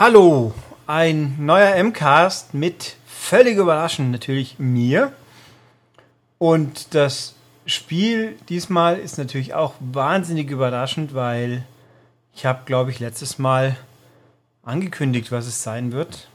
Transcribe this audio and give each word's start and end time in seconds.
Hallo, 0.00 0.54
ein 0.86 1.36
neuer 1.44 1.76
MCAST 1.84 2.54
mit 2.54 2.96
völlig 3.04 3.58
überraschend 3.58 4.10
natürlich 4.10 4.58
mir. 4.58 5.12
Und 6.38 6.94
das 6.94 7.34
Spiel 7.66 8.38
diesmal 8.48 8.96
ist 8.96 9.18
natürlich 9.18 9.52
auch 9.52 9.74
wahnsinnig 9.78 10.48
überraschend, 10.50 11.12
weil 11.12 11.66
ich 12.34 12.46
habe, 12.46 12.62
glaube 12.64 12.90
ich, 12.90 12.98
letztes 12.98 13.38
Mal 13.38 13.76
angekündigt, 14.62 15.32
was 15.32 15.46
es 15.46 15.62
sein 15.62 15.92
wird. 15.92 16.30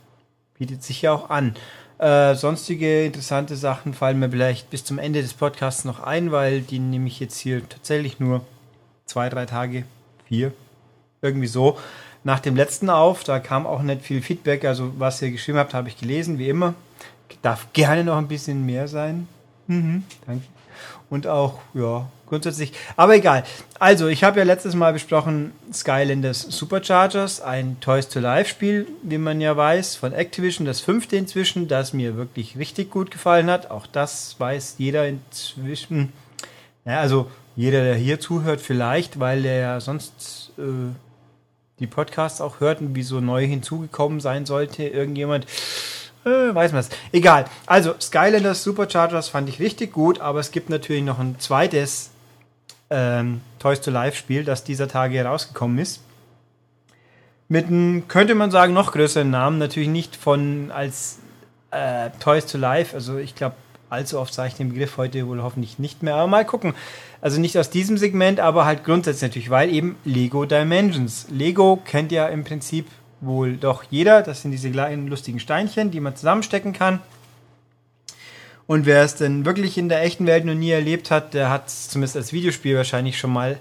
Bietet 0.59 0.83
sich 0.83 1.01
ja 1.01 1.11
auch 1.11 1.31
an. 1.31 1.55
Äh, 1.97 2.35
sonstige 2.35 3.03
interessante 3.03 3.55
Sachen 3.55 3.95
fallen 3.95 4.19
mir 4.19 4.29
vielleicht 4.29 4.69
bis 4.69 4.85
zum 4.85 4.99
Ende 4.99 5.23
des 5.23 5.33
Podcasts 5.33 5.85
noch 5.85 6.01
ein, 6.01 6.31
weil 6.31 6.61
die 6.61 6.77
nehme 6.77 7.07
ich 7.07 7.19
jetzt 7.19 7.39
hier 7.39 7.67
tatsächlich 7.67 8.19
nur 8.19 8.45
zwei, 9.07 9.27
drei 9.27 9.47
Tage, 9.47 9.85
vier, 10.27 10.53
irgendwie 11.23 11.47
so. 11.47 11.79
Nach 12.25 12.39
dem 12.39 12.55
letzten 12.55 12.89
auf, 12.89 13.23
da 13.23 13.37
kam 13.39 13.67
auch 13.67 13.83
nicht 13.83 14.01
viel 14.01 14.19
Feedback. 14.19 14.65
Also, 14.65 14.91
was 14.97 15.21
ihr 15.21 15.29
geschrieben 15.29 15.59
habt, 15.59 15.75
habe 15.75 15.89
ich 15.89 15.97
gelesen, 15.97 16.39
wie 16.39 16.49
immer. 16.49 16.73
Darf 17.43 17.67
gerne 17.73 18.03
noch 18.03 18.17
ein 18.17 18.27
bisschen 18.27 18.65
mehr 18.65 18.87
sein. 18.87 19.27
Mhm, 19.67 20.03
danke. 20.25 20.43
Und 21.11 21.27
auch, 21.27 21.59
ja, 21.75 22.09
grundsätzlich. 22.25 22.73
Aber 22.95 23.13
egal. 23.13 23.43
Also, 23.77 24.07
ich 24.07 24.23
habe 24.23 24.39
ja 24.39 24.43
letztes 24.43 24.73
Mal 24.73 24.91
besprochen 24.91 25.51
Skylanders 25.71 26.41
Superchargers, 26.41 27.41
ein 27.41 27.77
Toys 27.79 28.09
to 28.09 28.19
Life 28.19 28.49
Spiel, 28.49 28.87
wie 29.03 29.19
man 29.19 29.39
ja 29.39 29.55
weiß, 29.55 29.95
von 29.95 30.11
Activision, 30.11 30.65
das 30.65 30.81
fünfte 30.81 31.17
inzwischen, 31.17 31.67
das 31.67 31.93
mir 31.93 32.17
wirklich 32.17 32.57
richtig 32.57 32.89
gut 32.89 33.11
gefallen 33.11 33.51
hat. 33.51 33.69
Auch 33.69 33.85
das 33.85 34.35
weiß 34.39 34.75
jeder 34.79 35.07
inzwischen. 35.07 36.11
Ja, 36.85 37.01
also 37.01 37.29
jeder, 37.55 37.83
der 37.83 37.95
hier 37.95 38.19
zuhört, 38.19 38.61
vielleicht, 38.61 39.19
weil 39.19 39.43
der 39.43 39.59
ja 39.59 39.79
sonst 39.79 40.51
äh, 40.57 40.91
die 41.79 41.87
Podcasts 41.87 42.41
auch 42.41 42.59
hört 42.59 42.81
und 42.81 42.95
wie 42.95 43.03
so 43.03 43.19
neu 43.19 43.45
hinzugekommen 43.45 44.19
sein 44.19 44.45
sollte, 44.45 44.83
irgendjemand. 44.83 45.45
Äh, 46.25 46.55
weiß 46.55 46.71
man 46.71 46.79
es. 46.81 46.89
Egal. 47.11 47.45
Also, 47.65 47.93
Skylanders 47.99 48.63
Superchargers 48.63 49.29
fand 49.29 49.49
ich 49.49 49.59
richtig 49.59 49.93
gut, 49.93 50.19
aber 50.19 50.39
es 50.39 50.51
gibt 50.51 50.69
natürlich 50.69 51.03
noch 51.03 51.19
ein 51.19 51.39
zweites 51.39 52.11
ähm, 52.89 53.41
Toys 53.59 53.81
to 53.81 53.91
Life 53.91 54.17
Spiel, 54.17 54.43
das 54.43 54.63
dieser 54.63 54.87
Tage 54.87 55.17
herausgekommen 55.17 55.77
ist. 55.77 56.01
Mit 57.47 57.67
einem, 57.67 58.07
könnte 58.07 58.33
man 58.33 58.49
sagen, 58.49 58.73
noch 58.73 58.91
größeren 58.91 59.29
Namen. 59.29 59.59
Natürlich 59.59 59.89
nicht 59.89 60.15
von 60.15 60.71
als 60.71 61.19
äh, 61.69 62.09
Toys 62.19 62.47
to 62.47 62.57
Life. 62.57 62.95
Also, 62.95 63.17
ich 63.17 63.35
glaube, 63.35 63.55
allzu 63.89 64.19
oft 64.19 64.33
sage 64.33 64.49
ich 64.49 64.55
den 64.55 64.69
Begriff 64.69 64.97
heute 64.97 65.27
wohl 65.27 65.41
hoffentlich 65.41 65.79
nicht 65.79 66.03
mehr. 66.03 66.15
Aber 66.15 66.27
mal 66.27 66.45
gucken. 66.45 66.73
Also 67.21 67.39
nicht 67.39 67.57
aus 67.57 67.69
diesem 67.69 67.97
Segment, 67.97 68.39
aber 68.39 68.65
halt 68.65 68.83
grundsätzlich 68.83 69.29
natürlich, 69.29 69.49
weil 69.49 69.73
eben 69.73 69.95
Lego 70.05 70.45
Dimensions. 70.45 71.27
Lego 71.29 71.81
kennt 71.83 72.11
ja 72.11 72.27
im 72.27 72.43
Prinzip 72.43 72.87
wohl 73.21 73.57
doch 73.57 73.83
jeder. 73.89 74.21
Das 74.21 74.41
sind 74.41 74.51
diese 74.51 74.71
kleinen 74.71 75.07
lustigen 75.07 75.39
Steinchen, 75.39 75.91
die 75.91 75.99
man 75.99 76.15
zusammenstecken 76.15 76.73
kann. 76.73 76.99
Und 78.67 78.85
wer 78.85 79.03
es 79.03 79.15
denn 79.15 79.45
wirklich 79.45 79.77
in 79.77 79.89
der 79.89 80.01
echten 80.01 80.25
Welt 80.25 80.45
noch 80.45 80.55
nie 80.55 80.71
erlebt 80.71 81.11
hat, 81.11 81.33
der 81.33 81.49
hat 81.49 81.67
es 81.67 81.89
zumindest 81.89 82.15
als 82.15 82.33
Videospiel 82.33 82.75
wahrscheinlich 82.75 83.17
schon 83.17 83.31
mal 83.31 83.59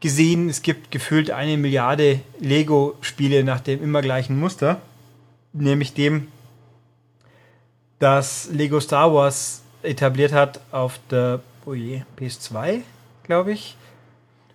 gesehen. 0.00 0.50
Es 0.50 0.60
gibt 0.60 0.90
gefühlt 0.90 1.30
eine 1.30 1.56
Milliarde 1.56 2.20
Lego-Spiele 2.40 3.42
nach 3.42 3.60
dem 3.60 3.82
immer 3.82 4.02
gleichen 4.02 4.38
Muster. 4.38 4.82
Nämlich 5.54 5.94
dem, 5.94 6.28
das 8.04 8.50
Lego 8.52 8.80
Star 8.80 9.14
Wars 9.14 9.62
etabliert 9.82 10.34
hat 10.34 10.60
auf 10.72 11.00
der 11.10 11.40
oh 11.64 11.72
je, 11.72 12.02
PS2, 12.18 12.82
glaube 13.22 13.52
ich. 13.52 13.78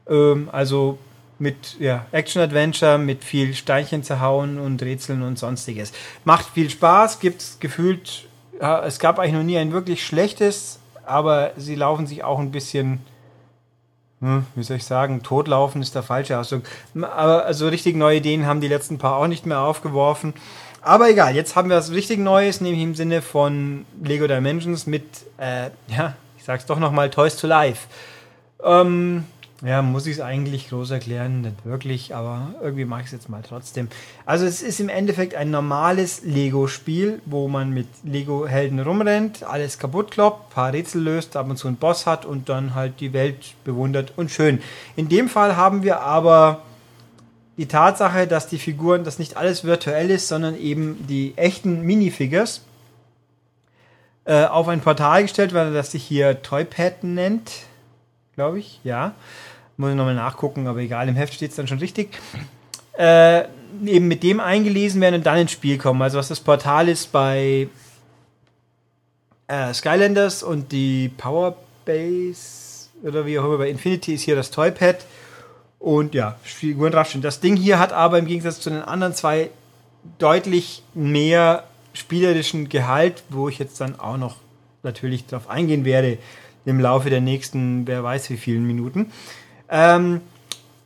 Ähm, 0.08 0.50
also 0.52 1.00
mit 1.40 1.80
ja, 1.80 2.06
Action-Adventure, 2.12 3.00
mit 3.00 3.24
viel 3.24 3.56
Steinchen 3.56 4.04
zerhauen 4.04 4.60
und 4.60 4.84
Rätseln 4.84 5.24
und 5.24 5.40
sonstiges. 5.40 5.94
Macht 6.26 6.46
viel 6.54 6.70
Spaß, 6.70 7.20
gibt 7.20 7.42
es 7.42 7.60
gefühlt, 7.60 8.28
ja, 8.62 8.86
es 8.86 9.00
gab 9.00 9.18
eigentlich 9.18 9.34
noch 9.34 9.44
nie 9.44 9.58
ein 9.58 9.72
wirklich 9.72 10.06
schlechtes, 10.06 10.78
aber 11.04 11.54
sie 11.58 11.74
laufen 11.74 12.06
sich 12.06 12.24
auch 12.24 12.38
ein 12.38 12.52
bisschen, 12.52 13.02
hm, 14.20 14.46
wie 14.54 14.64
soll 14.64 14.78
ich 14.78 14.86
sagen, 14.86 15.24
totlaufen 15.24 15.82
ist 15.82 15.96
der 15.96 16.04
falsche 16.04 16.38
Ausdruck. 16.38 16.64
Aber 17.02 17.46
also 17.46 17.68
richtig 17.68 17.96
neue 17.96 18.18
Ideen 18.18 18.46
haben 18.46 18.62
die 18.62 18.68
letzten 18.68 19.00
paar 19.00 19.16
auch 19.16 19.28
nicht 19.28 19.48
mehr 19.48 19.62
aufgeworfen. 19.62 20.36
Aber 20.82 21.10
egal, 21.10 21.36
jetzt 21.36 21.56
haben 21.56 21.70
wir 21.70 21.78
was 21.78 21.92
richtig 21.92 22.20
Neues, 22.20 22.62
nämlich 22.62 22.82
im 22.82 22.96
Sinne 22.96 23.22
von 23.22 23.86
Lego 24.02 24.28
Dimensions 24.28 24.88
mit, 24.88 25.04
äh, 25.38 25.70
ja, 25.88 26.16
ich 26.38 26.44
sag's 26.44 26.66
doch 26.66 26.80
nochmal, 26.80 27.10
Toys 27.10 27.36
to 27.36 27.48
Life. 27.48 27.88
Ähm, 28.64 29.26
ja, 29.62 29.82
muss 29.82 30.08
ich 30.08 30.14
es 30.14 30.22
eigentlich 30.22 30.70
groß 30.70 30.92
erklären? 30.92 31.42
Nicht 31.42 31.66
wirklich, 31.66 32.16
aber 32.16 32.54
irgendwie 32.62 32.86
mache 32.86 33.02
ich 33.02 33.08
es 33.08 33.12
jetzt 33.12 33.30
mal 33.30 33.42
trotzdem. 33.46 33.90
Also 34.26 34.46
es 34.46 34.62
ist 34.62 34.80
im 34.80 34.88
Endeffekt 34.88 35.36
ein 35.36 35.52
normales 35.52 36.22
Lego-Spiel, 36.24 37.22
wo 37.26 37.50
man 37.50 37.72
mit 37.72 37.88
Lego-Helden 38.04 38.80
rumrennt, 38.80 39.44
alles 39.44 39.78
kaputt 39.78 40.12
kloppt, 40.12 40.52
paar 40.52 40.72
Rätsel 40.72 41.02
löst, 41.02 41.36
ab 41.36 41.50
und 41.50 41.58
zu 41.58 41.68
einen 41.68 41.76
Boss 41.76 42.06
hat 42.06 42.26
und 42.26 42.48
dann 42.48 42.74
halt 42.74 43.02
die 43.02 43.12
Welt 43.12 43.56
bewundert 43.66 44.14
und 44.16 44.32
schön. 44.32 44.62
In 44.96 45.10
dem 45.10 45.28
Fall 45.28 45.58
haben 45.58 45.84
wir 45.84 46.00
aber 46.02 46.62
die 47.60 47.68
Tatsache, 47.68 48.26
dass 48.26 48.48
die 48.48 48.58
Figuren, 48.58 49.04
dass 49.04 49.20
nicht 49.20 49.36
alles 49.36 49.66
virtuell 49.66 50.10
ist, 50.12 50.30
sondern 50.30 50.58
eben 50.58 51.06
die 51.08 51.34
echten 51.36 51.82
Minifigures 51.82 52.62
äh, 54.24 54.46
auf 54.46 54.70
ein 54.70 54.80
Portal 54.80 55.24
gestellt 55.24 55.54
werden, 55.54 55.74
das 55.74 55.92
sich 55.92 56.02
hier 56.02 56.42
Toypad 56.42 57.04
nennt, 57.04 57.52
glaube 58.36 58.60
ich, 58.60 58.80
ja. 58.86 59.14
Muss 59.76 59.90
ich 59.90 59.98
nochmal 59.98 60.16
nachgucken, 60.16 60.68
aber 60.68 60.80
egal, 60.80 61.10
im 61.10 61.18
Heft 61.18 61.34
steht 61.34 61.50
es 61.50 61.58
dann 61.58 61.68
schon 61.68 61.80
richtig. 61.80 62.18
Äh, 62.98 63.44
eben 63.86 64.08
mit 64.08 64.24
dem 64.24 64.40
eingelesen 64.40 65.02
werden 65.02 65.16
und 65.16 65.26
dann 65.26 65.40
ins 65.40 65.52
Spiel 65.52 65.78
kommen. 65.78 66.02
Also 66.02 66.18
was 66.18 66.30
das 66.30 66.40
Portal 66.40 66.88
ist 66.88 67.12
bei 67.12 67.68
äh, 69.48 69.74
Skylanders 69.74 70.44
und 70.44 70.72
die 70.72 71.10
Powerbase 71.10 72.88
oder 73.04 73.26
wie 73.26 73.38
auch 73.38 73.44
immer 73.44 73.58
bei 73.58 73.70
Infinity 73.70 74.14
ist 74.14 74.22
hier 74.22 74.38
das 74.38 74.50
Toypad 74.50 75.00
und 75.80 76.14
ja, 76.14 76.38
Figuren 76.44 76.92
draufstehen. 76.92 77.22
Das 77.22 77.40
Ding 77.40 77.56
hier 77.56 77.80
hat 77.80 77.94
aber 77.94 78.20
im 78.20 78.26
Gegensatz 78.28 78.60
zu 78.60 78.70
den 78.70 78.82
anderen 78.82 79.14
zwei 79.16 79.50
deutlich 80.18 80.84
mehr 80.94 81.64
spielerischen 81.94 82.70
Gehalt, 82.70 83.24
wo 83.30 83.50
ich 83.50 83.60
jetzt 83.60 83.80
dann 83.82 84.00
auch 84.00 84.18
noch 84.18 84.36
natürlich 84.84 85.26
darauf 85.26 85.50
eingehen 85.50 85.86
werde 85.86 86.18
im 86.66 86.80
Laufe 86.80 87.10
der 87.10 87.22
nächsten, 87.22 87.88
wer 87.88 88.04
weiß 88.04 88.30
wie 88.30 88.38
vielen 88.38 88.66
Minuten. 88.66 89.12
Ähm, 89.70 90.22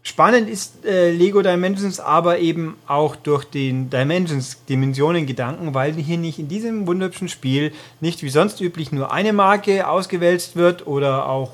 spannend 0.04 0.50
ist 0.50 0.86
äh, 0.86 1.12
Lego 1.12 1.42
Dimensions 1.42 2.00
aber 2.00 2.40
eben 2.40 2.78
auch 2.88 3.16
durch 3.16 3.46
den 3.46 3.90
Dimensions 3.90 4.64
Dimensionen-Gedanken, 4.66 5.74
weil 5.74 5.94
hier 5.94 6.18
nicht 6.18 6.40
in 6.40 6.48
diesem 6.48 6.88
wunderschönen 6.88 7.30
Spiel 7.30 7.74
nicht 8.00 8.24
wie 8.24 8.30
sonst 8.30 8.62
üblich 8.62 8.92
nur 8.92 9.12
eine 9.12 9.34
Marke 9.34 9.88
ausgewälzt 9.88 10.56
wird 10.56 10.88
oder 10.88 11.28
auch 11.28 11.54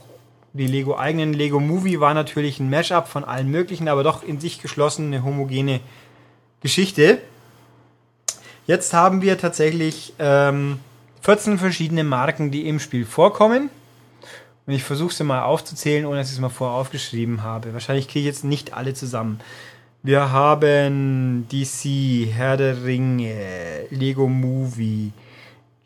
die 0.54 0.68
Lego 0.68 0.98
eigenen 0.98 1.34
Lego 1.34 1.60
Movie 1.60 2.00
war 2.00 2.14
natürlich 2.14 2.60
ein 2.60 2.70
Mashup 2.70 3.08
von 3.08 3.24
allen 3.24 3.50
möglichen, 3.50 3.88
aber 3.88 4.04
doch 4.04 4.24
in 4.24 4.40
sich 4.40 4.62
geschlossen 4.62 5.08
eine 5.08 5.24
homogene 5.24 5.80
Geschichte. 6.62 7.20
Jetzt 8.66 8.94
haben 8.94 9.22
wir 9.22 9.38
tatsächlich 9.38 10.14
ähm, 10.20 10.80
14 11.22 11.58
verschiedene 11.58 12.04
Marken, 12.04 12.52
die 12.52 12.68
im 12.68 12.80
Spiel 12.80 13.06
vorkommen. 13.06 13.70
Und 14.66 14.74
ich 14.74 14.84
versuche 14.84 15.14
sie 15.14 15.24
mal 15.24 15.42
aufzuzählen, 15.42 16.06
ohne 16.06 16.18
dass 16.18 16.28
ich 16.28 16.36
es 16.36 16.40
mal 16.40 16.50
vorher 16.50 16.78
aufgeschrieben 16.78 17.42
habe. 17.42 17.74
Wahrscheinlich 17.74 18.08
kriege 18.08 18.20
ich 18.20 18.26
jetzt 18.26 18.44
nicht 18.44 18.74
alle 18.74 18.94
zusammen. 18.94 19.40
Wir 20.04 20.31
haben 20.31 21.48
DC, 21.52 22.31
Herr 22.31 22.56
der 22.56 22.86
Ringe, 22.86 23.88
Lego 23.90 24.28
Movie, 24.28 25.12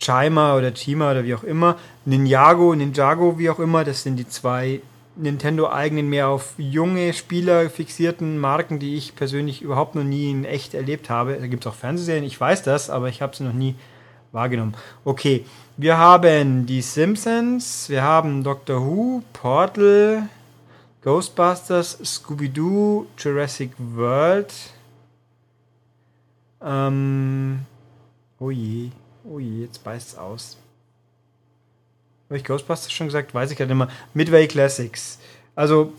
Chima 0.03 0.57
oder 0.57 0.73
Chima 0.73 1.11
oder 1.11 1.23
wie 1.23 1.33
auch 1.33 1.43
immer, 1.43 1.77
Ninjago, 2.05 2.75
Ninjago, 2.75 3.39
wie 3.39 3.49
auch 3.49 3.59
immer, 3.59 3.83
das 3.83 4.03
sind 4.03 4.17
die 4.17 4.27
zwei 4.27 4.81
Nintendo-eigenen, 5.15 6.09
mehr 6.09 6.27
auf 6.27 6.55
junge 6.57 7.13
Spieler 7.13 7.69
fixierten 7.69 8.37
Marken, 8.37 8.79
die 8.79 8.95
ich 8.95 9.15
persönlich 9.15 9.61
überhaupt 9.61 9.95
noch 9.95 10.03
nie 10.03 10.31
in 10.31 10.43
echt 10.43 10.73
erlebt 10.73 11.09
habe. 11.09 11.37
Da 11.39 11.47
gibt 11.47 11.65
es 11.65 11.71
auch 11.71 11.75
Fernsehserien, 11.75 12.23
ich 12.23 12.39
weiß 12.39 12.63
das, 12.63 12.89
aber 12.89 13.09
ich 13.09 13.21
habe 13.21 13.35
sie 13.35 13.43
noch 13.43 13.53
nie 13.53 13.75
wahrgenommen. 14.31 14.73
Okay, 15.05 15.45
wir 15.77 15.97
haben 15.97 16.65
die 16.65 16.81
Simpsons, 16.81 17.89
wir 17.89 18.03
haben 18.03 18.43
Doctor 18.43 18.81
Who, 18.81 19.23
Portal, 19.31 20.27
Ghostbusters, 21.03 21.99
Scooby-Doo, 22.03 23.05
Jurassic 23.17 23.71
World. 23.77 24.53
Ähm, 26.61 27.59
oh 28.39 28.49
je, 28.49 28.89
oh 29.29 29.39
je, 29.39 29.61
jetzt 29.61 29.83
beißt 29.83 30.09
es 30.09 30.17
aus. 30.17 30.57
Habe 32.29 32.37
ich 32.37 32.43
Ghostbusters 32.43 32.91
schon 32.91 33.07
gesagt? 33.07 33.33
Weiß 33.33 33.51
ich 33.51 33.57
gerade 33.57 33.71
immer. 33.71 33.89
Midway 34.13 34.47
Classics. 34.47 35.19
Also, 35.55 35.93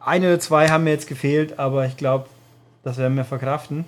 eine 0.00 0.28
oder 0.28 0.40
zwei 0.40 0.68
haben 0.68 0.84
mir 0.84 0.90
jetzt 0.90 1.08
gefehlt, 1.08 1.58
aber 1.58 1.86
ich 1.86 1.96
glaube, 1.96 2.28
das 2.82 2.96
werden 2.98 3.16
wir 3.16 3.24
verkraften. 3.24 3.84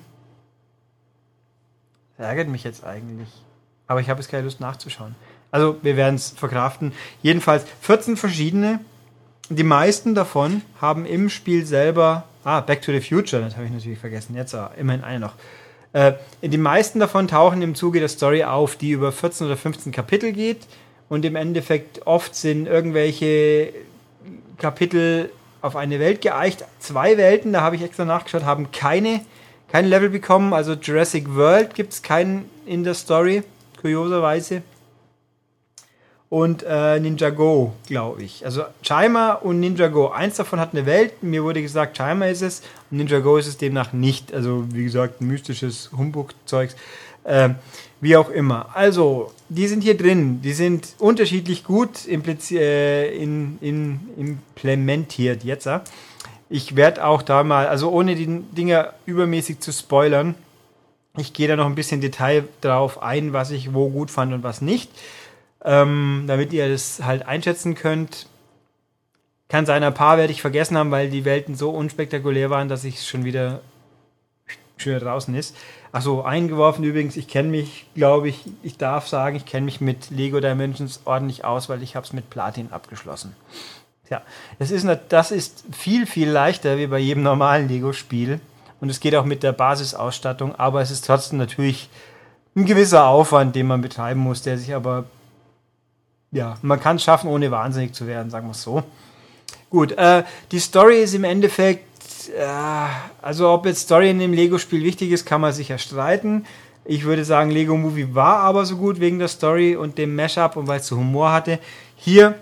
Das 2.17 2.27
ärgert 2.27 2.49
mich 2.49 2.65
jetzt 2.65 2.85
eigentlich. 2.85 3.29
Aber 3.87 4.01
ich 4.01 4.11
habe 4.11 4.21
jetzt 4.21 4.29
keine 4.29 4.43
Lust 4.43 4.61
nachzuschauen. 4.61 5.15
Also 5.51 5.79
wir 5.83 5.97
werden 5.97 6.17
es 6.17 6.31
verkraften. 6.31 6.93
Jedenfalls 7.23 7.65
14 7.81 8.17
verschiedene. 8.17 8.81
Die 9.49 9.63
meisten 9.63 10.15
davon 10.15 10.63
haben 10.81 11.07
im 11.07 11.31
Spiel 11.31 11.65
selber. 11.65 12.25
Ah, 12.45 12.61
Back 12.61 12.83
to 12.83 12.93
the 12.93 13.01
Future, 13.01 13.43
das 13.43 13.57
habe 13.57 13.67
ich 13.67 13.73
natürlich 13.73 13.99
vergessen. 13.99 14.35
Jetzt 14.35 14.55
ah, 14.55 14.73
immerhin 14.77 15.05
eine 15.05 15.21
noch. 15.21 15.35
Äh, 15.93 16.13
die 16.43 16.59
meisten 16.59 17.01
davon 17.01 17.29
tauchen 17.29 17.63
im 17.63 17.75
Zuge 17.75 18.01
der 18.01 18.09
Story 18.09 18.45
auf, 18.45 18.77
die 18.77 18.91
über 18.91 19.13
14 19.13 19.47
oder 19.47 19.57
15 19.57 19.93
Kapitel 19.93 20.33
geht. 20.33 20.67
Und 21.09 21.25
im 21.25 21.37
Endeffekt 21.37 22.07
oft 22.07 22.35
sind 22.35 22.67
irgendwelche 22.67 23.73
Kapitel 24.59 25.31
auf 25.63 25.75
eine 25.77 25.99
Welt 25.99 26.21
geeicht. 26.21 26.65
Zwei 26.79 27.17
Welten, 27.17 27.53
da 27.53 27.63
habe 27.63 27.77
ich 27.77 27.83
extra 27.83 28.05
nachgeschaut, 28.05 28.45
haben 28.45 28.71
keine, 28.71 29.21
kein 29.73 29.87
Level 29.87 30.11
bekommen. 30.11 30.53
Also 30.53 30.75
Jurassic 30.75 31.35
World 31.35 31.75
gibt 31.75 31.95
es 31.95 32.03
keinen 32.03 32.49
in 32.67 32.85
der 32.85 32.95
Story, 32.95 33.43
kurioserweise 33.81 34.63
und 36.31 36.63
äh, 36.63 37.01
Ninjago, 37.01 37.73
glaube 37.87 38.23
ich. 38.23 38.45
Also 38.45 38.65
Chima 38.83 39.33
und 39.33 39.61
Ninjago. 39.61 40.11
Eins 40.11 40.37
davon 40.37 40.61
hat 40.61 40.73
eine 40.73 40.85
Welt. 40.85 41.23
Mir 41.23 41.43
wurde 41.43 41.63
gesagt, 41.63 41.97
Chima 41.97 42.27
ist 42.27 42.43
es 42.43 42.63
und 42.91 42.99
Ninjago 42.99 43.39
ist 43.39 43.47
es 43.47 43.57
demnach 43.57 43.93
nicht. 43.93 44.35
Also 44.35 44.65
wie 44.73 44.85
gesagt, 44.85 45.23
mystisches 45.23 45.91
Humbug-Zeugs. 45.97 46.77
Äh, 47.25 47.51
wie 48.01 48.17
auch 48.17 48.31
immer. 48.31 48.69
Also, 48.75 49.33
die 49.49 49.67
sind 49.67 49.83
hier 49.83 49.97
drin. 49.97 50.41
Die 50.43 50.53
sind 50.53 50.89
unterschiedlich 50.99 51.65
gut 51.65 52.07
äh, 52.07 53.17
in, 53.17 53.59
in, 53.61 54.01
implementiert 54.17 55.45
jetzt. 55.45 55.69
Ich 56.49 56.77
werde 56.77 57.05
auch 57.05 57.23
da 57.23 57.43
mal, 57.43 57.67
also 57.67 57.91
ohne 57.91 58.15
die 58.15 58.27
Dinger 58.27 58.93
übermäßig 59.05 59.61
zu 59.61 59.73
spoilern, 59.73 60.35
ich 61.17 61.33
gehe 61.33 61.49
da 61.49 61.57
noch 61.57 61.67
ein 61.67 61.75
bisschen 61.75 62.01
Detail 62.01 62.45
drauf 62.61 63.03
ein, 63.03 63.33
was 63.33 63.51
ich 63.51 63.75
wo 63.75 63.89
gut 63.89 64.11
fand 64.11 64.33
und 64.33 64.45
was 64.45 64.63
nicht 64.63 64.89
ähm, 65.69 66.25
damit 66.27 66.55
ihr 66.55 66.67
das 66.71 67.03
halt 67.05 67.27
einschätzen 67.27 67.75
könnt. 67.75 68.27
Kann 69.49 69.67
sein, 69.67 69.85
ein 69.85 69.93
paar 69.93 70.17
werde 70.17 70.33
ich 70.33 70.41
vergessen 70.41 70.79
haben, 70.79 70.91
weil 70.91 71.11
die 71.11 71.27
Welten 71.27 71.55
so 71.55 71.71
unspektakulär 71.71 72.49
waren, 72.49 72.71
dass 72.71 72.85
ich 72.85 73.07
schon 73.07 73.25
wieder 73.27 73.61
schön 74.79 74.99
draußen 74.99 75.35
ist. 75.35 75.55
Achso, 75.93 76.23
eingeworfen 76.23 76.85
übrigens, 76.85 77.17
ich 77.17 77.29
kenne 77.29 77.49
mich, 77.49 77.87
glaube 77.95 78.29
ich, 78.29 78.45
ich 78.63 78.79
darf 78.79 79.09
sagen, 79.09 79.37
ich 79.37 79.45
kenne 79.45 79.67
mich 79.67 79.81
mit 79.81 80.11
Lego 80.11 80.41
Dimensions 80.41 81.03
ordentlich 81.05 81.45
aus, 81.45 81.69
weil 81.69 81.83
ich 81.83 81.97
habe 81.97 82.07
es 82.07 82.15
mit 82.15 82.31
Platin 82.31 82.73
abgeschlossen. 82.73 83.37
Tja, 84.07 84.23
das 84.59 84.71
ist, 84.71 84.87
das 85.11 85.31
ist 85.31 85.65
viel, 85.73 86.07
viel 86.07 86.31
leichter 86.31 86.79
wie 86.79 86.87
bei 86.87 86.99
jedem 86.99 87.23
normalen 87.23 87.69
Lego-Spiel. 87.69 88.41
Und 88.81 88.89
es 88.89 89.01
geht 89.01 89.15
auch 89.15 89.25
mit 89.25 89.43
der 89.43 89.53
Basisausstattung, 89.53 90.55
aber 90.55 90.81
es 90.81 90.91
ist 90.91 91.05
trotzdem 91.05 91.39
natürlich 91.39 91.91
ein 92.57 92.65
gewisser 92.65 93.07
Aufwand, 93.07 93.55
den 93.55 93.67
man 93.67 93.83
betreiben 93.83 94.21
muss, 94.21 94.43
der 94.43 94.57
sich 94.57 94.75
aber 94.75 95.05
ja, 96.31 96.57
man 96.63 96.81
kann 96.81 96.97
es 96.97 97.05
schaffen, 97.05 97.31
ohne 97.31 97.51
wahnsinnig 97.51 97.95
zu 97.95 98.07
werden, 98.07 98.31
sagen 98.31 98.47
wir 98.47 98.53
es 98.53 98.63
so. 98.63 98.83
Gut, 99.71 99.93
äh, 99.93 100.25
die 100.51 100.59
Story 100.59 101.03
ist 101.03 101.15
im 101.15 101.25
Endeffekt, 101.25 101.87
äh, 102.37 102.47
also 103.23 103.51
ob 103.51 103.67
jetzt 103.67 103.81
Story 103.81 104.11
in 104.11 104.19
dem 104.19 104.33
Lego-Spiel 104.33 104.83
wichtig 104.83 105.11
ist, 105.11 105.27
kann 105.27 105.41
man 105.41 105.53
sicher 105.53 105.79
streiten. 105.79 106.45
Ich 106.85 107.05
würde 107.05 107.25
sagen, 107.25 107.51
Lego 107.51 107.77
Movie 107.77 108.15
war 108.15 108.39
aber 108.39 108.65
so 108.65 108.77
gut 108.77 108.99
wegen 108.99 109.19
der 109.19 109.29
Story 109.29 109.77
und 109.77 109.99
dem 109.99 110.17
Mashup 110.17 110.57
und 110.57 110.67
weil 110.69 110.81
es 110.81 110.87
so 110.87 110.97
Humor 110.97 111.33
hatte. 111.33 111.59
Hier 111.97 112.35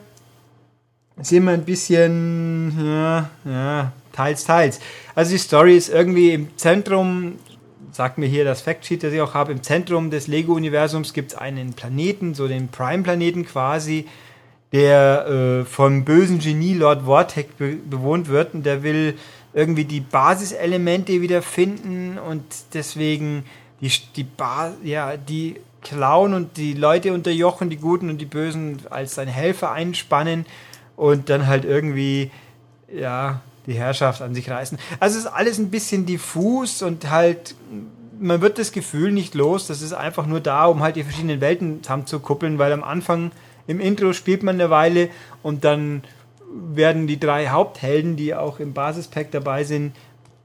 sehen 1.20 1.44
wir 1.44 1.52
ein 1.52 1.64
bisschen, 1.64 2.76
ja, 2.78 3.30
ja, 3.44 3.92
teils, 4.12 4.44
teils. 4.44 4.78
Also 5.14 5.32
die 5.32 5.38
Story 5.38 5.76
ist 5.76 5.88
irgendwie 5.88 6.32
im 6.32 6.56
Zentrum 6.56 7.38
sagt 7.96 8.18
mir 8.18 8.26
hier 8.26 8.44
das 8.44 8.60
Factsheet, 8.60 9.02
das 9.02 9.12
ich 9.12 9.20
auch 9.20 9.34
habe, 9.34 9.52
im 9.52 9.62
Zentrum 9.62 10.10
des 10.10 10.26
Lego-Universums 10.26 11.12
gibt 11.12 11.32
es 11.32 11.38
einen 11.38 11.72
Planeten, 11.72 12.34
so 12.34 12.46
den 12.46 12.68
Prime-Planeten 12.68 13.46
quasi, 13.46 14.06
der 14.72 15.26
äh, 15.26 15.64
vom 15.64 16.04
bösen 16.04 16.38
Genie 16.38 16.74
Lord 16.74 17.02
Vortek 17.02 17.56
be 17.56 17.76
bewohnt 17.76 18.28
wird. 18.28 18.54
Und 18.54 18.66
der 18.66 18.82
will 18.82 19.14
irgendwie 19.54 19.84
die 19.84 20.00
Basiselemente 20.00 21.20
wiederfinden 21.22 22.18
und 22.18 22.44
deswegen 22.74 23.44
die, 23.80 23.90
die, 24.14 24.24
ba 24.24 24.74
ja, 24.82 25.16
die 25.16 25.56
klauen 25.82 26.34
und 26.34 26.56
die 26.56 26.74
Leute 26.74 27.12
unterjochen, 27.12 27.70
die 27.70 27.76
Guten 27.76 28.10
und 28.10 28.18
die 28.18 28.26
Bösen 28.26 28.80
als 28.90 29.14
seine 29.14 29.30
Helfer 29.30 29.72
einspannen 29.72 30.44
und 30.96 31.30
dann 31.30 31.46
halt 31.46 31.64
irgendwie, 31.64 32.30
ja, 32.92 33.40
die 33.66 33.74
Herrschaft 33.74 34.22
an 34.22 34.34
sich 34.34 34.50
reißen. 34.50 34.78
Also 35.00 35.18
es 35.18 35.24
ist 35.24 35.30
alles 35.30 35.58
ein 35.58 35.70
bisschen 35.70 36.06
diffus 36.06 36.82
und 36.82 37.10
halt, 37.10 37.54
man 38.18 38.40
wird 38.40 38.58
das 38.58 38.72
Gefühl 38.72 39.12
nicht 39.12 39.34
los. 39.34 39.66
Das 39.66 39.82
ist 39.82 39.92
einfach 39.92 40.26
nur 40.26 40.40
da, 40.40 40.66
um 40.66 40.80
halt 40.80 40.96
die 40.96 41.02
verschiedenen 41.02 41.40
Welten 41.40 41.82
zusammenzukuppeln, 41.82 42.58
weil 42.58 42.72
am 42.72 42.84
Anfang 42.84 43.32
im 43.66 43.80
Intro 43.80 44.12
spielt 44.12 44.42
man 44.42 44.56
eine 44.56 44.70
Weile 44.70 45.08
und 45.42 45.64
dann 45.64 46.04
werden 46.52 47.06
die 47.06 47.18
drei 47.18 47.48
Haupthelden, 47.48 48.16
die 48.16 48.34
auch 48.34 48.60
im 48.60 48.72
Basispack 48.72 49.30
dabei 49.30 49.64
sind, 49.64 49.94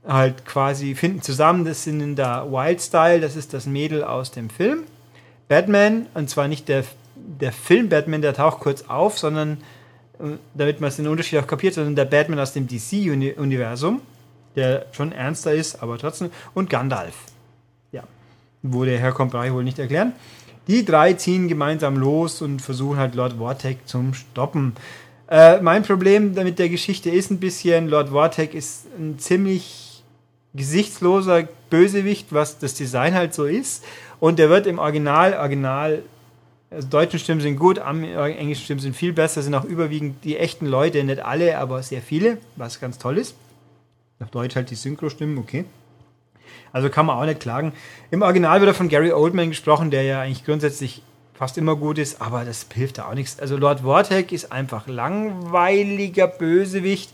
halt 0.06 0.46
quasi 0.46 0.96
finden 0.96 1.22
zusammen. 1.22 1.66
Das 1.66 1.84
sind 1.84 2.02
in 2.02 2.16
der 2.16 2.52
Wild 2.52 2.82
Style, 2.82 3.22
das 3.22 3.36
ist 3.36 3.54
das 3.54 3.66
Mädel 3.66 4.04
aus 4.04 4.32
dem 4.32 4.50
Film. 4.50 4.84
Batman, 5.48 6.08
und 6.14 6.30
zwar 6.30 6.48
nicht 6.48 6.68
der, 6.70 6.84
der 7.16 7.52
Film 7.52 7.90
Batman, 7.90 8.22
der 8.22 8.34
taucht 8.34 8.60
kurz 8.60 8.84
auf, 8.88 9.20
sondern 9.20 9.60
damit 10.54 10.82
man 10.82 10.92
den 10.96 11.08
Unterschied 11.08 11.40
auch 11.40 11.48
kapiert, 11.48 11.74
sondern 11.74 11.96
der 11.96 12.06
Batman 12.06 12.40
aus 12.40 12.54
dem 12.54 12.68
DC-Universum, 12.68 14.02
der 14.56 14.86
schon 14.92 15.12
ernster 15.12 15.54
ist, 15.54 15.82
aber 15.82 15.98
trotzdem, 15.98 16.30
und 16.54 16.70
Gandalf. 16.70 17.16
Ja. 17.92 18.04
Wo 18.62 18.86
der 18.86 19.00
herkommt, 19.00 19.32
brauche 19.32 19.48
ich 19.48 19.54
wohl 19.54 19.64
nicht 19.64 19.80
erklären. 19.80 20.14
Die 20.68 20.86
drei 20.86 21.14
ziehen 21.14 21.48
gemeinsam 21.48 21.98
los 21.98 22.42
und 22.42 22.62
versuchen 22.62 22.98
halt 22.98 23.16
Lord 23.16 23.34
Vortek 23.34 23.88
zum 23.88 24.14
Stoppen. 24.14 24.74
Äh, 25.28 25.62
mein 25.62 25.84
Problem 25.84 26.34
mit 26.34 26.60
der 26.60 26.70
Geschichte 26.70 27.10
ist 27.10 27.32
ein 27.32 27.40
bisschen, 27.40 27.88
Lord 27.88 28.10
Vortek 28.10 28.54
ist 28.54 28.86
ein 28.98 29.18
ziemlich 29.18 30.04
gesichtsloser 30.54 31.48
Bösewicht, 31.70 32.28
was 32.32 32.60
das 32.60 32.74
Design 32.74 33.14
halt 33.14 33.34
so 33.34 33.46
ist. 33.46 33.84
Und 34.20 34.38
der 34.40 34.50
wird 34.50 34.68
im 34.68 34.78
Original, 34.78 35.34
Original 35.34 36.04
also 36.72 36.88
deutschen 36.88 37.20
Stimmen 37.20 37.42
sind 37.42 37.60
gut, 37.60 37.78
äh, 37.78 38.32
englischen 38.32 38.64
Stimmen 38.64 38.80
sind 38.80 38.96
viel 38.96 39.14
besser, 39.14 39.42
sind 39.42 39.54
auch 39.54 39.66
überwiegend 39.66 40.24
die 40.24 40.38
echten 40.38 40.66
Leute, 40.66 41.04
nicht 41.04 41.24
alle, 41.24 41.58
aber 41.58 41.84
sehr 41.84 42.02
viele, 42.02 42.38
was 42.56 42.80
ganz 42.80 42.98
toll 42.98 43.18
ist. 43.18 43.36
Auf 44.22 44.30
Deutsch 44.30 44.56
halt 44.56 44.70
die 44.70 44.76
Synchro-Stimmen, 44.76 45.38
okay. 45.38 45.66
Also 46.72 46.90
kann 46.90 47.06
man 47.06 47.18
auch 47.18 47.26
nicht 47.26 47.42
klagen. 47.42 47.74
Im 48.10 48.22
Original 48.22 48.62
wird 48.62 48.72
er 48.72 48.74
von 48.74 48.88
Gary 48.88 49.12
Oldman 49.12 49.50
gesprochen, 49.50 49.92
der 49.92 50.04
ja 50.04 50.22
eigentlich 50.22 50.46
grundsätzlich 50.46 51.04
fast 51.34 51.58
immer 51.58 51.76
gut 51.76 51.98
ist, 51.98 52.22
aber 52.22 52.46
das 52.46 52.68
hilft 52.74 53.00
da 53.00 53.10
auch 53.10 53.16
nichts. 53.16 53.40
Also 53.40 53.58
Lord 53.58 53.82
Vortek 53.82 54.32
ist 54.32 54.52
einfach 54.52 54.88
langweiliger 54.88 56.28
Bösewicht. 56.28 57.12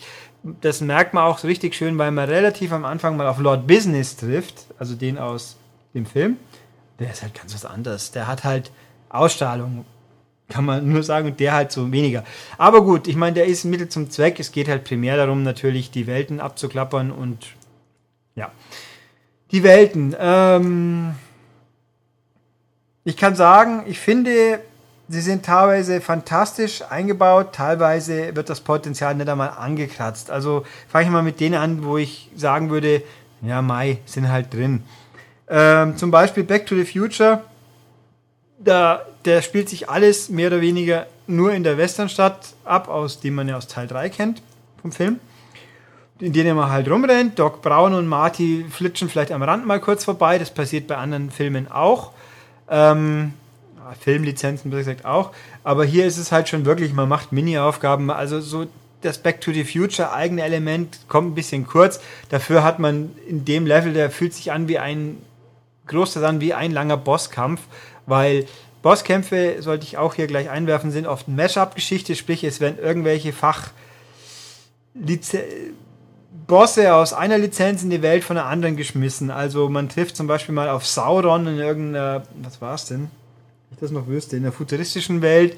Das 0.62 0.82
merkt 0.82 1.14
man 1.14 1.24
auch 1.24 1.40
so 1.40 1.48
richtig 1.48 1.74
schön, 1.74 1.98
weil 1.98 2.12
man 2.12 2.30
relativ 2.30 2.72
am 2.72 2.86
Anfang 2.86 3.18
mal 3.18 3.28
auf 3.28 3.40
Lord 3.40 3.66
Business 3.66 4.18
trifft, 4.18 4.68
also 4.78 4.96
den 4.96 5.18
aus 5.18 5.58
dem 5.96 6.06
Film. 6.06 6.38
Der 7.00 7.10
ist 7.10 7.24
halt 7.24 7.34
ganz 7.34 7.54
was 7.54 7.66
anderes. 7.66 8.12
Der 8.12 8.28
hat 8.28 8.44
halt 8.44 8.72
Ausstrahlung, 9.10 9.86
kann 10.50 10.66
man 10.66 10.88
nur 10.90 11.04
sagen, 11.04 11.28
und 11.28 11.40
der 11.40 11.54
halt 11.54 11.72
so 11.72 11.92
weniger. 11.92 12.24
Aber 12.58 12.84
gut, 12.84 13.08
ich 13.08 13.16
meine, 13.16 13.34
der 13.34 13.46
ist 13.46 13.66
Mittel 13.66 13.90
zum 13.90 14.10
Zweck. 14.10 14.40
Es 14.40 14.52
geht 14.52 14.68
halt 14.68 14.84
primär 14.84 15.18
darum, 15.18 15.44
natürlich 15.44 15.92
die 15.92 16.08
Welten 16.08 16.40
abzuklappern 16.40 17.12
und 17.12 17.48
ja. 18.36 18.52
Die 19.52 19.64
Welten. 19.64 20.16
Ähm, 20.20 21.16
ich 23.04 23.18
kann 23.18 23.36
sagen, 23.36 23.84
ich 23.88 24.00
finde, 24.00 24.60
sie 25.08 25.22
sind 25.22 25.46
teilweise 25.46 26.02
fantastisch 26.02 26.82
eingebaut, 26.90 27.54
teilweise 27.54 28.36
wird 28.36 28.50
das 28.50 28.62
Potenzial 28.62 29.16
nicht 29.16 29.30
einmal 29.30 29.52
angekratzt. 29.58 30.30
Also 30.30 30.66
fange 30.90 31.06
ich 31.06 31.12
mal 31.12 31.24
mit 31.24 31.40
denen 31.40 31.56
an, 31.56 31.84
wo 31.84 31.98
ich 31.98 32.30
sagen 32.36 32.70
würde, 32.70 33.02
ja, 33.42 33.62
Mai 33.62 34.00
sind 34.06 34.30
halt 34.30 34.54
drin. 34.54 34.84
Ähm, 35.50 35.96
zum 35.96 36.12
Beispiel 36.12 36.44
Back 36.44 36.66
to 36.66 36.76
the 36.76 36.84
Future 36.86 37.42
da, 38.58 39.06
der 39.26 39.42
spielt 39.42 39.70
sich 39.70 39.90
alles 39.90 40.30
mehr 40.30 40.48
oder 40.48 40.62
weniger 40.62 41.08
nur 41.28 41.54
in 41.54 41.64
der 41.64 41.78
Westernstadt 41.78 42.54
ab, 42.64 42.90
aus 42.90 43.20
dem 43.20 43.36
man 43.36 43.48
ja 43.48 43.58
aus 43.58 43.68
Teil 43.68 43.88
3 43.88 44.10
kennt 44.10 44.42
vom 44.82 44.92
Film. 44.92 45.20
In 46.20 46.34
denen 46.34 46.56
man 46.56 46.72
halt 46.72 46.90
rumrennt. 46.90 47.38
Doc 47.38 47.62
Brown 47.62 47.94
und 47.94 48.08
Marty 48.08 48.66
flitschen 48.70 49.10
vielleicht 49.10 49.32
am 49.32 49.44
Rand 49.44 49.68
mal 49.68 49.80
kurz 49.80 50.04
vorbei. 50.04 50.40
Das 50.40 50.50
passiert 50.50 50.88
bei 50.88 50.98
anderen 50.98 51.30
Filmen 51.30 51.70
auch. 51.70 52.12
Ähm, 52.70 53.34
Filmlizenzen, 54.00 54.72
besser 54.72 54.96
gesagt 54.96 55.06
auch. 55.06 55.32
Aber 55.64 55.86
hier 55.86 56.06
ist 56.06 56.18
es 56.18 56.32
halt 56.32 56.50
schon 56.50 56.66
wirklich, 56.66 56.94
man 56.94 57.08
macht 57.08 57.32
Mini-Aufgaben. 57.32 58.10
Also 58.10 58.40
so 58.40 58.66
das 59.02 59.20
Back 59.20 59.42
to 59.42 59.52
the 59.52 59.64
Future 59.64 60.12
eigene 60.12 60.42
Element 60.42 60.98
kommt 61.08 61.32
ein 61.32 61.36
bisschen 61.36 61.68
kurz. 61.68 62.00
Dafür 62.30 62.64
hat 62.64 62.80
man 62.80 63.12
in 63.28 63.46
dem 63.46 63.68
Level, 63.68 63.94
der 63.94 64.10
fühlt 64.10 64.34
sich 64.34 64.52
an 64.52 64.68
wie 64.68 64.80
ein 64.80 65.18
großer 65.86 66.20
dann 66.20 66.42
wie 66.42 66.54
ein 66.54 66.72
langer 66.72 66.98
Bosskampf 66.98 67.62
weil 68.08 68.46
Bosskämpfe, 68.82 69.58
sollte 69.60 69.86
ich 69.86 69.98
auch 69.98 70.16
hier 70.16 70.28
gleich 70.28 70.50
einwerfen, 70.50 70.92
sind 70.92 71.06
oft 71.06 71.28
Mashup-Geschichte, 71.28 72.16
sprich 72.16 72.44
es 72.44 72.60
werden 72.60 72.80
irgendwelche 72.80 73.34
Fach 73.34 73.70
Bosse 76.48 76.94
aus 76.94 77.14
einer 77.14 77.38
Lizenz 77.38 77.84
in 77.84 77.90
die 77.90 78.02
Welt 78.02 78.24
von 78.24 78.38
einer 78.38 78.48
anderen 78.48 78.78
geschmissen. 78.78 79.30
Also 79.30 79.70
man 79.70 79.90
trifft 79.90 80.16
zum 80.16 80.28
Beispiel 80.28 80.56
mal 80.56 80.70
auf 80.70 80.88
Sauron 80.88 81.46
in 81.46 81.60
irgendeiner, 81.60 82.24
was 82.42 82.62
war 82.62 82.76
es 82.76 82.86
denn? 82.86 83.12
Ich 83.72 83.78
das 83.80 83.92
noch 83.92 84.08
wüsste, 84.08 84.38
in 84.38 84.44
der 84.44 84.54
futuristischen 84.54 85.22
Welt 85.22 85.58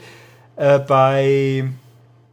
äh, 0.56 0.80
bei 0.80 1.70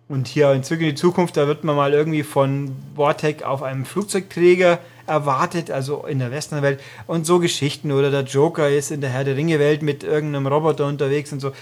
und 0.08 0.28
hier 0.28 0.52
in 0.52 0.62
Zurück 0.62 0.80
in 0.80 0.88
die 0.88 0.94
Zukunft, 0.94 1.37
da 1.37 1.46
wird 1.46 1.64
man 1.64 1.76
mal 1.76 1.92
irgendwie 1.92 2.23
von 2.23 2.75
Vortec 2.94 3.42
auf 3.42 3.62
einem 3.62 3.85
Flugzeugträger 3.85 4.78
erwartet, 5.07 5.71
also 5.71 6.05
in 6.07 6.19
der 6.19 6.31
Westernwelt. 6.31 6.81
Und 7.07 7.27
so 7.27 7.39
Geschichten. 7.39 7.93
Oder 7.93 8.11
der 8.11 8.23
Joker 8.23 8.69
ist 8.69 8.91
in 8.91 9.01
der 9.01 9.11
Herr 9.11 9.25
der 9.25 9.37
Ringe-Welt 9.37 9.83
mit 9.83 10.05
irgendeinem 10.05 10.47
Roboter 10.47 10.87
unterwegs 10.87 11.33
und 11.33 11.41
so. 11.41 11.53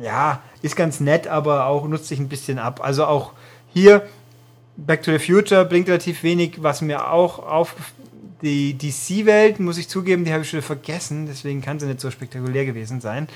Ja, 0.00 0.42
ist 0.62 0.76
ganz 0.76 1.00
nett, 1.00 1.26
aber 1.26 1.66
auch 1.66 1.86
nutzt 1.88 2.08
sich 2.08 2.18
ein 2.18 2.28
bisschen 2.28 2.58
ab. 2.58 2.80
Also 2.82 3.04
auch 3.04 3.32
hier 3.72 4.02
Back 4.76 5.02
to 5.02 5.12
the 5.12 5.18
Future 5.18 5.64
bringt 5.64 5.88
relativ 5.88 6.22
wenig, 6.22 6.62
was 6.62 6.80
mir 6.80 7.10
auch 7.10 7.38
auf 7.38 7.74
die 8.42 8.76
DC-Welt, 8.76 9.60
muss 9.60 9.78
ich 9.78 9.88
zugeben, 9.88 10.24
die 10.24 10.32
habe 10.32 10.42
ich 10.42 10.50
schon 10.50 10.62
vergessen, 10.62 11.26
deswegen 11.26 11.62
kann 11.62 11.78
sie 11.78 11.86
nicht 11.86 12.00
so 12.00 12.10
spektakulär 12.10 12.64
gewesen 12.64 13.00
sein. 13.00 13.28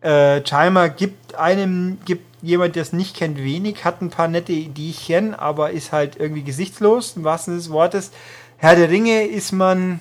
Äh, 0.00 0.42
Chimer 0.42 0.88
gibt 0.88 1.34
einem, 1.36 1.98
gibt 2.04 2.24
jemand, 2.42 2.74
der 2.76 2.82
es 2.82 2.92
nicht 2.92 3.16
kennt, 3.16 3.38
wenig, 3.38 3.84
hat 3.84 4.02
ein 4.02 4.10
paar 4.10 4.28
nette 4.28 4.52
Ideen, 4.52 5.34
aber 5.34 5.70
ist 5.70 5.92
halt 5.92 6.16
irgendwie 6.16 6.42
gesichtslos, 6.42 7.16
im 7.16 7.24
wahrsten 7.24 7.52
Sinne 7.52 7.62
des 7.62 7.70
Wortes. 7.70 8.10
Herr 8.58 8.74
der 8.74 8.88
Ringe 8.88 9.24
ist 9.24 9.52
man 9.52 10.00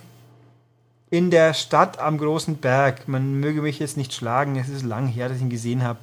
in 1.09 1.29
der 1.29 1.53
Stadt 1.53 1.99
am 1.99 2.17
großen 2.17 2.55
Berg. 2.55 3.07
Man 3.09 3.41
möge 3.41 3.61
mich 3.61 3.79
jetzt 3.79 3.97
nicht 3.97 4.13
schlagen, 4.13 4.55
es 4.55 4.69
ist 4.69 4.83
lang 4.83 5.07
her, 5.07 5.27
dass 5.27 5.37
ich 5.37 5.43
ihn 5.43 5.49
gesehen 5.49 5.83
habe. 5.83 5.99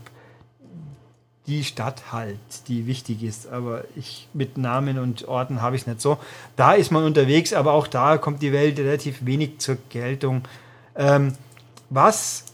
Die 1.46 1.64
Stadt 1.64 2.12
halt, 2.12 2.38
die 2.68 2.86
wichtig 2.86 3.22
ist, 3.22 3.48
aber 3.48 3.84
ich 3.96 4.28
mit 4.34 4.58
Namen 4.58 4.98
und 4.98 5.26
Orten 5.26 5.62
habe 5.62 5.76
ich 5.76 5.82
es 5.82 5.86
nicht 5.86 6.02
so. 6.02 6.18
Da 6.54 6.74
ist 6.74 6.92
man 6.92 7.04
unterwegs, 7.04 7.54
aber 7.54 7.72
auch 7.72 7.86
da 7.86 8.18
kommt 8.18 8.42
die 8.42 8.52
Welt 8.52 8.78
relativ 8.78 9.24
wenig 9.24 9.58
zur 9.58 9.78
Geltung. 9.88 10.42
Ähm, 10.94 11.32
was 11.88 12.44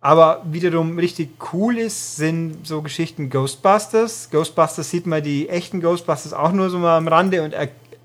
aber 0.00 0.42
wiederum 0.44 0.98
richtig 0.98 1.30
cool 1.52 1.78
ist, 1.78 2.16
sind 2.16 2.64
so 2.66 2.80
Geschichten 2.80 3.28
Ghostbusters. 3.28 4.30
Ghostbusters 4.30 4.88
sieht 4.88 5.06
man 5.06 5.22
die 5.22 5.48
echten 5.48 5.80
Ghostbusters 5.80 6.32
auch 6.32 6.52
nur 6.52 6.70
so 6.70 6.78
mal 6.78 6.96
am 6.96 7.08
Rande 7.08 7.42
und 7.42 7.52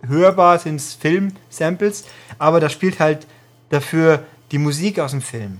hörbar 0.07 0.59
sind 0.59 0.77
es 0.77 0.93
Film-Samples, 0.93 2.05
aber 2.37 2.59
da 2.59 2.69
spielt 2.69 2.99
halt 2.99 3.27
dafür 3.69 4.23
die 4.51 4.57
Musik 4.57 4.99
aus 4.99 5.11
dem 5.11 5.21
Film. 5.21 5.59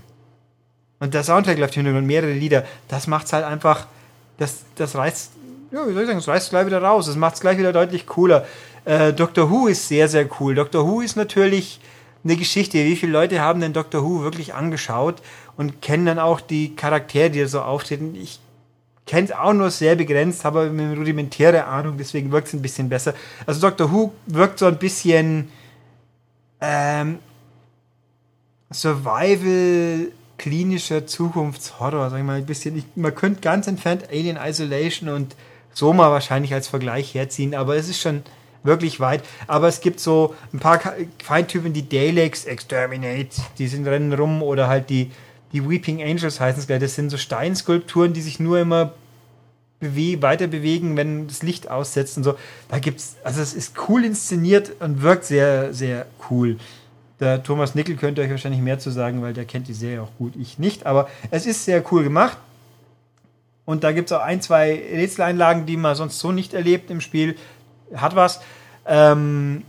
Und 0.98 1.14
der 1.14 1.24
Soundtrack 1.24 1.58
läuft 1.58 1.76
im 1.76 1.84
Hintergrund, 1.84 2.06
mehrere 2.06 2.32
Lieder. 2.32 2.64
Das 2.88 3.06
macht 3.06 3.26
es 3.26 3.32
halt 3.32 3.44
einfach, 3.44 3.86
das, 4.38 4.64
das 4.76 4.94
reißt, 4.94 5.32
ja, 5.72 5.86
wie 5.86 5.92
soll 5.92 6.02
ich 6.02 6.06
sagen, 6.06 6.18
das 6.18 6.28
reißt 6.28 6.50
gleich 6.50 6.66
wieder 6.66 6.82
raus. 6.82 7.06
Das 7.06 7.16
macht 7.16 7.34
es 7.34 7.40
gleich 7.40 7.58
wieder 7.58 7.72
deutlich 7.72 8.06
cooler. 8.06 8.46
Äh, 8.84 9.12
Doctor 9.12 9.50
Who 9.50 9.66
ist 9.66 9.88
sehr, 9.88 10.08
sehr 10.08 10.28
cool. 10.40 10.54
Doctor 10.54 10.86
Who 10.86 11.00
ist 11.00 11.16
natürlich 11.16 11.80
eine 12.24 12.36
Geschichte. 12.36 12.78
Wie 12.78 12.96
viele 12.96 13.12
Leute 13.12 13.40
haben 13.40 13.60
denn 13.60 13.72
Doctor 13.72 14.02
Who 14.02 14.22
wirklich 14.22 14.54
angeschaut? 14.54 15.20
und 15.56 15.80
kennen 15.80 16.06
dann 16.06 16.18
auch 16.18 16.40
die 16.40 16.74
Charaktere, 16.76 17.30
die 17.30 17.40
da 17.40 17.46
so 17.46 17.60
auftreten. 17.62 18.14
Ich 18.14 18.38
kenne 19.06 19.28
es 19.28 19.32
auch 19.32 19.52
nur 19.52 19.70
sehr 19.70 19.94
begrenzt, 19.94 20.44
habe 20.44 20.62
eine 20.62 20.96
rudimentäre 20.96 21.64
Ahnung, 21.64 21.96
deswegen 21.96 22.32
wirkt 22.32 22.48
es 22.48 22.54
ein 22.54 22.62
bisschen 22.62 22.88
besser. 22.88 23.14
Also 23.46 23.60
Doctor 23.60 23.92
Who 23.92 24.12
wirkt 24.26 24.58
so 24.58 24.66
ein 24.66 24.78
bisschen 24.78 25.48
ähm, 26.60 27.20
Survival 28.72 30.08
klinischer 30.38 31.06
Zukunftshorror, 31.06 32.10
sag 32.10 32.18
ich 32.18 32.24
mal, 32.24 32.38
ein 32.38 32.46
bisschen. 32.46 32.76
Ich, 32.76 32.84
man 32.96 33.14
könnte 33.14 33.40
ganz 33.40 33.68
entfernt 33.68 34.08
Alien 34.10 34.36
Isolation 34.36 35.08
und 35.08 35.36
Soma 35.72 36.10
wahrscheinlich 36.10 36.52
als 36.52 36.68
Vergleich 36.68 37.14
herziehen, 37.14 37.54
aber 37.54 37.76
es 37.76 37.88
ist 37.88 38.00
schon 38.00 38.22
wirklich 38.62 38.98
weit. 38.98 39.22
Aber 39.46 39.68
es 39.68 39.80
gibt 39.80 40.00
so 40.00 40.34
ein 40.52 40.58
paar 40.58 40.80
Feindtypen, 41.22 41.72
die 41.72 41.88
Daleks 41.88 42.44
Exterminate, 42.44 43.28
die 43.58 43.68
sind 43.68 43.86
rennen 43.86 44.12
rum 44.12 44.42
oder 44.42 44.66
halt 44.68 44.90
die 44.90 45.12
die 45.52 45.68
Weeping 45.68 46.02
Angels 46.02 46.40
heißen 46.40 46.60
es 46.60 46.66
gleich. 46.66 46.80
Das 46.80 46.94
sind 46.94 47.10
so 47.10 47.16
Steinskulpturen, 47.16 48.12
die 48.12 48.22
sich 48.22 48.40
nur 48.40 48.58
immer 48.58 48.92
bewe 49.80 50.22
weiter 50.22 50.46
bewegen, 50.46 50.96
wenn 50.96 51.28
das 51.28 51.42
Licht 51.42 51.70
aussetzt 51.70 52.16
und 52.16 52.24
so. 52.24 52.36
Da 52.68 52.78
gibt's, 52.78 53.16
also 53.24 53.40
es 53.42 53.54
ist 53.54 53.74
cool 53.88 54.04
inszeniert 54.04 54.72
und 54.80 55.02
wirkt 55.02 55.24
sehr, 55.24 55.72
sehr 55.72 56.06
cool. 56.30 56.56
Der 57.20 57.42
Thomas 57.42 57.74
Nickel 57.74 57.96
könnte 57.96 58.20
euch 58.20 58.30
wahrscheinlich 58.30 58.60
mehr 58.60 58.78
zu 58.78 58.90
sagen, 58.90 59.22
weil 59.22 59.32
der 59.32 59.44
kennt 59.44 59.68
die 59.68 59.74
Serie 59.74 60.02
auch 60.02 60.12
gut. 60.18 60.34
Ich 60.36 60.58
nicht, 60.58 60.84
aber 60.84 61.08
es 61.30 61.46
ist 61.46 61.64
sehr 61.64 61.82
cool 61.92 62.04
gemacht. 62.04 62.36
Und 63.64 63.84
da 63.84 63.92
gibt 63.92 64.10
es 64.10 64.16
auch 64.16 64.22
ein, 64.22 64.40
zwei 64.42 64.70
Rätseleinlagen, 64.74 65.66
die 65.66 65.76
man 65.76 65.96
sonst 65.96 66.18
so 66.18 66.30
nicht 66.30 66.54
erlebt 66.54 66.90
im 66.90 67.00
Spiel. 67.00 67.36
Hat 67.94 68.14
was. 68.14 68.40
Ähm, 68.86 69.62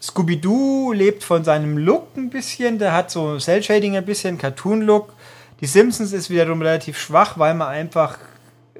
Scooby-Doo 0.00 0.92
lebt 0.92 1.24
von 1.24 1.44
seinem 1.44 1.78
Look 1.78 2.16
ein 2.16 2.30
bisschen. 2.30 2.78
Der 2.78 2.92
hat 2.92 3.10
so 3.10 3.38
Cell-Shading 3.38 3.96
ein 3.96 4.04
bisschen, 4.04 4.38
Cartoon-Look. 4.38 5.12
Die 5.60 5.66
Simpsons 5.66 6.12
ist 6.12 6.30
wiederum 6.30 6.62
relativ 6.62 6.98
schwach, 6.98 7.38
weil 7.38 7.54
man 7.54 7.68
einfach 7.68 8.18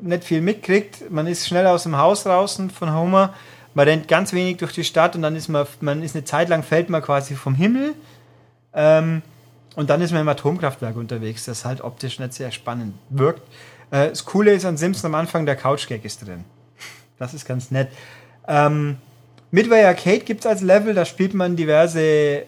nicht 0.00 0.24
viel 0.24 0.40
mitkriegt. 0.40 1.10
Man 1.10 1.26
ist 1.26 1.46
schnell 1.46 1.66
aus 1.66 1.82
dem 1.82 1.96
Haus 1.96 2.22
draußen 2.22 2.70
von 2.70 2.94
Homer. 2.94 3.34
Man 3.74 3.88
rennt 3.88 4.08
ganz 4.08 4.32
wenig 4.32 4.58
durch 4.58 4.72
die 4.72 4.84
Stadt 4.84 5.16
und 5.16 5.22
dann 5.22 5.36
ist 5.36 5.48
man, 5.48 5.66
man 5.80 6.02
ist 6.02 6.14
eine 6.14 6.24
Zeit 6.24 6.48
lang 6.48 6.62
fällt 6.62 6.88
man 6.88 7.02
quasi 7.02 7.34
vom 7.34 7.54
Himmel. 7.54 7.94
Ähm, 8.72 9.22
und 9.74 9.90
dann 9.90 10.00
ist 10.00 10.12
man 10.12 10.22
im 10.22 10.28
Atomkraftwerk 10.28 10.96
unterwegs, 10.96 11.44
das 11.44 11.64
halt 11.64 11.80
optisch 11.80 12.18
nicht 12.18 12.32
sehr 12.32 12.50
spannend 12.50 12.94
wirkt. 13.10 13.42
Äh, 13.90 14.08
das 14.10 14.24
Coole 14.24 14.52
ist 14.52 14.64
an 14.64 14.76
Simpsons 14.76 15.04
am 15.04 15.14
Anfang, 15.14 15.46
der 15.46 15.56
Couch-Gag 15.56 16.04
ist 16.04 16.26
drin. 16.26 16.44
Das 17.18 17.34
ist 17.34 17.46
ganz 17.46 17.70
nett. 17.70 17.88
Ähm, 18.46 18.98
Midway 19.50 19.84
Arcade 19.84 20.20
gibt 20.20 20.40
es 20.40 20.46
als 20.46 20.60
Level, 20.60 20.94
da 20.94 21.04
spielt 21.04 21.34
man 21.34 21.56
diverse 21.56 22.44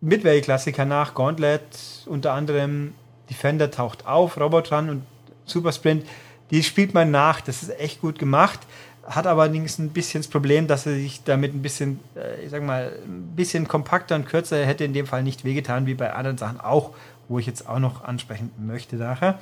Midway-Klassiker 0.00 0.84
nach. 0.84 1.14
Gauntlet, 1.14 1.62
unter 2.06 2.32
anderem 2.32 2.94
Defender 3.30 3.70
taucht 3.70 4.06
auf, 4.06 4.38
Robotron 4.38 4.90
und 4.90 5.02
Super 5.46 5.72
Sprint. 5.72 6.06
Die 6.50 6.62
spielt 6.62 6.94
man 6.94 7.10
nach. 7.10 7.40
Das 7.40 7.62
ist 7.62 7.78
echt 7.78 8.00
gut 8.00 8.18
gemacht. 8.18 8.60
Hat 9.06 9.26
allerdings 9.26 9.78
ein 9.78 9.90
bisschen 9.90 10.22
das 10.22 10.30
Problem, 10.30 10.66
dass 10.66 10.86
er 10.86 10.94
sich 10.94 11.22
damit 11.24 11.54
ein 11.54 11.62
bisschen, 11.62 12.00
äh, 12.16 12.44
ich 12.44 12.50
sag 12.50 12.62
mal, 12.62 12.92
ein 13.04 13.32
bisschen 13.36 13.68
kompakter 13.68 14.14
und 14.14 14.26
kürzer 14.26 14.64
hätte 14.64 14.84
in 14.84 14.94
dem 14.94 15.06
Fall 15.06 15.22
nicht 15.22 15.44
wehgetan, 15.44 15.86
wie 15.86 15.94
bei 15.94 16.12
anderen 16.12 16.38
Sachen 16.38 16.60
auch, 16.60 16.90
wo 17.28 17.38
ich 17.38 17.46
jetzt 17.46 17.68
auch 17.68 17.78
noch 17.78 18.04
ansprechen 18.04 18.50
möchte 18.58 18.96
nachher. 18.96 19.38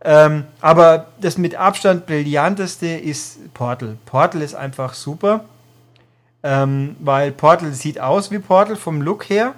Ähm, 0.00 0.44
aber 0.60 1.08
das 1.20 1.38
mit 1.38 1.54
Abstand 1.54 2.06
brillanteste 2.06 2.86
ist 2.86 3.52
Portal. 3.52 3.96
Portal 4.06 4.42
ist 4.42 4.54
einfach 4.54 4.94
super. 4.94 5.44
Ähm, 6.42 6.96
weil 7.00 7.32
Portal 7.32 7.72
sieht 7.72 8.00
aus 8.00 8.30
wie 8.30 8.38
Portal 8.38 8.76
vom 8.76 9.02
Look 9.02 9.28
her. 9.28 9.54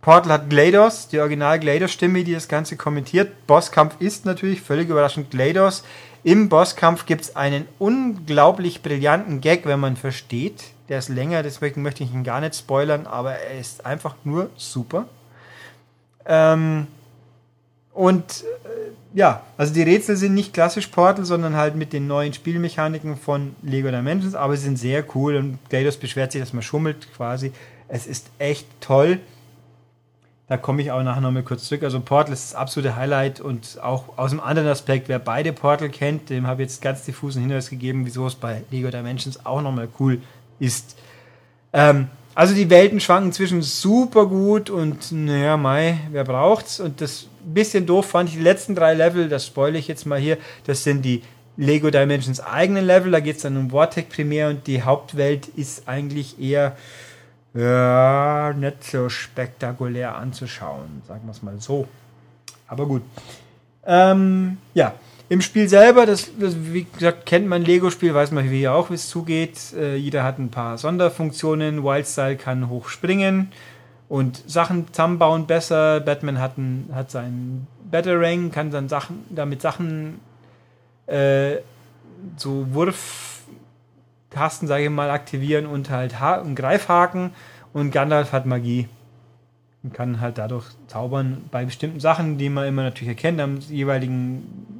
Portal 0.00 0.32
hat 0.32 0.50
GLaDOS, 0.50 1.08
die 1.08 1.20
Original 1.20 1.58
GLaDOS-Stimme, 1.58 2.24
die 2.24 2.32
das 2.32 2.48
Ganze 2.48 2.76
kommentiert. 2.76 3.46
Bosskampf 3.46 3.96
ist 3.98 4.24
natürlich 4.24 4.62
völlig 4.62 4.88
überraschend 4.88 5.30
GLaDOS. 5.30 5.84
Im 6.24 6.48
Bosskampf 6.48 7.04
gibt 7.04 7.22
es 7.22 7.36
einen 7.36 7.66
unglaublich 7.78 8.82
brillanten 8.82 9.40
Gag, 9.40 9.66
wenn 9.66 9.80
man 9.80 9.96
versteht. 9.96 10.64
Der 10.88 10.98
ist 10.98 11.08
länger, 11.08 11.42
deswegen 11.42 11.82
möchte 11.82 12.04
ich 12.04 12.12
ihn 12.12 12.24
gar 12.24 12.40
nicht 12.40 12.54
spoilern, 12.54 13.06
aber 13.06 13.34
er 13.34 13.60
ist 13.60 13.84
einfach 13.84 14.14
nur 14.24 14.50
super. 14.56 15.06
Ähm, 16.24 16.86
und 17.98 18.44
äh, 18.64 19.18
ja, 19.18 19.42
also 19.56 19.74
die 19.74 19.82
Rätsel 19.82 20.16
sind 20.16 20.32
nicht 20.32 20.54
klassisch 20.54 20.86
Portal, 20.86 21.24
sondern 21.24 21.56
halt 21.56 21.74
mit 21.74 21.92
den 21.92 22.06
neuen 22.06 22.32
Spielmechaniken 22.32 23.16
von 23.16 23.56
Lego 23.60 23.90
Dimensions, 23.90 24.36
aber 24.36 24.56
sie 24.56 24.66
sind 24.66 24.78
sehr 24.78 25.04
cool 25.16 25.34
und 25.34 25.58
GLaDOS 25.68 25.96
beschwert 25.96 26.30
sich, 26.30 26.40
dass 26.40 26.52
man 26.52 26.62
schummelt 26.62 27.12
quasi. 27.16 27.50
Es 27.88 28.06
ist 28.06 28.30
echt 28.38 28.68
toll. 28.80 29.18
Da 30.46 30.56
komme 30.56 30.80
ich 30.80 30.92
auch 30.92 31.02
nachher 31.02 31.20
nochmal 31.20 31.42
kurz 31.42 31.64
zurück. 31.64 31.82
Also 31.82 31.98
Portal 31.98 32.32
ist 32.32 32.52
das 32.52 32.54
absolute 32.54 32.94
Highlight 32.94 33.40
und 33.40 33.80
auch 33.82 34.16
aus 34.16 34.30
einem 34.30 34.42
anderen 34.42 34.68
Aspekt, 34.68 35.08
wer 35.08 35.18
beide 35.18 35.52
Portal 35.52 35.88
kennt, 35.88 36.30
dem 36.30 36.46
habe 36.46 36.62
ich 36.62 36.68
jetzt 36.68 36.80
ganz 36.80 37.04
diffusen 37.04 37.42
Hinweis 37.42 37.68
gegeben, 37.68 38.06
wieso 38.06 38.28
es 38.28 38.36
bei 38.36 38.62
Lego 38.70 38.90
Dimensions 38.90 39.44
auch 39.44 39.60
nochmal 39.60 39.88
cool 39.98 40.22
ist. 40.60 40.96
Ähm, 41.72 42.06
also 42.38 42.54
die 42.54 42.70
Welten 42.70 43.00
schwanken 43.00 43.32
zwischen 43.32 43.62
super 43.62 44.26
gut 44.26 44.70
und 44.70 45.10
naja, 45.10 45.56
Mai, 45.56 45.98
wer 46.12 46.22
braucht's? 46.22 46.78
Und 46.78 47.00
das 47.00 47.26
bisschen 47.42 47.84
doof 47.84 48.10
fand 48.10 48.28
ich 48.28 48.36
die 48.36 48.42
letzten 48.42 48.76
drei 48.76 48.94
Level, 48.94 49.28
das 49.28 49.44
spoile 49.44 49.76
ich 49.76 49.88
jetzt 49.88 50.06
mal 50.06 50.20
hier, 50.20 50.38
das 50.64 50.84
sind 50.84 51.02
die 51.02 51.24
Lego 51.56 51.90
Dimensions 51.90 52.38
eigenen 52.38 52.86
Level, 52.86 53.10
da 53.10 53.18
geht 53.18 53.38
es 53.38 53.42
dann 53.42 53.56
um 53.56 53.70
Vortec 53.70 54.08
primär 54.08 54.50
und 54.50 54.68
die 54.68 54.84
Hauptwelt 54.84 55.48
ist 55.48 55.88
eigentlich 55.88 56.40
eher 56.40 56.76
ja, 57.54 58.54
nicht 58.56 58.84
so 58.84 59.08
spektakulär 59.08 60.14
anzuschauen, 60.14 61.02
sagen 61.08 61.22
wir 61.24 61.32
es 61.32 61.42
mal 61.42 61.58
so. 61.58 61.88
Aber 62.68 62.86
gut. 62.86 63.02
Ähm, 63.84 64.58
ja, 64.74 64.94
im 65.30 65.42
Spiel 65.42 65.68
selber, 65.68 66.06
das, 66.06 66.30
das, 66.38 66.54
wie 66.58 66.84
gesagt, 66.84 67.26
kennt 67.26 67.46
man 67.46 67.62
Lego-Spiel, 67.62 68.14
weiß 68.14 68.30
man 68.30 68.50
wie 68.50 68.66
auch, 68.66 68.88
wie 68.90 68.94
es 68.94 69.08
zugeht. 69.08 69.58
Äh, 69.76 69.96
jeder 69.96 70.24
hat 70.24 70.38
ein 70.38 70.50
paar 70.50 70.78
Sonderfunktionen. 70.78 71.84
Wildstyle 71.84 72.36
kann 72.36 72.70
hoch 72.70 72.88
springen 72.88 73.52
und 74.08 74.42
Sachen 74.50 74.86
zusammenbauen 74.92 75.46
besser. 75.46 76.00
Batman 76.00 76.40
hat, 76.40 76.56
ein, 76.56 76.88
hat 76.94 77.10
seinen 77.10 77.66
Batarang, 77.90 78.50
kann 78.50 78.70
dann 78.70 78.88
Sachen, 78.88 79.24
damit 79.28 79.60
Sachen, 79.60 80.20
äh, 81.06 81.56
so 82.36 82.66
Wurftasten, 82.72 84.66
sage 84.66 84.84
ich 84.84 84.90
mal, 84.90 85.10
aktivieren 85.10 85.66
und 85.66 85.90
halt 85.90 86.20
ha 86.20 86.40
einen 86.40 86.54
Greifhaken. 86.54 87.32
Und 87.74 87.90
Gandalf 87.90 88.32
hat 88.32 88.46
Magie 88.46 88.88
und 89.82 89.92
kann 89.92 90.20
halt 90.20 90.38
dadurch 90.38 90.64
zaubern 90.86 91.44
bei 91.50 91.66
bestimmten 91.66 92.00
Sachen, 92.00 92.38
die 92.38 92.48
man 92.48 92.66
immer 92.66 92.82
natürlich 92.82 93.10
erkennt, 93.10 93.40
am 93.40 93.58
jeweiligen 93.58 94.77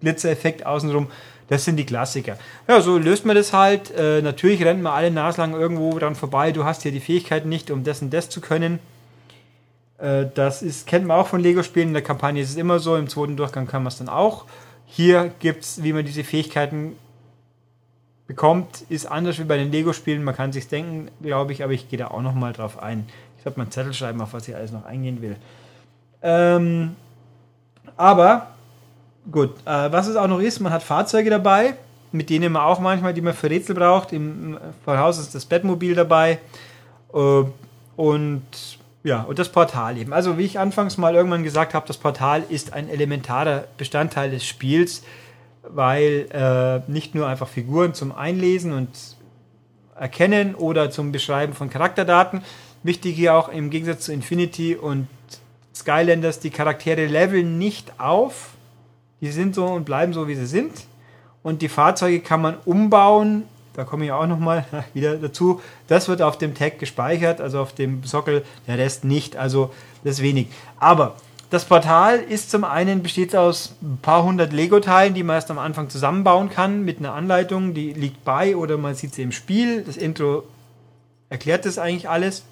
Glitzereffekt 0.00 0.66
außenrum. 0.66 1.08
Das 1.48 1.64
sind 1.64 1.76
die 1.76 1.86
Klassiker. 1.86 2.38
Ja, 2.68 2.80
so 2.80 2.96
löst 2.96 3.26
man 3.26 3.34
das 3.34 3.52
halt. 3.52 3.90
Äh, 3.90 4.22
natürlich 4.22 4.62
rennt 4.62 4.82
man 4.82 4.92
alle 4.92 5.10
naslang 5.10 5.52
irgendwo 5.52 5.98
dran 5.98 6.14
vorbei. 6.14 6.52
Du 6.52 6.64
hast 6.64 6.82
hier 6.82 6.92
die 6.92 7.00
Fähigkeiten 7.00 7.48
nicht, 7.48 7.70
um 7.70 7.82
das 7.82 8.02
und 8.02 8.14
das 8.14 8.28
zu 8.28 8.40
können. 8.40 8.78
Äh, 9.98 10.26
das 10.34 10.62
ist, 10.62 10.86
kennt 10.86 11.06
man 11.06 11.18
auch 11.18 11.26
von 11.26 11.40
Lego-Spielen. 11.40 11.88
In 11.88 11.94
der 11.94 12.02
Kampagne 12.02 12.40
ist 12.40 12.50
es 12.50 12.56
immer 12.56 12.78
so. 12.78 12.96
Im 12.96 13.08
zweiten 13.08 13.36
Durchgang 13.36 13.66
kann 13.66 13.82
man 13.82 13.88
es 13.88 13.98
dann 13.98 14.08
auch. 14.08 14.46
Hier 14.86 15.32
gibt 15.40 15.64
es, 15.64 15.82
wie 15.82 15.92
man 15.92 16.04
diese 16.04 16.24
Fähigkeiten 16.24 16.96
bekommt, 18.30 18.82
ist 18.88 19.06
anders 19.06 19.40
wie 19.40 19.44
bei 19.44 19.56
den 19.56 19.72
Lego-Spielen. 19.72 20.22
Man 20.22 20.36
kann 20.36 20.52
sich 20.52 20.68
denken, 20.68 21.10
glaube 21.20 21.52
ich, 21.52 21.64
aber 21.64 21.72
ich 21.72 21.88
gehe 21.88 21.98
da 21.98 22.08
auch 22.08 22.22
noch 22.22 22.34
mal 22.34 22.52
drauf 22.52 22.80
ein. 22.80 23.06
Ich 23.36 23.42
sollte 23.42 23.58
mal 23.58 23.64
einen 23.64 23.72
Zettel 23.72 23.92
schreiben, 23.92 24.20
auf 24.20 24.32
was 24.32 24.46
ich 24.46 24.54
alles 24.54 24.70
noch 24.70 24.84
eingehen 24.84 25.20
will. 25.20 25.34
Ähm, 26.22 26.94
aber 27.96 28.48
gut, 29.30 29.50
äh, 29.64 29.92
was 29.92 30.06
es 30.06 30.16
auch 30.16 30.28
noch 30.28 30.40
ist, 30.40 30.60
man 30.60 30.72
hat 30.72 30.82
Fahrzeuge 30.82 31.30
dabei, 31.30 31.74
mit 32.12 32.30
denen 32.30 32.52
man 32.52 32.62
auch 32.62 32.80
manchmal, 32.80 33.14
die 33.14 33.20
man 33.20 33.34
für 33.34 33.50
Rätsel 33.50 33.74
braucht. 33.74 34.12
Im 34.12 34.58
Vollhaus 34.84 35.18
ist 35.18 35.34
das 35.34 35.46
Bettmobil 35.46 35.94
dabei. 35.94 36.38
Äh, 37.14 37.44
und 37.96 38.42
ja, 39.02 39.22
und 39.22 39.38
das 39.38 39.50
Portal 39.50 39.96
eben. 39.96 40.12
Also 40.12 40.36
wie 40.36 40.44
ich 40.44 40.58
anfangs 40.58 40.98
mal 40.98 41.14
irgendwann 41.14 41.42
gesagt 41.42 41.72
habe, 41.72 41.86
das 41.86 41.96
Portal 41.96 42.44
ist 42.48 42.72
ein 42.72 42.88
elementarer 42.90 43.64
Bestandteil 43.78 44.30
des 44.30 44.44
Spiels, 44.44 45.02
weil 45.62 46.26
äh, 46.32 46.90
nicht 46.90 47.14
nur 47.14 47.26
einfach 47.26 47.48
Figuren 47.48 47.94
zum 47.94 48.12
Einlesen 48.12 48.72
und 48.72 48.90
Erkennen 49.96 50.54
oder 50.54 50.90
zum 50.90 51.12
Beschreiben 51.12 51.54
von 51.54 51.70
Charakterdaten. 51.70 52.42
Wichtig 52.82 53.16
hier 53.16 53.34
auch 53.34 53.48
im 53.48 53.70
Gegensatz 53.70 54.04
zu 54.04 54.12
Infinity 54.12 54.74
und 54.74 55.08
Skylanders, 55.74 56.40
die 56.40 56.50
Charaktere 56.50 57.06
leveln 57.06 57.58
nicht 57.58 58.00
auf. 58.00 58.54
Die 59.20 59.30
sind 59.30 59.54
so 59.54 59.66
und 59.66 59.84
bleiben 59.84 60.12
so, 60.12 60.28
wie 60.28 60.34
sie 60.34 60.46
sind. 60.46 60.72
Und 61.42 61.62
die 61.62 61.68
Fahrzeuge 61.68 62.20
kann 62.20 62.40
man 62.40 62.56
umbauen 62.64 63.44
da 63.74 63.84
komme 63.84 64.04
ich 64.04 64.12
auch 64.12 64.26
nochmal 64.26 64.66
wieder 64.94 65.16
dazu. 65.16 65.60
Das 65.88 66.08
wird 66.08 66.22
auf 66.22 66.38
dem 66.38 66.54
Tag 66.54 66.78
gespeichert, 66.78 67.40
also 67.40 67.60
auf 67.60 67.72
dem 67.72 68.04
Sockel, 68.04 68.44
der 68.66 68.78
Rest 68.78 69.04
nicht, 69.04 69.36
also 69.36 69.72
das 70.04 70.20
wenig. 70.20 70.48
Aber 70.78 71.16
das 71.50 71.64
Portal 71.64 72.18
ist 72.18 72.50
zum 72.50 72.64
einen 72.64 73.02
besteht 73.02 73.34
aus 73.34 73.74
ein 73.82 73.98
paar 74.02 74.22
hundert 74.22 74.52
Lego-Teilen, 74.52 75.14
die 75.14 75.22
man 75.22 75.36
erst 75.36 75.50
am 75.50 75.58
Anfang 75.58 75.88
zusammenbauen 75.88 76.50
kann 76.50 76.84
mit 76.84 76.98
einer 76.98 77.14
Anleitung, 77.14 77.74
die 77.74 77.92
liegt 77.92 78.24
bei 78.24 78.56
oder 78.56 78.76
man 78.76 78.94
sieht 78.94 79.14
sie 79.14 79.22
im 79.22 79.32
Spiel. 79.32 79.82
Das 79.82 79.96
Intro 79.96 80.44
erklärt 81.28 81.64
das 81.64 81.78
eigentlich 81.78 82.08
alles. 82.08 82.44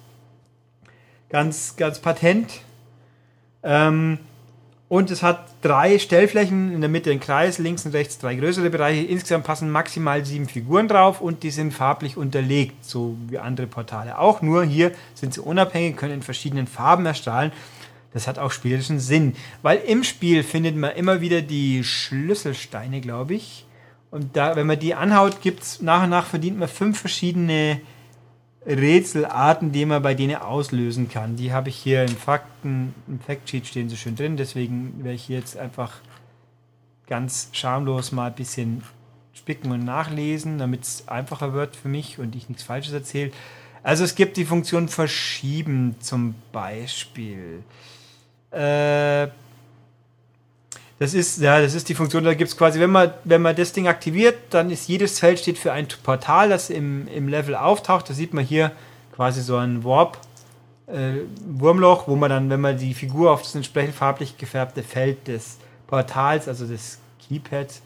Ganz, 1.29 1.75
ganz 1.77 1.99
patent. 1.99 2.51
Ähm, 3.61 4.19
und 4.89 5.11
es 5.11 5.21
hat 5.21 5.45
drei 5.61 5.99
Stellflächen, 5.99 6.73
in 6.73 6.81
der 6.81 6.89
Mitte 6.89 7.11
ein 7.11 7.19
Kreis, 7.19 7.59
links 7.59 7.85
und 7.85 7.93
rechts 7.93 8.17
drei 8.17 8.33
größere 8.33 8.71
Bereiche. 8.71 9.05
Insgesamt 9.05 9.45
passen 9.45 9.69
maximal 9.69 10.25
sieben 10.25 10.47
Figuren 10.47 10.87
drauf 10.87 11.21
und 11.21 11.43
die 11.43 11.51
sind 11.51 11.75
farblich 11.75 12.17
unterlegt, 12.17 12.83
so 12.83 13.15
wie 13.27 13.37
andere 13.37 13.67
Portale 13.67 14.17
auch. 14.17 14.41
Nur 14.41 14.63
hier 14.63 14.91
sind 15.13 15.35
sie 15.35 15.41
unabhängig, 15.41 15.95
können 15.95 16.15
in 16.15 16.21
verschiedenen 16.23 16.65
Farben 16.65 17.05
erstrahlen. 17.05 17.51
Das 18.13 18.27
hat 18.27 18.39
auch 18.39 18.51
spielerischen 18.51 18.99
Sinn, 18.99 19.35
weil 19.61 19.77
im 19.77 20.03
Spiel 20.03 20.41
findet 20.41 20.75
man 20.75 20.95
immer 20.95 21.21
wieder 21.21 21.43
die 21.43 21.83
Schlüsselsteine, 21.83 22.99
glaube 22.99 23.35
ich. 23.35 23.67
Und 24.09 24.35
da, 24.35 24.55
wenn 24.55 24.65
man 24.65 24.79
die 24.79 24.95
anhaut, 24.95 25.41
gibt 25.43 25.61
es 25.61 25.83
nach 25.83 26.03
und 26.05 26.09
nach 26.09 26.25
verdient 26.25 26.57
man 26.57 26.67
fünf 26.67 26.99
verschiedene 26.99 27.79
Rätselarten, 28.65 29.71
die 29.71 29.85
man 29.85 30.01
bei 30.01 30.13
denen 30.13 30.35
auslösen 30.35 31.09
kann. 31.09 31.35
Die 31.35 31.53
habe 31.53 31.69
ich 31.69 31.75
hier 31.75 32.03
im 32.03 32.15
Fakten, 32.15 32.93
im 33.07 33.19
Factsheet 33.19 33.67
stehen 33.67 33.89
so 33.89 33.95
schön 33.95 34.15
drin, 34.15 34.37
deswegen 34.37 35.03
werde 35.03 35.15
ich 35.15 35.23
hier 35.23 35.37
jetzt 35.37 35.57
einfach 35.57 35.93
ganz 37.07 37.49
schamlos 37.53 38.11
mal 38.11 38.27
ein 38.27 38.35
bisschen 38.35 38.83
spicken 39.33 39.71
und 39.71 39.83
nachlesen, 39.83 40.57
damit 40.57 40.83
es 40.83 41.07
einfacher 41.07 41.53
wird 41.53 41.75
für 41.75 41.87
mich 41.87 42.19
und 42.19 42.35
ich 42.35 42.49
nichts 42.49 42.63
Falsches 42.63 42.93
erzähle. 42.93 43.31
Also 43.81 44.03
es 44.03 44.15
gibt 44.15 44.37
die 44.37 44.45
Funktion 44.45 44.89
Verschieben 44.89 45.95
zum 45.99 46.35
Beispiel. 46.51 47.63
Äh, 48.51 49.27
das 50.99 51.13
ist, 51.13 51.39
ja, 51.41 51.61
das 51.61 51.75
ist 51.75 51.87
die 51.87 51.95
Funktion, 51.95 52.25
da 52.25 52.33
gibt 52.33 52.49
es 52.49 52.57
quasi, 52.57 52.77
wenn 52.81 52.91
man, 52.91 53.13
wenn 53.23 53.41
man 53.41 53.55
das 53.55 53.71
Ding 53.71 53.87
aktiviert, 53.87 54.35
dann 54.49 54.69
ist 54.69 54.89
jedes 54.89 55.17
Feld 55.19 55.39
steht 55.39 55.57
für 55.57 55.71
ein 55.71 55.87
Portal, 56.03 56.49
das 56.49 56.69
im, 56.69 57.07
im 57.07 57.29
Level 57.29 57.55
auftaucht. 57.55 58.09
Da 58.09 58.13
sieht 58.13 58.33
man 58.33 58.43
hier 58.43 58.73
quasi 59.15 59.41
so 59.41 59.55
ein 59.55 59.85
Warp, 59.85 60.17
äh, 60.87 61.21
Wurmloch, 61.47 62.09
wo 62.09 62.17
man 62.17 62.29
dann, 62.29 62.49
wenn 62.49 62.59
man 62.59 62.77
die 62.77 62.93
Figur 62.93 63.31
auf 63.31 63.43
das 63.43 63.55
entsprechend 63.55 63.95
farblich 63.95 64.37
gefärbte 64.37 64.83
Feld 64.83 65.29
des 65.29 65.57
Portals, 65.87 66.49
also 66.49 66.67
des 66.67 66.99
Keypads, 67.25 67.81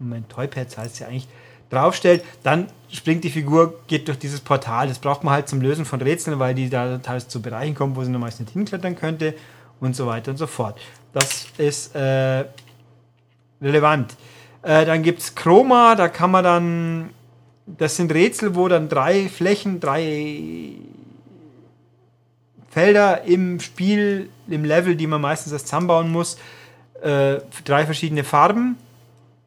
Moment, 0.00 0.28
Toypads 0.28 0.76
heißt 0.76 0.94
es 0.94 0.98
ja 0.98 1.06
eigentlich, 1.06 1.28
draufstellt, 1.70 2.24
dann 2.42 2.66
springt 2.90 3.22
die 3.22 3.30
Figur, 3.30 3.80
geht 3.86 4.08
durch 4.08 4.18
dieses 4.18 4.40
Portal. 4.40 4.88
Das 4.88 4.98
braucht 4.98 5.22
man 5.22 5.34
halt 5.34 5.48
zum 5.48 5.60
Lösen 5.60 5.84
von 5.84 6.00
Rätseln, 6.00 6.40
weil 6.40 6.56
die 6.56 6.68
da 6.68 6.98
teils 6.98 7.28
zu 7.28 7.40
Bereichen 7.40 7.76
kommen, 7.76 7.94
wo 7.94 8.02
sie 8.02 8.10
normalerweise 8.10 8.42
nicht 8.42 8.52
hinklettern 8.54 8.96
könnte 8.96 9.34
und 9.84 9.94
so 9.94 10.06
weiter 10.06 10.30
und 10.30 10.36
so 10.36 10.46
fort. 10.46 10.78
Das 11.12 11.46
ist 11.58 11.94
äh, 11.94 12.44
relevant. 13.60 14.16
Äh, 14.62 14.84
dann 14.84 15.02
gibt 15.02 15.20
es 15.20 15.34
Chroma, 15.34 15.94
da 15.94 16.08
kann 16.08 16.30
man 16.30 16.44
dann, 16.44 17.10
das 17.66 17.96
sind 17.96 18.12
Rätsel, 18.12 18.54
wo 18.54 18.68
dann 18.68 18.88
drei 18.88 19.28
Flächen, 19.28 19.80
drei 19.80 20.72
Felder 22.70 23.22
im 23.24 23.60
Spiel, 23.60 24.30
im 24.48 24.64
Level, 24.64 24.96
die 24.96 25.06
man 25.06 25.20
meistens 25.20 25.52
erst 25.52 25.68
zusammenbauen 25.68 26.10
muss, 26.10 26.38
äh, 27.02 27.36
drei 27.64 27.84
verschiedene 27.84 28.24
Farben 28.24 28.76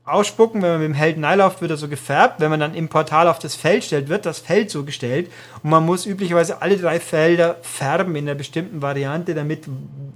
ausspucken. 0.08 0.62
Wenn 0.62 0.72
man 0.72 0.80
mit 0.80 0.90
dem 0.90 0.94
Helden 0.94 1.26
einläuft, 1.26 1.62
wird 1.62 1.72
er 1.72 1.78
so 1.78 1.88
gefärbt. 1.88 2.40
Wenn 2.40 2.50
man 2.50 2.60
dann 2.60 2.74
im 2.74 2.90
Portal 2.90 3.28
auf 3.28 3.40
das 3.40 3.56
Feld 3.56 3.84
stellt, 3.84 4.10
wird 4.10 4.26
das 4.26 4.40
Feld 4.40 4.72
so 4.72 4.84
gestellt. 4.84 5.32
Und 5.64 5.70
man 5.70 5.86
muss 5.86 6.06
üblicherweise 6.06 6.62
alle 6.62 6.78
drei 6.78 7.00
Felder 7.00 7.58
färben 7.62 8.16
in 8.16 8.28
einer 8.28 8.36
bestimmten 8.36 8.82
Variante, 8.82 9.36
damit 9.36 9.68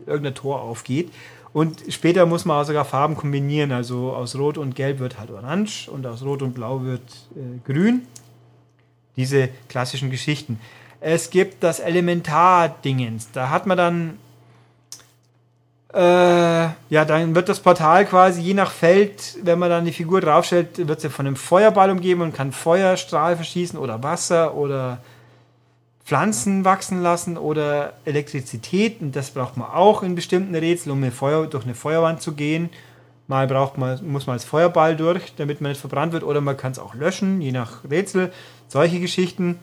irgendein 0.06 0.36
Tor 0.36 0.62
aufgeht. 0.62 1.12
Und 1.54 1.84
später 1.89 2.25
muss 2.25 2.45
man 2.45 2.62
auch 2.62 2.65
sogar 2.65 2.86
Farben 2.86 3.15
kombinieren. 3.15 3.71
Also 3.71 4.13
aus 4.13 4.36
Rot 4.36 4.58
und 4.58 4.75
Gelb 4.75 4.99
wird 4.99 5.19
halt 5.19 5.32
Orange 5.32 5.89
und 5.89 6.06
aus 6.08 6.23
Rot 6.23 6.41
und 6.41 6.54
Blau 6.54 6.84
wird 6.84 7.01
äh, 7.36 7.60
Grün. 7.71 8.04
Diese 9.17 9.49
klassischen 9.67 10.10
Geschichten. 10.10 10.60
Es 11.01 11.30
gibt 11.30 11.63
das 11.63 11.80
Elementar-Dingens. 11.80 13.32
Da 13.32 13.49
hat 13.49 13.65
man 13.65 13.77
dann. 13.77 14.17
Äh, 15.93 15.99
ja, 15.99 17.06
dann 17.06 17.36
wird 17.36 17.49
das 17.49 17.60
Portal 17.60 18.06
quasi 18.06 18.41
je 18.41 18.54
nach 18.54 18.71
Feld, 18.71 19.38
wenn 19.43 19.60
man 19.60 19.69
dann 19.69 19.84
die 19.84 19.91
Figur 19.91 20.21
draufstellt, 20.21 20.88
wird 20.88 21.01
sie 21.01 21.10
von 21.10 21.27
einem 21.27 21.36
Feuerball 21.36 21.89
umgeben 21.91 22.21
und 22.21 22.34
kann 22.34 22.54
Feuerstrahl 22.54 23.36
verschießen 23.36 23.77
oder 23.77 24.01
Wasser 24.01 24.56
oder 24.56 24.99
Pflanzen 26.06 26.63
wachsen 26.63 27.01
lassen 27.01 27.38
oder 27.38 27.93
Elektrizität. 28.06 29.01
Und 29.01 29.15
das 29.17 29.32
braucht 29.32 29.58
man 29.58 29.69
auch 29.69 30.01
in 30.01 30.15
bestimmten 30.15 30.56
Rätseln, 30.56 30.93
um 30.93 31.04
eine 31.04 31.12
Feuer, 31.12 31.47
durch 31.47 31.65
eine 31.65 31.75
Feuerwand 31.75 32.21
zu 32.21 32.34
gehen. 32.34 32.69
Mal 33.27 33.47
braucht 33.47 33.77
man, 33.77 33.99
muss 34.10 34.27
man 34.27 34.34
als 34.36 34.45
Feuerball 34.45 34.95
durch, 34.95 35.34
damit 35.36 35.60
man 35.62 35.71
nicht 35.71 35.82
verbrannt 35.82 36.13
wird, 36.13 36.23
oder 36.23 36.41
man 36.41 36.58
kann 36.58 36.71
es 36.71 36.80
auch 36.80 36.95
löschen, 36.95 37.41
je 37.41 37.51
nach 37.51 37.84
Rätsel. 37.89 38.32
Solche 38.67 38.99
Geschichten. 38.99 39.60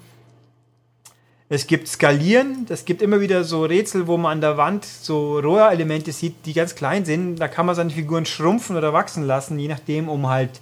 Es 1.50 1.66
gibt 1.66 1.88
Skalieren, 1.88 2.66
das 2.66 2.84
gibt 2.84 3.00
immer 3.00 3.20
wieder 3.20 3.42
so 3.42 3.64
Rätsel, 3.64 4.06
wo 4.06 4.18
man 4.18 4.32
an 4.32 4.40
der 4.42 4.58
Wand 4.58 4.84
so 4.84 5.38
Rohrelemente 5.38 6.12
sieht, 6.12 6.44
die 6.44 6.52
ganz 6.52 6.74
klein 6.74 7.06
sind. 7.06 7.37
Da 7.37 7.48
kann 7.48 7.64
man 7.64 7.74
seine 7.74 7.88
Figuren 7.90 8.26
schrumpfen 8.26 8.76
oder 8.76 8.92
wachsen 8.92 9.24
lassen, 9.24 9.58
je 9.58 9.68
nachdem, 9.68 10.11
um 10.11 10.28
halt 10.28 10.61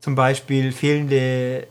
zum 0.00 0.16
Beispiel 0.16 0.72
fehlende 0.72 1.68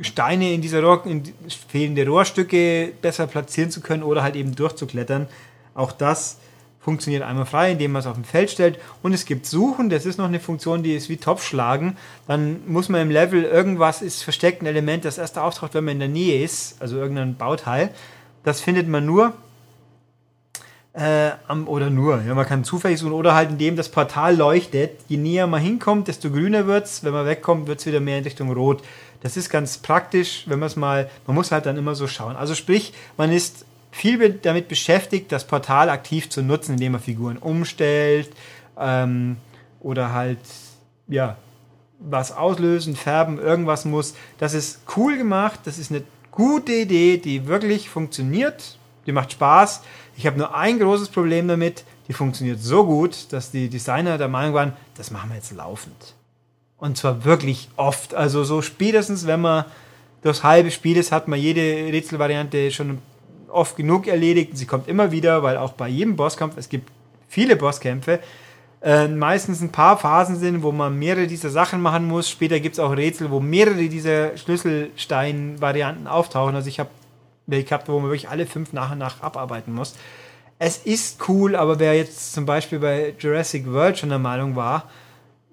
Steine 0.00 0.52
in 0.52 0.60
dieser 0.60 0.82
Rohr, 0.82 1.06
in 1.06 1.22
fehlende 1.68 2.06
Rohrstücke 2.06 2.92
besser 3.00 3.26
platzieren 3.26 3.70
zu 3.70 3.80
können 3.80 4.02
oder 4.02 4.22
halt 4.22 4.36
eben 4.36 4.54
durchzuklettern. 4.54 5.26
Auch 5.74 5.92
das 5.92 6.38
funktioniert 6.84 7.22
einmal 7.22 7.46
frei, 7.46 7.72
indem 7.72 7.92
man 7.92 8.00
es 8.00 8.06
auf 8.06 8.14
dem 8.14 8.24
Feld 8.24 8.50
stellt. 8.50 8.78
Und 9.02 9.14
es 9.14 9.24
gibt 9.24 9.46
Suchen, 9.46 9.88
das 9.88 10.04
ist 10.04 10.18
noch 10.18 10.26
eine 10.26 10.38
Funktion, 10.38 10.82
die 10.82 10.94
ist 10.94 11.08
wie 11.08 11.16
Topfschlagen. 11.16 11.96
Dann 12.26 12.60
muss 12.66 12.90
man 12.90 13.00
im 13.00 13.10
Level 13.10 13.42
irgendwas 13.42 14.02
ist 14.02 14.22
versteckt, 14.22 14.62
ein 14.62 14.66
Element, 14.66 15.06
das 15.06 15.16
erst 15.16 15.38
auftaucht, 15.38 15.72
wenn 15.72 15.84
man 15.84 15.92
in 15.92 16.00
der 16.00 16.08
Nähe 16.08 16.44
ist, 16.44 16.76
also 16.80 16.96
irgendein 16.96 17.36
Bauteil. 17.36 17.88
Das 18.42 18.60
findet 18.60 18.86
man 18.86 19.06
nur 19.06 19.32
äh, 20.92 21.30
oder 21.66 21.88
nur, 21.88 22.22
ja, 22.22 22.34
man 22.34 22.46
kann 22.46 22.64
zufällig 22.64 23.00
suchen 23.00 23.14
oder 23.14 23.34
halt 23.34 23.50
indem 23.50 23.76
das 23.76 23.88
Portal 23.88 24.36
leuchtet. 24.36 25.00
Je 25.08 25.16
näher 25.16 25.46
man 25.46 25.62
hinkommt, 25.62 26.08
desto 26.08 26.30
grüner 26.30 26.66
wird 26.66 26.84
es. 26.84 27.02
Wenn 27.02 27.14
man 27.14 27.24
wegkommt, 27.24 27.66
wird 27.66 27.80
es 27.80 27.86
wieder 27.86 28.00
mehr 28.00 28.18
in 28.18 28.24
Richtung 28.24 28.52
Rot. 28.52 28.82
Das 29.22 29.38
ist 29.38 29.48
ganz 29.48 29.78
praktisch, 29.78 30.44
wenn 30.46 30.58
man 30.58 30.66
es 30.66 30.76
mal, 30.76 31.08
man 31.26 31.34
muss 31.34 31.50
halt 31.50 31.64
dann 31.64 31.78
immer 31.78 31.94
so 31.94 32.06
schauen. 32.06 32.36
Also 32.36 32.54
sprich, 32.54 32.92
man 33.16 33.32
ist 33.32 33.64
viel 33.94 34.40
damit 34.42 34.66
beschäftigt, 34.66 35.30
das 35.30 35.46
Portal 35.46 35.88
aktiv 35.88 36.28
zu 36.28 36.42
nutzen, 36.42 36.72
indem 36.72 36.92
man 36.92 37.00
Figuren 37.00 37.38
umstellt 37.38 38.30
ähm, 38.76 39.36
oder 39.80 40.12
halt, 40.12 40.40
ja, 41.06 41.36
was 42.00 42.32
auslösen, 42.32 42.96
färben, 42.96 43.38
irgendwas 43.38 43.84
muss. 43.84 44.14
Das 44.38 44.52
ist 44.52 44.80
cool 44.96 45.16
gemacht, 45.16 45.60
das 45.64 45.78
ist 45.78 45.92
eine 45.92 46.02
gute 46.32 46.72
Idee, 46.72 47.18
die 47.18 47.46
wirklich 47.46 47.88
funktioniert, 47.88 48.78
die 49.06 49.12
macht 49.12 49.32
Spaß. 49.32 49.82
Ich 50.16 50.26
habe 50.26 50.38
nur 50.38 50.56
ein 50.56 50.80
großes 50.80 51.10
Problem 51.10 51.46
damit, 51.46 51.84
die 52.08 52.14
funktioniert 52.14 52.60
so 52.60 52.84
gut, 52.84 53.32
dass 53.32 53.52
die 53.52 53.68
Designer 53.68 54.18
der 54.18 54.28
Meinung 54.28 54.54
waren, 54.54 54.72
das 54.96 55.12
machen 55.12 55.30
wir 55.30 55.36
jetzt 55.36 55.52
laufend. 55.52 56.14
Und 56.78 56.98
zwar 56.98 57.24
wirklich 57.24 57.68
oft. 57.76 58.12
Also 58.12 58.42
so 58.42 58.60
spätestens, 58.60 59.26
wenn 59.26 59.40
man 59.40 59.66
das 60.22 60.42
halbe 60.42 60.72
Spiel 60.72 60.96
ist, 60.96 61.12
hat 61.12 61.28
man 61.28 61.38
jede 61.38 61.60
Rätselvariante 61.60 62.72
schon 62.72 62.98
oft 63.54 63.76
genug 63.76 64.06
erledigt. 64.06 64.56
Sie 64.56 64.66
kommt 64.66 64.88
immer 64.88 65.12
wieder, 65.12 65.42
weil 65.42 65.56
auch 65.56 65.72
bei 65.72 65.88
jedem 65.88 66.16
Bosskampf, 66.16 66.56
es 66.56 66.68
gibt 66.68 66.90
viele 67.28 67.56
Bosskämpfe, 67.56 68.20
äh, 68.82 69.08
meistens 69.08 69.62
ein 69.62 69.72
paar 69.72 69.96
Phasen 69.96 70.38
sind, 70.38 70.62
wo 70.62 70.70
man 70.70 70.98
mehrere 70.98 71.26
dieser 71.26 71.50
Sachen 71.50 71.80
machen 71.80 72.06
muss. 72.06 72.28
Später 72.28 72.60
gibt 72.60 72.74
es 72.74 72.80
auch 72.80 72.94
Rätsel, 72.94 73.30
wo 73.30 73.40
mehrere 73.40 73.88
dieser 73.88 74.36
Schlüsselstein-Varianten 74.36 76.06
auftauchen. 76.06 76.54
Also 76.54 76.68
ich 76.68 76.78
habe 76.78 76.90
welche 77.46 77.64
gehabt, 77.66 77.88
wo 77.88 77.98
man 77.98 78.10
wirklich 78.10 78.28
alle 78.28 78.46
fünf 78.46 78.72
nach 78.72 78.92
und 78.92 78.98
nach 78.98 79.22
abarbeiten 79.22 79.74
muss. 79.74 79.94
Es 80.58 80.78
ist 80.78 81.28
cool, 81.28 81.56
aber 81.56 81.78
wer 81.78 81.94
jetzt 81.94 82.32
zum 82.32 82.46
Beispiel 82.46 82.78
bei 82.78 83.14
Jurassic 83.18 83.70
World 83.70 83.98
schon 83.98 84.08
der 84.10 84.18
Meinung 84.18 84.56
war, 84.56 84.88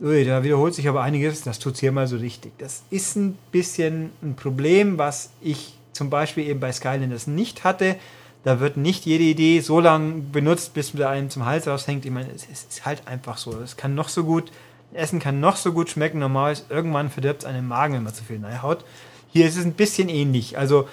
ui, 0.02 0.26
da 0.26 0.44
wiederholt 0.44 0.74
sich 0.74 0.88
aber 0.88 1.02
einiges, 1.02 1.42
das 1.42 1.60
tut 1.60 1.76
es 1.76 1.80
hier 1.80 1.92
mal 1.92 2.08
so 2.08 2.18
richtig. 2.18 2.54
Das 2.58 2.84
ist 2.90 3.16
ein 3.16 3.38
bisschen 3.52 4.12
ein 4.22 4.36
Problem, 4.36 4.98
was 4.98 5.32
ich 5.42 5.74
zum 5.94 6.10
Beispiel 6.10 6.48
eben 6.48 6.60
bei 6.60 6.72
Skylanders 6.72 7.28
nicht 7.28 7.64
hatte. 7.64 7.96
Da 8.44 8.60
wird 8.60 8.78
nicht 8.78 9.06
jede 9.06 9.24
Idee 9.24 9.60
so 9.60 9.80
lange 9.80 10.22
benutzt, 10.22 10.74
bis 10.74 10.94
mir 10.94 11.10
einem 11.10 11.30
zum 11.30 11.46
Hals 11.46 11.68
raushängt. 11.68 12.06
Ich 12.06 12.12
meine, 12.12 12.30
es 12.34 12.46
ist 12.46 12.86
halt 12.86 13.08
einfach 13.08 13.38
so. 13.38 13.60
Es 13.60 13.78
kann 13.78 13.94
noch 13.94 14.10
so 14.10 14.24
gut, 14.24 14.52
Essen 14.94 15.20
kann 15.20 15.40
noch 15.40 15.56
so 15.56 15.74
gut 15.74 15.90
schmecken. 15.90 16.20
Normal 16.20 16.54
ist, 16.54 16.66
irgendwann 16.70 17.10
verdirbt 17.10 17.44
es 17.44 17.46
einen 17.46 17.68
Magen, 17.68 17.94
wenn 17.94 18.04
man 18.04 18.14
zu 18.14 18.24
viel 18.24 18.42
haut. 18.62 18.84
Hier 19.32 19.48
ist 19.48 19.58
es 19.58 19.66
ein 19.66 19.74
bisschen 19.74 20.10
ähnlich. 20.10 20.58
Also, 20.58 20.88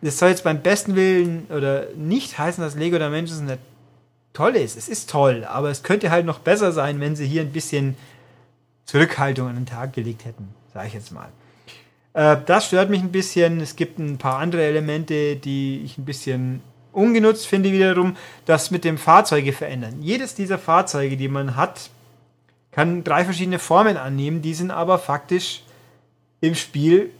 das 0.00 0.18
soll 0.18 0.30
jetzt 0.30 0.44
beim 0.44 0.62
besten 0.62 0.96
Willen 0.96 1.46
oder 1.50 1.86
nicht 1.96 2.38
heißen, 2.38 2.62
dass 2.62 2.74
Lego 2.74 2.98
Dimensions 2.98 3.40
nicht 3.40 3.58
toll 4.32 4.56
ist. 4.56 4.76
Es 4.76 4.88
ist 4.88 5.08
toll, 5.08 5.44
aber 5.44 5.70
es 5.70 5.82
könnte 5.82 6.10
halt 6.10 6.26
noch 6.26 6.40
besser 6.40 6.72
sein, 6.72 7.00
wenn 7.00 7.16
sie 7.16 7.26
hier 7.26 7.42
ein 7.42 7.52
bisschen 7.52 7.96
Zurückhaltung 8.84 9.48
an 9.48 9.54
den 9.54 9.66
Tag 9.66 9.92
gelegt 9.92 10.24
hätten, 10.24 10.48
sage 10.72 10.88
ich 10.88 10.94
jetzt 10.94 11.12
mal. 11.12 11.28
Äh, 12.14 12.38
das 12.46 12.66
stört 12.66 12.88
mich 12.88 13.02
ein 13.02 13.12
bisschen. 13.12 13.60
Es 13.60 13.76
gibt 13.76 13.98
ein 13.98 14.16
paar 14.16 14.38
andere 14.38 14.62
Elemente, 14.62 15.36
die 15.36 15.82
ich 15.84 15.98
ein 15.98 16.06
bisschen 16.06 16.62
ungenutzt 16.92 17.46
finde 17.46 17.72
wiederum, 17.72 18.16
das 18.46 18.70
mit 18.70 18.84
dem 18.84 18.96
Fahrzeuge 18.96 19.52
verändern. 19.52 20.00
Jedes 20.00 20.34
dieser 20.34 20.58
Fahrzeuge, 20.58 21.16
die 21.16 21.28
man 21.28 21.56
hat, 21.56 21.90
kann 22.70 23.04
drei 23.04 23.24
verschiedene 23.24 23.58
Formen 23.58 23.96
annehmen, 23.96 24.42
die 24.42 24.54
sind 24.54 24.70
aber 24.70 24.98
faktisch 24.98 25.62
im 26.40 26.54
Spiel 26.54 27.10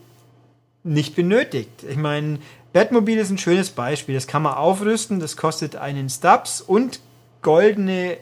nicht 0.84 1.16
benötigt. 1.16 1.84
Ich 1.88 1.96
meine, 1.96 2.38
Batmobil 2.72 3.18
ist 3.18 3.30
ein 3.30 3.38
schönes 3.38 3.70
Beispiel. 3.70 4.14
Das 4.14 4.26
kann 4.26 4.42
man 4.42 4.54
aufrüsten, 4.54 5.20
das 5.20 5.36
kostet 5.36 5.76
einen 5.76 6.08
Stubs 6.08 6.60
und 6.60 7.00
goldene 7.42 8.16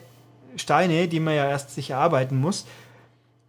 Steine, 0.55 1.07
die 1.07 1.19
man 1.19 1.35
ja 1.35 1.49
erst 1.49 1.71
sich 1.71 1.89
erarbeiten 1.91 2.39
muss. 2.39 2.65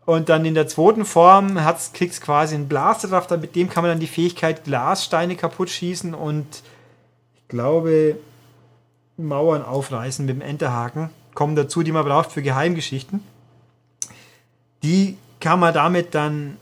Und 0.06 0.28
dann 0.28 0.44
in 0.44 0.54
der 0.54 0.68
zweiten 0.68 1.04
Form 1.04 1.58
es 1.58 2.20
quasi 2.20 2.54
einen 2.54 2.68
Blaster 2.68 3.08
drauf, 3.08 3.28
mit 3.30 3.56
dem 3.56 3.70
kann 3.70 3.82
man 3.82 3.90
dann 3.90 4.00
die 4.00 4.06
Fähigkeit 4.06 4.64
Glassteine 4.64 5.34
kaputt 5.34 5.70
schießen 5.70 6.14
und 6.14 6.46
ich 7.34 7.48
glaube 7.48 8.18
Mauern 9.16 9.64
aufreißen 9.64 10.26
mit 10.26 10.36
dem 10.36 10.42
Enterhaken. 10.42 11.10
Kommen 11.34 11.56
dazu, 11.56 11.82
die 11.82 11.92
man 11.92 12.04
braucht 12.04 12.32
für 12.32 12.42
Geheimgeschichten. 12.42 13.22
Die 14.82 15.16
kann 15.40 15.58
man 15.58 15.72
damit 15.72 16.14
dann 16.14 16.58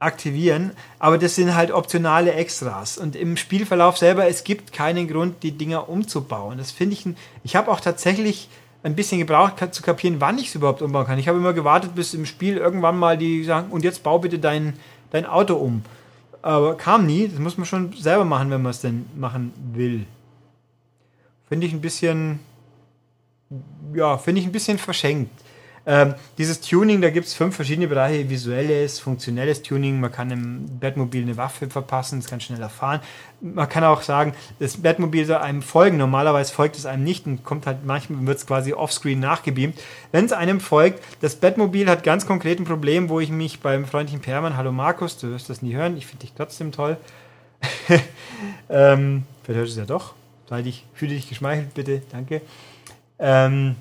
aktivieren, 0.00 0.72
aber 0.98 1.16
das 1.16 1.36
sind 1.36 1.54
halt 1.54 1.70
optionale 1.70 2.32
Extras 2.32 2.98
und 2.98 3.16
im 3.16 3.36
Spielverlauf 3.36 3.96
selber, 3.96 4.26
es 4.26 4.44
gibt 4.44 4.72
keinen 4.72 5.08
Grund, 5.08 5.42
die 5.42 5.52
Dinger 5.52 5.88
umzubauen. 5.88 6.58
Das 6.58 6.72
finde 6.72 6.94
ich, 6.94 7.06
ich 7.42 7.56
habe 7.56 7.70
auch 7.70 7.80
tatsächlich 7.80 8.48
ein 8.84 8.94
bisschen 8.94 9.18
gebraucht 9.18 9.74
zu 9.74 9.82
kapieren, 9.82 10.20
wann 10.20 10.38
ich 10.38 10.48
es 10.48 10.54
überhaupt 10.54 10.82
umbauen 10.82 11.06
kann. 11.06 11.18
Ich 11.18 11.26
habe 11.26 11.38
immer 11.38 11.54
gewartet, 11.54 11.94
bis 11.94 12.12
im 12.12 12.26
Spiel 12.26 12.58
irgendwann 12.58 12.98
mal 12.98 13.16
die 13.16 13.42
sagen, 13.42 13.70
und 13.70 13.82
jetzt 13.82 14.02
bau 14.02 14.18
bitte 14.18 14.38
dein, 14.38 14.74
dein 15.10 15.24
Auto 15.24 15.54
um. 15.54 15.82
Aber 16.42 16.76
kam 16.76 17.06
nie. 17.06 17.26
Das 17.26 17.40
muss 17.40 17.56
man 17.56 17.66
schon 17.66 17.92
selber 17.94 18.26
machen, 18.26 18.50
wenn 18.50 18.60
man 18.60 18.70
es 18.70 18.82
denn 18.82 19.06
machen 19.16 19.52
will. 19.72 20.04
Finde 21.48 21.66
ich 21.66 21.72
ein 21.72 21.80
bisschen, 21.80 22.40
ja, 23.94 24.18
finde 24.18 24.42
ich 24.42 24.46
ein 24.46 24.52
bisschen 24.52 24.76
verschenkt. 24.76 25.32
Ähm, 25.86 26.14
dieses 26.38 26.62
Tuning, 26.62 27.02
da 27.02 27.10
gibt 27.10 27.26
es 27.26 27.34
fünf 27.34 27.56
verschiedene 27.56 27.88
Bereiche: 27.88 28.28
visuelles, 28.30 28.98
funktionelles 28.98 29.62
Tuning. 29.62 30.00
Man 30.00 30.10
kann 30.10 30.30
im 30.30 30.78
Batmobil 30.80 31.22
eine 31.22 31.36
Waffe 31.36 31.68
verpassen, 31.68 32.20
es 32.20 32.26
kann 32.26 32.40
schneller 32.40 32.70
fahren. 32.70 33.00
Man 33.40 33.68
kann 33.68 33.84
auch 33.84 34.00
sagen, 34.00 34.32
das 34.58 34.78
Batmobil 34.78 35.26
soll 35.26 35.36
einem 35.36 35.60
folgen. 35.60 35.98
Normalerweise 35.98 36.52
folgt 36.54 36.76
es 36.76 36.86
einem 36.86 37.04
nicht 37.04 37.26
und 37.26 37.44
kommt 37.44 37.66
halt 37.66 37.84
manchmal 37.84 38.26
wird 38.26 38.38
es 38.38 38.46
quasi 38.46 38.72
offscreen 38.72 39.20
nachgebeamt. 39.20 39.78
Wenn 40.12 40.24
es 40.24 40.32
einem 40.32 40.60
folgt, 40.60 41.02
das 41.20 41.36
Batmobil 41.36 41.88
hat 41.88 42.02
ganz 42.02 42.26
konkret 42.26 42.58
ein 42.58 42.64
Problem, 42.64 43.10
wo 43.10 43.20
ich 43.20 43.28
mich 43.28 43.60
beim 43.60 43.84
freundlichen 43.84 44.22
Perman, 44.22 44.56
hallo 44.56 44.72
Markus, 44.72 45.18
du 45.18 45.30
wirst 45.30 45.50
das 45.50 45.60
nie 45.60 45.74
hören, 45.74 45.98
ich 45.98 46.06
finde 46.06 46.22
dich 46.22 46.32
trotzdem 46.34 46.72
toll. 46.72 46.96
ähm, 48.70 49.24
vielleicht 49.42 49.58
hörst 49.58 49.76
du 49.76 49.80
es 49.80 49.88
ja 49.88 49.94
doch. 49.94 50.14
Sei 50.48 50.62
dich, 50.62 50.86
fühle 50.94 51.14
dich 51.14 51.28
geschmeichelt, 51.28 51.74
bitte, 51.74 52.02
danke. 52.10 52.40
Ähm, 53.18 53.76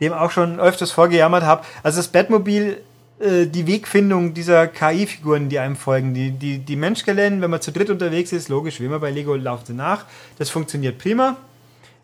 dem 0.00 0.12
auch 0.12 0.30
schon 0.30 0.58
öfters 0.60 0.90
vorgejammert 0.90 1.44
habe. 1.44 1.64
Also 1.82 1.98
das 1.98 2.08
Batmobil, 2.08 2.80
äh, 3.20 3.46
die 3.46 3.66
Wegfindung 3.66 4.34
dieser 4.34 4.66
KI-Figuren, 4.66 5.48
die 5.48 5.58
einem 5.58 5.76
folgen, 5.76 6.14
die, 6.14 6.30
die, 6.30 6.58
die 6.58 6.76
Menschgelennen, 6.76 7.42
wenn 7.42 7.50
man 7.50 7.60
zu 7.60 7.72
dritt 7.72 7.90
unterwegs 7.90 8.32
ist, 8.32 8.48
logisch, 8.48 8.80
wie 8.80 8.86
immer 8.86 8.98
bei 8.98 9.10
Lego, 9.10 9.34
laufen 9.34 9.66
sie 9.66 9.74
nach. 9.74 10.06
Das 10.38 10.50
funktioniert 10.50 10.98
prima. 10.98 11.36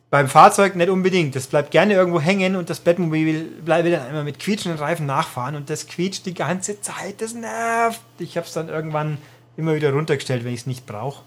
Beim 0.08 0.28
Fahrzeug 0.28 0.76
nicht 0.76 0.88
unbedingt. 0.88 1.34
Das 1.34 1.48
bleibt 1.48 1.72
gerne 1.72 1.94
irgendwo 1.94 2.20
hängen 2.20 2.54
und 2.54 2.70
das 2.70 2.80
Batmobil 2.80 3.46
will 3.64 3.90
dann 3.90 4.06
einmal 4.06 4.24
mit 4.24 4.38
quietschenden 4.38 4.78
Reifen 4.78 5.06
nachfahren 5.06 5.56
und 5.56 5.68
das 5.68 5.88
quietscht 5.88 6.26
die 6.26 6.34
ganze 6.34 6.80
Zeit. 6.80 7.20
Das 7.20 7.34
nervt. 7.34 8.00
Ich 8.18 8.36
habe 8.36 8.46
es 8.46 8.52
dann 8.52 8.68
irgendwann 8.68 9.18
immer 9.56 9.74
wieder 9.74 9.92
runtergestellt, 9.92 10.44
wenn 10.44 10.54
ich 10.54 10.60
es 10.60 10.66
nicht 10.66 10.86
brauche. 10.86 11.22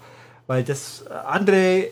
Weil 0.46 0.64
das 0.64 1.04
äh, 1.08 1.12
andere 1.26 1.88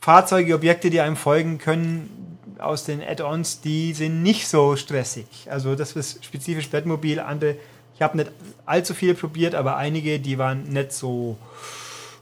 Fahrzeuge, 0.00 0.54
Objekte, 0.54 0.90
die 0.90 1.00
einem 1.00 1.16
folgen 1.16 1.58
können, 1.58 2.25
aus 2.58 2.84
den 2.84 3.02
Add-ons, 3.02 3.60
die 3.60 3.92
sind 3.92 4.22
nicht 4.22 4.48
so 4.48 4.76
stressig. 4.76 5.26
Also 5.50 5.74
das 5.74 5.92
ist 5.92 6.24
spezifisch 6.24 6.70
Batmobil. 6.70 7.20
Andere, 7.20 7.56
ich 7.94 8.02
habe 8.02 8.16
nicht 8.16 8.30
allzu 8.64 8.94
viel 8.94 9.14
probiert, 9.14 9.54
aber 9.54 9.76
einige, 9.76 10.18
die 10.18 10.38
waren 10.38 10.64
nicht 10.64 10.92
so, 10.92 11.36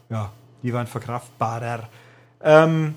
ja, 0.09 0.31
die 0.63 0.73
waren 0.73 0.87
verkraftbarer. 0.87 1.87
Ähm, 2.43 2.95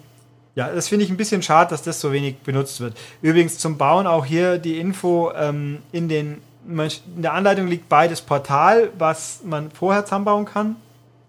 ja, 0.55 0.69
das 0.69 0.89
finde 0.89 1.05
ich 1.05 1.11
ein 1.11 1.17
bisschen 1.17 1.43
schade, 1.43 1.71
dass 1.71 1.83
das 1.83 2.01
so 2.01 2.13
wenig 2.13 2.39
benutzt 2.39 2.81
wird. 2.81 2.97
Übrigens 3.23 3.59
zum 3.59 3.79
Bauen 3.79 4.07
auch 4.07 4.25
hier 4.25 4.59
die 4.59 4.79
Info 4.79 5.33
ähm, 5.35 5.79
in 5.93 6.09
den 6.09 6.43
in 6.67 7.23
der 7.23 7.33
Anleitung 7.33 7.67
liegt 7.67 7.89
beides 7.89 8.21
Portal, 8.21 8.91
was 8.99 9.41
man 9.43 9.71
vorher 9.71 10.05
zusammenbauen 10.05 10.45
kann 10.45 10.77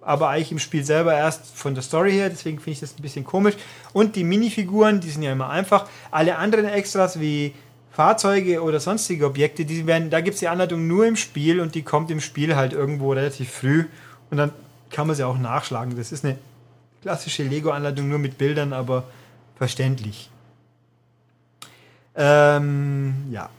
aber 0.10 0.30
eigentlich 0.30 0.52
im 0.52 0.58
Spiel 0.58 0.84
selber 0.84 1.14
erst 1.14 1.56
von 1.56 1.76
der 1.76 1.84
Story 1.84 2.14
her, 2.14 2.32
deswegen 2.32 2.58
finde 2.58 2.72
ich 2.72 2.80
das 2.80 2.98
ein 2.98 3.02
bisschen 3.04 3.24
komisch. 3.24 3.54
Und 3.94 4.16
die 4.16 4.24
Minifiguren, 4.24 5.00
die 5.00 5.12
sind 5.12 5.22
ja 5.22 5.32
immer 5.32 5.52
einfach. 5.52 5.88
Alle 6.10 6.36
anderen 6.38 6.66
Extras 6.66 7.20
wie 7.20 7.54
Fahrzeuge 7.92 8.64
oder 8.64 8.80
sonstige 8.80 9.28
Objekte, 9.28 9.66
die 9.66 9.86
werden, 9.86 10.10
da 10.10 10.22
gibt 10.22 10.34
es 10.34 10.40
die 10.40 10.48
Anleitung 10.48 10.88
nur 10.88 11.06
im 11.06 11.16
Spiel 11.16 11.60
und 11.60 11.76
die 11.76 11.84
kommt 11.84 12.10
im 12.10 12.22
Spiel 12.22 12.56
halt 12.56 12.74
irgendwo 12.74 13.14
relativ 13.14 13.52
früh 13.52 13.86
und 14.32 14.38
dann 14.38 14.52
kann 14.90 15.06
man 15.06 15.16
sie 15.16 15.24
auch 15.24 15.38
nachschlagen. 15.38 15.96
Das 15.96 16.12
ist 16.12 16.26
eine 16.26 16.40
klassische 17.04 17.44
Lego-Anleitung 17.44 18.10
nur 18.10 18.18
mit 18.18 18.40
Bildern, 18.40 18.74
aber 18.74 19.04
verständlich. 19.58 20.32
Ähm, 22.16 23.14
ja, 23.30 23.52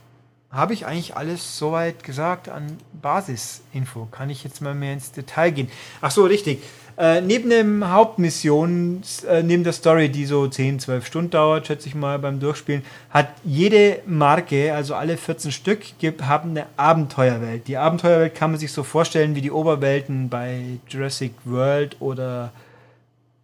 habe 0.51 0.73
ich 0.73 0.85
eigentlich 0.85 1.15
alles 1.15 1.57
soweit 1.57 2.03
gesagt 2.03 2.49
an 2.49 2.77
Basisinfo. 3.01 4.07
Kann 4.11 4.29
ich 4.29 4.43
jetzt 4.43 4.61
mal 4.61 4.75
mehr 4.75 4.93
ins 4.93 5.11
Detail 5.11 5.51
gehen? 5.51 5.69
Ach 6.01 6.11
so, 6.11 6.25
richtig. 6.25 6.61
Äh, 6.97 7.21
neben 7.21 7.49
dem 7.49 7.89
Hauptmission, 7.89 9.01
äh, 9.27 9.41
neben 9.43 9.63
der 9.63 9.71
Story, 9.71 10.09
die 10.09 10.25
so 10.25 10.47
10, 10.47 10.79
12 10.79 11.05
Stunden 11.05 11.31
dauert, 11.31 11.67
schätze 11.67 11.87
ich 11.87 11.95
mal 11.95 12.19
beim 12.19 12.39
Durchspielen, 12.39 12.83
hat 13.09 13.29
jede 13.45 13.99
Marke, 14.05 14.73
also 14.73 14.93
alle 14.95 15.15
14 15.15 15.53
Stück, 15.53 15.79
haben 16.21 16.51
eine 16.51 16.65
Abenteuerwelt. 16.75 17.67
Die 17.67 17.77
Abenteuerwelt 17.77 18.35
kann 18.35 18.51
man 18.51 18.59
sich 18.59 18.73
so 18.73 18.83
vorstellen 18.83 19.35
wie 19.35 19.41
die 19.41 19.51
Oberwelten 19.51 20.27
bei 20.27 20.79
Jurassic 20.89 21.31
World 21.45 21.95
oder 22.01 22.51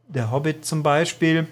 der 0.10 0.30
Hobbit 0.30 0.66
zum 0.66 0.84
Beispiel 0.84 1.48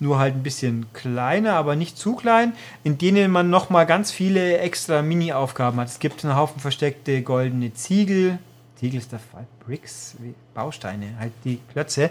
nur 0.00 0.18
halt 0.18 0.34
ein 0.34 0.42
bisschen 0.42 0.86
kleiner, 0.92 1.54
aber 1.54 1.76
nicht 1.76 1.96
zu 1.98 2.14
klein, 2.14 2.52
in 2.84 2.98
denen 2.98 3.30
man 3.30 3.50
nochmal 3.50 3.86
ganz 3.86 4.10
viele 4.10 4.58
extra 4.58 5.02
Mini-Aufgaben 5.02 5.78
hat. 5.80 5.88
Es 5.88 5.98
gibt 5.98 6.24
einen 6.24 6.36
Haufen 6.36 6.60
versteckte 6.60 7.22
goldene 7.22 7.72
Ziegel. 7.74 8.38
Ziegel 8.76 8.98
ist 8.98 9.12
der 9.12 9.18
Fall. 9.18 9.46
Bricks, 9.64 10.16
Bausteine, 10.54 11.14
halt 11.18 11.32
die 11.44 11.60
Klötze. 11.72 12.10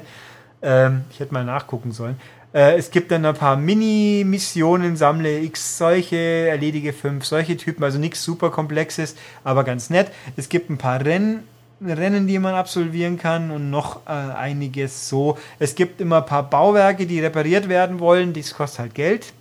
Ähm, 0.62 1.06
ich 1.12 1.20
hätte 1.20 1.34
mal 1.34 1.46
nachgucken 1.46 1.92
sollen. 1.92 2.20
Äh, 2.54 2.78
es 2.78 2.90
gibt 2.90 3.12
dann 3.12 3.26
ein 3.26 3.36
paar 3.36 3.58
Mini-Missionen, 3.58 4.96
sammle 4.96 5.40
x 5.42 5.78
solche, 5.78 6.16
erledige 6.16 6.94
fünf 6.94 7.26
solche 7.26 7.58
Typen, 7.58 7.84
also 7.84 8.00
nichts 8.00 8.24
super 8.24 8.50
komplexes, 8.50 9.16
aber 9.44 9.64
ganz 9.64 9.90
nett. 9.90 10.12
Es 10.38 10.48
gibt 10.50 10.70
ein 10.70 10.78
paar 10.78 11.04
Rennen 11.04 11.44
Rennen, 11.90 12.28
die 12.28 12.40
man 12.40 12.54
absolvieren 12.54 13.18
kann 13.18 13.52
und 13.52 13.70
noch 13.70 14.06
äh, 14.06 14.10
einiges 14.10 15.10
so. 15.10 15.38
Es 15.60 15.76
gibt 15.76 16.02
immer 16.02 16.18
ein 16.18 16.26
paar 16.26 16.50
Bauwerke, 16.50 17.06
die 17.06 17.20
repariert 17.20 17.70
werden 17.70 18.00
wollen, 18.00 18.34
das 18.34 18.54
kostet 18.54 18.80
halt 18.80 18.96
Geld. 18.96 19.34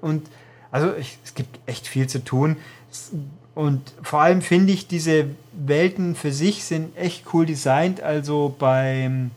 Und 0.00 0.28
also 0.74 0.92
ich, 0.96 1.18
es 1.24 1.34
gibt 1.34 1.60
echt 1.66 1.86
viel 1.86 2.08
zu 2.08 2.24
tun. 2.24 2.56
und 3.54 3.80
vor 4.02 4.20
allem 4.22 4.42
finde 4.42 4.72
ich, 4.72 4.88
diese 4.88 5.26
Welten 5.52 6.16
für 6.16 6.32
sich 6.32 6.64
sind 6.64 6.96
echt 6.96 7.32
cool 7.32 7.46
designt. 7.46 8.02
Also 8.02 8.52
beim. 8.58 9.30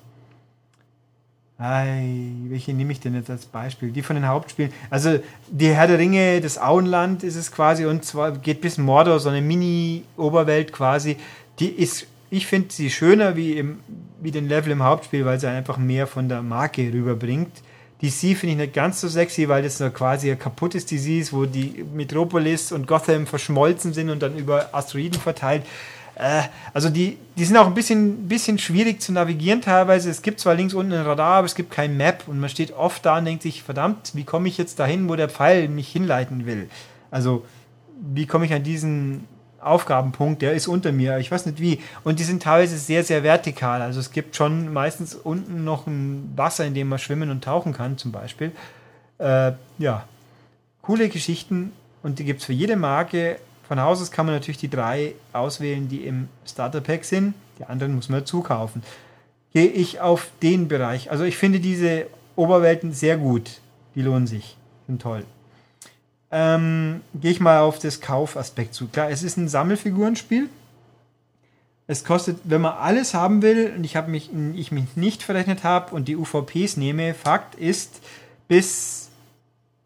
Ei, 1.59 2.31
welche 2.49 2.73
nehme 2.73 2.91
ich 2.91 2.99
denn 2.99 3.13
jetzt 3.13 3.29
als 3.29 3.45
Beispiel? 3.45 3.91
Die 3.91 4.01
von 4.01 4.15
den 4.15 4.27
Hauptspielen. 4.27 4.73
Also 4.89 5.19
die 5.47 5.69
Herr 5.69 5.85
der 5.85 5.99
Ringe, 5.99 6.41
das 6.41 6.57
Auenland 6.57 7.23
ist 7.23 7.35
es 7.35 7.51
quasi 7.51 7.85
und 7.85 8.03
zwar 8.03 8.31
geht 8.31 8.61
bis 8.61 8.79
Mordor, 8.79 9.19
so 9.19 9.29
eine 9.29 9.41
Mini-Oberwelt 9.41 10.73
quasi. 10.73 11.17
Die 11.59 11.69
ist, 11.69 12.07
ich 12.29 12.47
finde 12.47 12.73
sie 12.73 12.89
schöner 12.89 13.35
wie, 13.35 13.53
im, 13.53 13.79
wie 14.21 14.31
den 14.31 14.47
Level 14.47 14.71
im 14.71 14.83
Hauptspiel, 14.83 15.25
weil 15.25 15.39
sie 15.39 15.47
einfach 15.47 15.77
mehr 15.77 16.07
von 16.07 16.29
der 16.29 16.41
Marke 16.41 16.81
rüberbringt. 16.91 17.61
DC 18.01 18.37
finde 18.37 18.49
ich 18.49 18.57
nicht 18.57 18.73
ganz 18.73 19.01
so 19.01 19.07
sexy, 19.07 19.49
weil 19.49 19.63
das 19.63 19.79
so 19.79 19.89
quasi 19.89 20.29
ein 20.31 20.37
kaputtes 20.37 20.85
DC 20.85 21.19
ist, 21.19 21.33
wo 21.33 21.45
die 21.45 21.83
Metropolis 21.93 22.71
und 22.71 22.85
Gotham 22.85 23.25
verschmolzen 23.25 23.93
sind 23.93 24.09
und 24.09 24.21
dann 24.21 24.37
über 24.37 24.69
Asteroiden 24.73 25.19
verteilt. 25.19 25.63
Äh, 26.15 26.43
also 26.73 26.89
die, 26.89 27.17
die 27.35 27.45
sind 27.45 27.57
auch 27.57 27.67
ein 27.67 27.73
bisschen, 27.73 28.27
bisschen 28.27 28.59
schwierig 28.59 29.01
zu 29.01 29.13
navigieren 29.13 29.61
teilweise. 29.61 30.09
Es 30.09 30.21
gibt 30.21 30.39
zwar 30.39 30.53
links 30.53 30.73
unten 30.73 30.93
ein 30.93 31.05
Radar, 31.05 31.37
aber 31.37 31.45
es 31.45 31.55
gibt 31.55 31.71
kein 31.71 31.97
Map 31.97 32.23
und 32.27 32.39
man 32.39 32.49
steht 32.49 32.73
oft 32.73 33.05
da 33.05 33.17
und 33.17 33.25
denkt 33.25 33.43
sich, 33.43 33.63
verdammt, 33.63 34.11
wie 34.13 34.23
komme 34.23 34.47
ich 34.47 34.57
jetzt 34.57 34.79
dahin, 34.79 35.09
wo 35.09 35.15
der 35.15 35.29
Pfeil 35.29 35.67
mich 35.67 35.87
hinleiten 35.89 36.45
will? 36.45 36.69
Also 37.09 37.45
wie 37.99 38.27
komme 38.27 38.45
ich 38.45 38.53
an 38.53 38.63
diesen 38.63 39.25
Aufgabenpunkt, 39.67 40.41
der 40.41 40.53
ist 40.53 40.67
unter 40.67 40.91
mir, 40.91 41.17
ich 41.17 41.31
weiß 41.31 41.45
nicht 41.45 41.59
wie. 41.59 41.81
Und 42.03 42.19
die 42.19 42.23
sind 42.23 42.43
teilweise 42.43 42.77
sehr, 42.77 43.03
sehr 43.03 43.23
vertikal. 43.23 43.81
Also 43.81 43.99
es 43.99 44.11
gibt 44.11 44.35
schon 44.35 44.71
meistens 44.73 45.15
unten 45.15 45.63
noch 45.63 45.87
ein 45.87 46.33
Wasser, 46.35 46.65
in 46.65 46.73
dem 46.73 46.89
man 46.89 46.99
schwimmen 46.99 47.29
und 47.29 47.43
tauchen 47.43 47.73
kann, 47.73 47.97
zum 47.97 48.11
Beispiel. 48.11 48.51
Äh, 49.17 49.53
ja, 49.77 50.05
coole 50.81 51.09
Geschichten 51.09 51.71
und 52.03 52.19
die 52.19 52.23
gibt 52.23 52.41
es 52.41 52.45
für 52.45 52.53
jede 52.53 52.75
Marke. 52.75 53.39
Von 53.67 53.81
Haus 53.81 54.01
aus 54.01 54.11
kann 54.11 54.25
man 54.25 54.35
natürlich 54.35 54.59
die 54.59 54.69
drei 54.69 55.13
auswählen, 55.33 55.89
die 55.89 56.05
im 56.05 56.29
Starter 56.45 56.81
Pack 56.81 57.03
sind. 57.03 57.33
Die 57.59 57.65
anderen 57.65 57.95
muss 57.95 58.09
man 58.09 58.21
dazu 58.21 58.41
kaufen. 58.41 58.83
Gehe 59.53 59.67
ich 59.67 59.99
auf 59.99 60.29
den 60.41 60.67
Bereich. 60.67 61.11
Also 61.11 61.23
ich 61.23 61.37
finde 61.37 61.59
diese 61.59 62.07
Oberwelten 62.35 62.93
sehr 62.93 63.17
gut. 63.17 63.59
Die 63.95 64.01
lohnen 64.01 64.27
sich. 64.27 64.55
Sind 64.87 65.01
toll 65.01 65.23
ähm, 66.31 67.01
gehe 67.15 67.31
ich 67.31 67.39
mal 67.39 67.59
auf 67.59 67.79
das 67.79 68.01
Kaufaspekt 68.01 68.73
zu. 68.73 68.87
Klar, 68.87 69.09
es 69.09 69.23
ist 69.23 69.37
ein 69.37 69.47
Sammelfigurenspiel. 69.47 70.49
Es 71.89 72.03
kostet, 72.03 72.39
wenn 72.43 72.61
man 72.61 72.73
alles 72.73 73.13
haben 73.13 73.41
will 73.41 73.73
und 73.75 73.85
ich, 73.85 73.95
habe 73.95 74.11
mich, 74.11 74.29
ich 74.55 74.71
mich 74.71 74.97
nicht 74.97 75.23
verrechnet 75.23 75.63
habe 75.63 75.95
und 75.95 76.09
die 76.09 76.17
UVPs 76.17 76.75
nehme, 76.75 77.13
Fakt 77.13 77.55
ist, 77.55 78.01
bis 78.49 79.09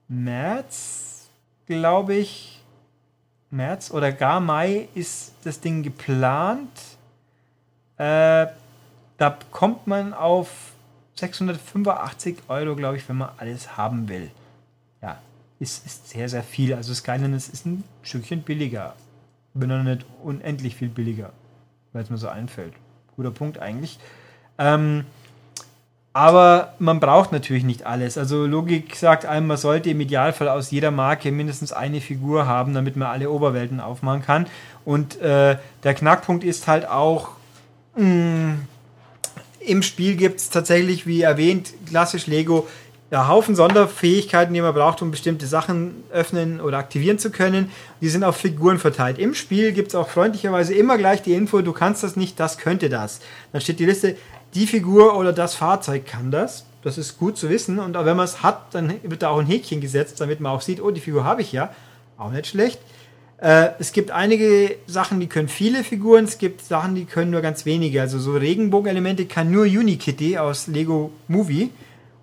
März, 0.08 1.30
glaube 1.68 2.16
ich, 2.16 2.64
März 3.52 3.92
oder 3.92 4.12
gar 4.12 4.40
Mai 4.40 4.88
ist 4.96 5.34
das 5.44 5.60
Ding 5.60 5.84
geplant. 5.84 6.72
Äh, 7.98 8.48
da 9.18 9.38
kommt 9.52 9.86
man 9.86 10.16
auf 10.16 10.50
685 11.16 12.38
Euro, 12.48 12.76
glaube 12.76 12.98
ich, 12.98 13.08
wenn 13.08 13.18
man 13.18 13.30
alles 13.38 13.78
haben 13.78 14.10
will. 14.10 14.32
Ja, 15.04 15.20
ist, 15.62 15.86
ist 15.86 16.10
sehr, 16.10 16.28
sehr 16.28 16.44
viel. 16.44 16.74
Also 16.74 16.94
Skylanders 16.94 17.48
ist 17.48 17.66
ein 17.66 17.84
Stückchen 18.02 18.42
billiger. 18.42 18.96
Bin 19.54 19.70
noch 19.70 19.84
nicht 19.84 20.06
unendlich 20.24 20.76
viel 20.76 20.90
billiger, 20.90 21.32
weil 21.94 22.04
es 22.04 22.10
mir 22.10 22.18
so 22.18 22.28
einfällt. 22.28 22.74
Guter 23.16 23.32
Punkt 23.32 23.60
eigentlich. 23.60 24.00
Ähm, 24.58 25.06
aber 26.14 26.74
man 26.80 27.00
braucht 27.00 27.32
natürlich 27.32 27.64
nicht 27.64 27.86
alles. 27.86 28.18
Also 28.18 28.46
Logik 28.46 28.96
sagt 28.96 29.26
einem, 29.26 29.48
man 29.48 29.58
sollte 29.58 29.92
im 29.92 30.02
Idealfall 30.02 30.50
aus 30.50 30.72
jeder 30.72 30.92
Marke 30.92 31.32
mindestens 31.32 31.72
eine 31.72 32.02
Figur 32.02 32.48
haben, 32.48 32.74
damit 32.74 32.96
man 32.98 33.10
alle 33.10 33.30
Oberwelten 33.30 33.80
aufmachen 33.80 34.24
kann. 34.24 34.48
Und 34.84 35.22
äh, 35.22 35.58
der 35.84 35.94
Knackpunkt 35.94 36.44
ist 36.44 36.68
halt 36.68 36.88
auch, 36.88 37.30
mh, 37.96 38.04
mm, 38.04 38.68
im 39.60 39.84
Spiel 39.84 40.16
gibt 40.16 40.40
es 40.40 40.50
tatsächlich, 40.50 41.06
wie 41.06 41.22
erwähnt, 41.22 41.72
klassisch 41.86 42.26
Lego, 42.26 42.68
ja, 43.12 43.28
Haufen 43.28 43.56
Sonderfähigkeiten, 43.56 44.54
die 44.54 44.62
man 44.62 44.74
braucht, 44.74 45.02
um 45.02 45.12
bestimmte 45.12 45.46
Sachen 45.46 46.04
öffnen 46.12 46.62
oder 46.62 46.78
aktivieren 46.78 47.20
zu 47.20 47.30
können. 47.30 47.70
Die 48.00 48.08
sind 48.08 48.24
auf 48.24 48.38
Figuren 48.38 48.80
verteilt. 48.80 49.20
Im 49.20 49.36
Spiel 49.36 49.74
gibt 49.74 49.90
es 49.90 49.96
auch 49.96 50.08
freundlicherweise 50.08 50.74
immer 50.74 50.98
gleich 50.98 51.22
die 51.22 51.34
Info, 51.34 51.62
du 51.62 51.74
kannst 51.74 52.04
das 52.04 52.16
nicht, 52.16 52.40
das 52.40 52.58
könnte 52.58 52.88
das. 52.90 53.20
Dann 53.52 53.62
steht 53.62 53.80
die 53.80 53.86
Liste, 53.86 54.16
die 54.54 54.66
Figur 54.66 55.18
oder 55.18 55.34
das 55.34 55.56
Fahrzeug 55.56 56.06
kann 56.06 56.32
das. 56.32 56.66
Das 56.84 56.98
ist 56.98 57.20
gut 57.20 57.38
zu 57.38 57.50
wissen. 57.50 57.80
Und 57.80 57.94
wenn 57.94 58.16
man 58.16 58.26
es 58.26 58.42
hat, 58.42 58.74
dann 58.74 58.94
wird 59.04 59.22
da 59.22 59.30
auch 59.30 59.40
ein 59.40 59.46
Häkchen 59.46 59.82
gesetzt, 59.82 60.20
damit 60.22 60.40
man 60.40 60.54
auch 60.54 60.62
sieht, 60.62 60.82
oh, 60.82 60.90
die 60.90 61.02
Figur 61.02 61.26
habe 61.26 61.42
ich 61.42 61.52
ja. 61.52 61.74
Auch 62.18 62.32
nicht 62.32 62.48
schlecht. 62.48 62.80
Äh, 63.40 63.72
es 63.80 63.92
gibt 63.92 64.12
einige 64.12 64.78
Sachen, 64.88 65.20
die 65.20 65.28
können 65.28 65.50
viele 65.50 65.84
Figuren, 65.84 66.26
es 66.26 66.38
gibt 66.38 66.62
Sachen, 66.62 66.96
die 66.96 67.06
können 67.06 67.32
nur 67.32 67.42
ganz 67.42 67.66
wenige. 67.66 68.00
Also 68.00 68.20
so 68.20 68.34
Regenbogenelemente 68.34 69.26
kann 69.26 69.52
nur 69.52 69.66
Unikitty 69.66 70.38
aus 70.38 70.68
Lego 70.68 71.12
Movie. 71.28 71.72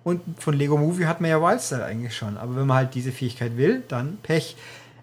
Und 0.03 0.21
von 0.39 0.53
Lego 0.53 0.77
Movie 0.77 1.05
hat 1.05 1.21
man 1.21 1.29
ja 1.29 1.41
Wildstyle 1.41 1.83
eigentlich 1.83 2.15
schon. 2.15 2.37
Aber 2.37 2.55
wenn 2.55 2.67
man 2.67 2.77
halt 2.77 2.95
diese 2.95 3.11
Fähigkeit 3.11 3.57
will, 3.57 3.83
dann 3.87 4.17
Pech. 4.23 4.55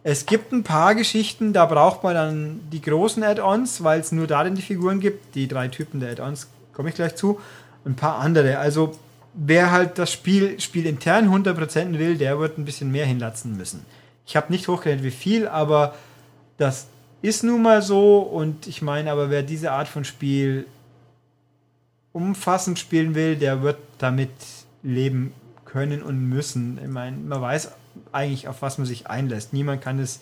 Es 0.02 0.24
gibt 0.24 0.52
ein 0.52 0.62
paar 0.62 0.94
Geschichten, 0.94 1.52
da 1.52 1.66
braucht 1.66 2.04
man 2.04 2.14
dann 2.14 2.61
die 2.70 2.80
großen 2.80 3.22
Add-ons, 3.22 3.82
weil 3.82 4.00
es 4.00 4.12
nur 4.12 4.26
darin 4.26 4.54
die 4.54 4.62
Figuren 4.62 5.00
gibt. 5.00 5.35
Die 5.35 5.48
drei 5.48 5.68
Typen 5.68 6.00
der 6.00 6.12
Add-ons 6.12 6.48
komme 6.72 6.90
ich 6.90 6.94
gleich 6.94 7.16
zu. 7.16 7.40
Ein 7.85 7.96
paar 7.96 8.18
andere. 8.18 8.59
Also 8.59 8.96
wer 9.35 9.70
halt 9.70 9.98
das 9.98 10.12
Spiel, 10.12 10.59
Spiel 10.61 10.87
intern 10.87 11.28
100% 11.28 11.98
will, 11.98 12.16
der 12.16 12.38
wird 12.38 12.59
ein 12.59 12.64
bisschen 12.64 12.90
mehr 12.90 13.06
hinlatzen 13.06 13.56
müssen. 13.56 13.85
Ich 14.26 14.37
habe 14.37 14.52
nicht 14.52 14.66
hochgerechnet, 14.68 15.04
wie 15.04 15.11
viel, 15.11 15.46
aber 15.46 15.94
das 16.56 16.88
ist 17.22 17.44
nun 17.44 17.62
mal 17.62 17.82
so. 17.82 18.18
Und 18.18 18.66
ich 18.66 18.82
meine, 18.82 19.11
aber 19.12 19.30
wer 19.30 19.42
diese 19.42 19.72
Art 19.72 19.88
von 19.88 20.04
Spiel 20.04 20.66
umfassend 22.12 22.78
spielen 22.78 23.14
will, 23.14 23.37
der 23.37 23.62
wird 23.62 23.78
damit 23.98 24.30
leben 24.87 25.35
können 25.64 26.03
und 26.03 26.29
müssen. 26.29 26.79
Ich 26.83 26.88
meine, 26.88 27.16
man 27.16 27.42
weiß 27.42 27.72
eigentlich, 28.12 28.49
auf 28.49 28.62
was 28.62 28.79
man 28.79 28.87
sich 28.87 29.09
einlässt. 29.09 29.53
Niemand 29.53 29.83
kann 29.83 29.99
es 29.99 30.20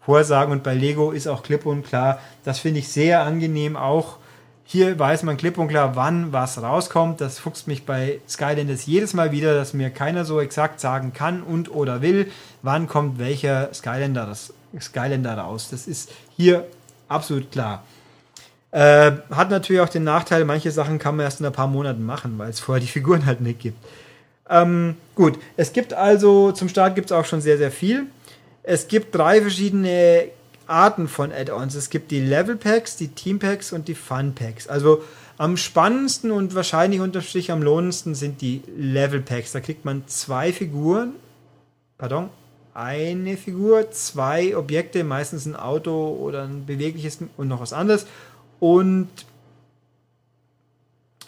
vorsagen 0.00 0.52
und 0.52 0.62
bei 0.62 0.74
Lego 0.74 1.10
ist 1.10 1.26
auch 1.26 1.42
klipp 1.42 1.66
und 1.66 1.84
klar. 1.84 2.20
Das 2.44 2.58
finde 2.58 2.80
ich 2.80 2.88
sehr 2.88 3.22
angenehm 3.22 3.76
auch. 3.76 4.18
Hier 4.64 4.98
weiß 4.98 5.24
man 5.24 5.36
klipp 5.36 5.58
und 5.58 5.68
klar, 5.68 5.96
wann 5.96 6.32
was 6.32 6.62
rauskommt. 6.62 7.20
Das 7.20 7.38
fuchst 7.38 7.66
mich 7.66 7.84
bei 7.84 8.20
Skylanders 8.28 8.86
jedes 8.86 9.14
Mal 9.14 9.32
wieder, 9.32 9.54
dass 9.54 9.74
mir 9.74 9.90
keiner 9.90 10.24
so 10.24 10.40
exakt 10.40 10.80
sagen 10.80 11.12
kann 11.12 11.42
und 11.42 11.70
oder 11.70 12.00
will, 12.00 12.30
wann 12.62 12.86
kommt 12.86 13.18
welcher 13.18 13.72
Skylander, 13.74 14.26
das 14.26 14.54
Skylander 14.80 15.36
raus. 15.36 15.68
Das 15.70 15.86
ist 15.86 16.10
hier 16.36 16.66
absolut 17.08 17.50
klar. 17.50 17.82
Äh, 18.72 19.12
hat 19.30 19.50
natürlich 19.50 19.82
auch 19.82 19.88
den 19.88 20.04
Nachteil, 20.04 20.44
manche 20.44 20.70
Sachen 20.70 20.98
kann 20.98 21.16
man 21.16 21.24
erst 21.24 21.40
in 21.40 21.46
ein 21.46 21.52
paar 21.52 21.68
Monaten 21.68 22.04
machen, 22.04 22.38
weil 22.38 22.50
es 22.50 22.58
vorher 22.58 22.80
die 22.80 22.88
Figuren 22.88 23.26
halt 23.26 23.40
nicht 23.40 23.60
gibt. 23.60 23.76
Ähm, 24.48 24.96
gut, 25.14 25.38
es 25.56 25.72
gibt 25.72 25.92
also, 25.92 26.52
zum 26.52 26.68
Start 26.68 26.94
gibt 26.94 27.10
es 27.10 27.12
auch 27.12 27.26
schon 27.26 27.40
sehr, 27.40 27.58
sehr 27.58 27.70
viel. 27.70 28.06
Es 28.62 28.88
gibt 28.88 29.14
drei 29.14 29.40
verschiedene 29.40 30.24
Arten 30.66 31.06
von 31.06 31.32
Add-ons. 31.32 31.74
Es 31.74 31.90
gibt 31.90 32.10
die 32.10 32.20
Level 32.20 32.56
Packs, 32.56 32.96
die 32.96 33.08
Team 33.08 33.38
Packs 33.38 33.72
und 33.72 33.88
die 33.88 33.94
Fun 33.94 34.34
Packs. 34.34 34.68
Also 34.68 35.02
am 35.36 35.56
spannendsten 35.56 36.30
und 36.30 36.54
wahrscheinlich 36.54 37.00
unterm 37.00 37.22
Strich 37.22 37.50
am 37.50 37.62
lohnendsten 37.62 38.14
sind 38.14 38.40
die 38.40 38.62
Level 38.76 39.20
Packs. 39.20 39.52
Da 39.52 39.60
kriegt 39.60 39.84
man 39.84 40.04
zwei 40.06 40.52
Figuren, 40.52 41.14
pardon, 41.98 42.30
eine 42.74 43.36
Figur, 43.36 43.90
zwei 43.90 44.56
Objekte, 44.56 45.04
meistens 45.04 45.44
ein 45.44 45.56
Auto 45.56 46.16
oder 46.20 46.44
ein 46.44 46.64
bewegliches 46.64 47.18
und 47.36 47.48
noch 47.48 47.60
was 47.60 47.72
anderes. 47.72 48.06
Und 48.62 49.08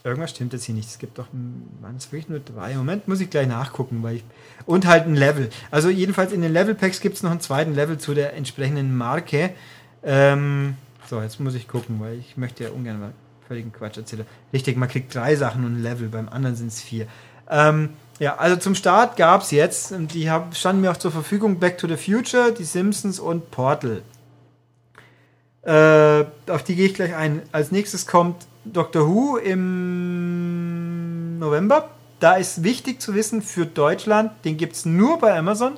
Irgendwas 0.04 0.30
stimmt 0.30 0.52
jetzt 0.52 0.64
hier 0.66 0.74
nicht. 0.74 0.88
Es 0.88 0.98
gibt 0.98 1.18
doch, 1.18 1.26
waren 1.80 1.96
es 1.96 2.12
wirklich 2.12 2.28
nur 2.28 2.38
drei? 2.38 2.74
Moment, 2.74 3.08
muss 3.08 3.20
ich 3.20 3.30
gleich 3.30 3.48
nachgucken, 3.48 4.02
weil 4.02 4.16
ich. 4.16 4.24
Und 4.66 4.86
halt 4.86 5.06
ein 5.06 5.16
Level. 5.16 5.48
Also 5.70 5.88
jedenfalls 5.88 6.30
in 6.30 6.42
den 6.42 6.52
Level 6.52 6.74
Packs 6.74 7.00
gibt 7.00 7.16
es 7.16 7.22
noch 7.24 7.30
einen 7.30 7.40
zweiten 7.40 7.74
Level 7.74 7.96
zu 7.98 8.14
der 8.14 8.34
entsprechenden 8.34 8.94
Marke. 8.94 9.50
Ähm, 10.04 10.76
so, 11.08 11.22
jetzt 11.22 11.40
muss 11.40 11.54
ich 11.54 11.66
gucken, 11.66 11.98
weil 12.00 12.18
ich 12.18 12.36
möchte 12.36 12.64
ja 12.64 12.70
ungern 12.70 13.00
mal 13.00 13.12
völligen 13.48 13.72
Quatsch 13.72 13.96
erzählen. 13.96 14.26
Richtig, 14.52 14.76
man 14.76 14.90
kriegt 14.90 15.12
drei 15.12 15.34
Sachen 15.34 15.64
und 15.64 15.78
ein 15.78 15.82
Level, 15.82 16.08
beim 16.08 16.28
anderen 16.28 16.54
sind 16.54 16.68
es 16.68 16.82
vier. 16.82 17.08
Ähm, 17.50 17.88
ja, 18.20 18.36
also 18.36 18.56
zum 18.56 18.74
Start 18.74 19.16
gab 19.16 19.40
es 19.40 19.50
jetzt, 19.50 19.92
die 19.98 20.30
standen 20.52 20.82
mir 20.82 20.92
auch 20.92 20.98
zur 20.98 21.10
Verfügung, 21.10 21.58
Back 21.58 21.78
to 21.78 21.88
the 21.88 21.96
Future, 21.96 22.52
die 22.52 22.64
Simpsons 22.64 23.18
und 23.18 23.50
Portal. 23.50 24.02
Äh, 25.64 26.24
auf 26.50 26.62
die 26.62 26.76
gehe 26.76 26.86
ich 26.86 26.94
gleich 26.94 27.14
ein. 27.14 27.42
Als 27.52 27.72
nächstes 27.72 28.06
kommt 28.06 28.46
Doctor 28.64 29.08
Who 29.08 29.38
im 29.38 31.38
November. 31.38 31.90
Da 32.20 32.34
ist 32.34 32.62
wichtig 32.62 33.00
zu 33.00 33.14
wissen 33.14 33.42
für 33.42 33.66
Deutschland, 33.66 34.32
den 34.44 34.56
gibt 34.56 34.76
es 34.76 34.86
nur 34.86 35.18
bei 35.18 35.36
Amazon. 35.36 35.72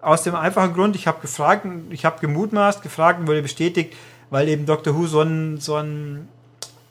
Aus 0.00 0.22
dem 0.22 0.34
einfachen 0.34 0.74
Grund, 0.74 0.96
ich 0.96 1.06
habe 1.06 1.20
gefragt, 1.20 1.66
ich 1.90 2.04
habe 2.04 2.20
gemutmaßt, 2.20 2.82
gefragt 2.82 3.20
und 3.20 3.26
wurde 3.26 3.42
bestätigt, 3.42 3.94
weil 4.30 4.48
eben 4.48 4.66
Doctor 4.66 4.96
Who 4.96 5.06
so 5.06 5.20
ein, 5.20 5.58
so 5.58 5.76
ein 5.76 6.28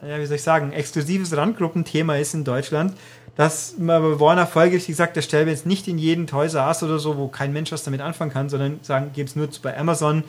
ja, 0.01 0.19
wie 0.19 0.25
soll 0.25 0.37
ich 0.37 0.43
sagen, 0.43 0.71
exklusives 0.71 1.35
Randgruppenthema 1.35 2.15
ist 2.15 2.33
in 2.33 2.43
Deutschland, 2.43 2.93
dass 3.35 3.77
man 3.77 4.19
Warner 4.19 4.47
folgerichtig 4.47 4.93
gesagt, 4.93 5.15
der 5.15 5.21
stellen 5.21 5.47
wir 5.47 5.53
jetzt 5.53 5.65
nicht 5.65 5.87
in 5.87 5.97
jeden 5.97 6.27
Toys 6.27 6.53
R 6.53 6.67
Us 6.67 6.83
oder 6.83 6.99
so, 6.99 7.17
wo 7.17 7.27
kein 7.27 7.53
Mensch 7.53 7.71
was 7.71 7.83
damit 7.83 8.01
anfangen 8.01 8.31
kann, 8.31 8.49
sondern 8.49 8.79
sagen, 8.83 9.11
gibt 9.13 9.29
es 9.29 9.35
nur 9.35 9.49
bei 9.61 9.77
Amazon 9.77 10.23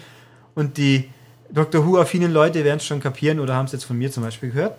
Und 0.54 0.76
die 0.76 1.09
Doctor 1.52 1.86
Who-affinen 1.86 2.32
Leute 2.32 2.64
werden 2.64 2.78
es 2.78 2.86
schon 2.86 3.00
kapieren 3.00 3.40
oder 3.40 3.54
haben 3.54 3.66
es 3.66 3.72
jetzt 3.72 3.84
von 3.84 3.98
mir 3.98 4.10
zum 4.10 4.22
Beispiel 4.22 4.50
gehört. 4.50 4.76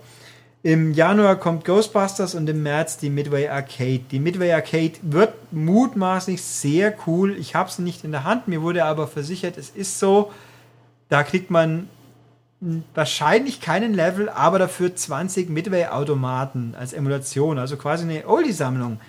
Im 0.63 0.93
Januar 0.93 1.37
kommt 1.37 1.65
Ghostbusters 1.65 2.35
und 2.35 2.47
im 2.47 2.61
März 2.61 2.97
die 2.97 3.09
Midway 3.09 3.47
Arcade. 3.47 4.01
Die 4.11 4.19
Midway 4.19 4.53
Arcade 4.53 4.93
wird 5.01 5.33
mutmaßlich 5.51 6.41
sehr 6.41 6.93
cool. 7.07 7.35
Ich 7.37 7.55
habe 7.55 7.67
es 7.67 7.79
nicht 7.79 8.03
in 8.03 8.11
der 8.11 8.23
Hand, 8.25 8.47
mir 8.47 8.61
wurde 8.61 8.85
aber 8.85 9.07
versichert, 9.07 9.57
es 9.57 9.71
ist 9.71 9.97
so. 9.97 10.31
Da 11.09 11.23
kriegt 11.23 11.49
man 11.49 11.89
wahrscheinlich 12.93 13.59
keinen 13.59 13.95
Level, 13.95 14.29
aber 14.29 14.59
dafür 14.59 14.95
20 14.95 15.49
Midway-Automaten 15.49 16.75
als 16.77 16.93
Emulation. 16.93 17.57
Also 17.57 17.75
quasi 17.75 18.03
eine 18.03 18.27
Oldie-Sammlung. 18.27 18.99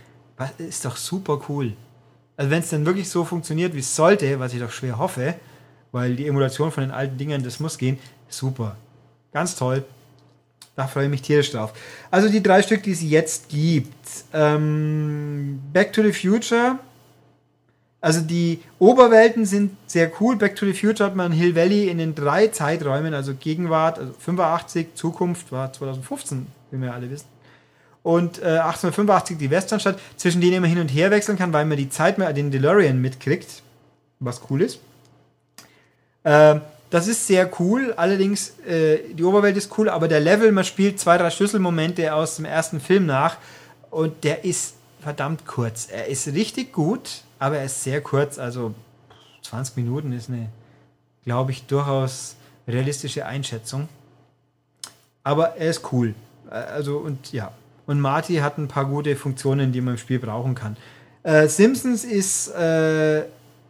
Ist 0.56 0.86
doch 0.86 0.96
super 0.96 1.42
cool. 1.50 1.74
Also 2.38 2.50
wenn 2.50 2.60
es 2.60 2.70
dann 2.70 2.86
wirklich 2.86 3.10
so 3.10 3.24
funktioniert, 3.24 3.74
wie 3.74 3.80
es 3.80 3.94
sollte, 3.94 4.40
was 4.40 4.54
ich 4.54 4.60
doch 4.60 4.72
schwer 4.72 4.98
hoffe, 4.98 5.34
weil 5.92 6.16
die 6.16 6.26
Emulation 6.26 6.72
von 6.72 6.82
den 6.82 6.90
alten 6.90 7.18
Dingern, 7.18 7.42
das 7.42 7.60
muss 7.60 7.78
gehen, 7.78 7.98
super. 8.28 8.76
Ganz 9.32 9.54
toll. 9.54 9.84
Da 10.74 10.86
freue 10.86 11.04
ich 11.04 11.10
mich 11.10 11.22
tierisch 11.22 11.52
drauf. 11.52 11.72
Also 12.10 12.28
die 12.28 12.42
drei 12.42 12.62
Stück, 12.62 12.82
die 12.82 12.92
es 12.92 13.02
jetzt 13.02 13.50
gibt. 13.50 13.94
Ähm, 14.32 15.60
Back 15.72 15.92
to 15.92 16.02
the 16.02 16.12
Future. 16.12 16.78
Also 18.00 18.20
die 18.20 18.60
Oberwelten 18.78 19.44
sind 19.44 19.76
sehr 19.86 20.10
cool. 20.20 20.36
Back 20.36 20.56
to 20.56 20.66
the 20.66 20.72
Future 20.72 21.08
hat 21.08 21.14
man 21.14 21.30
Hill 21.30 21.54
Valley 21.54 21.88
in 21.88 21.98
den 21.98 22.14
drei 22.14 22.48
Zeiträumen, 22.48 23.14
also 23.14 23.34
Gegenwart, 23.34 23.98
also 23.98 24.12
85, 24.18 24.94
Zukunft 24.94 25.52
war 25.52 25.72
2015, 25.72 26.46
wie 26.70 26.80
wir 26.80 26.92
alle 26.92 27.10
wissen. 27.10 27.26
Und 28.02 28.40
äh, 28.40 28.58
1885 28.58 29.38
die 29.38 29.50
Westernstadt, 29.50 30.00
zwischen 30.16 30.40
denen 30.40 30.62
man 30.62 30.70
hin 30.70 30.80
und 30.80 30.88
her 30.88 31.12
wechseln 31.12 31.38
kann, 31.38 31.52
weil 31.52 31.64
man 31.64 31.76
die 31.76 31.90
Zeit 31.90 32.18
mehr 32.18 32.32
den 32.32 32.50
DeLorean 32.50 33.00
mitkriegt, 33.00 33.62
was 34.18 34.40
cool 34.50 34.62
ist. 34.62 34.80
Äh, 36.24 36.60
das 36.90 37.08
ist 37.08 37.26
sehr 37.26 37.50
cool, 37.58 37.94
allerdings 37.96 38.58
äh, 38.66 38.98
die 39.14 39.24
Oberwelt 39.24 39.56
ist 39.56 39.76
cool, 39.78 39.88
aber 39.88 40.08
der 40.08 40.20
Level, 40.20 40.52
man 40.52 40.64
spielt 40.64 41.00
zwei, 41.00 41.16
drei 41.16 41.30
Schlüsselmomente 41.30 42.12
aus 42.14 42.36
dem 42.36 42.44
ersten 42.44 42.80
Film 42.80 43.06
nach 43.06 43.38
und 43.90 44.24
der 44.24 44.44
ist 44.44 44.74
verdammt 45.00 45.46
kurz. 45.46 45.88
Er 45.90 46.06
ist 46.08 46.26
richtig 46.28 46.72
gut, 46.72 47.22
aber 47.38 47.58
er 47.58 47.64
ist 47.64 47.82
sehr 47.82 48.02
kurz, 48.02 48.38
also 48.38 48.74
20 49.42 49.76
Minuten 49.76 50.12
ist 50.12 50.28
eine, 50.28 50.48
glaube 51.24 51.52
ich, 51.52 51.64
durchaus 51.66 52.36
realistische 52.68 53.26
Einschätzung. 53.26 53.88
Aber 55.24 55.56
er 55.56 55.70
ist 55.70 55.92
cool. 55.92 56.14
Also 56.50 56.98
und 56.98 57.32
ja. 57.32 57.52
Und 57.86 58.00
Marty 58.00 58.36
hat 58.36 58.58
ein 58.58 58.68
paar 58.68 58.84
gute 58.84 59.16
Funktionen, 59.16 59.72
die 59.72 59.80
man 59.80 59.94
im 59.94 59.98
Spiel 59.98 60.18
brauchen 60.18 60.54
kann. 60.54 60.76
Äh, 61.22 61.48
Simpsons 61.48 62.04
ist 62.04 62.48
äh, 62.48 63.22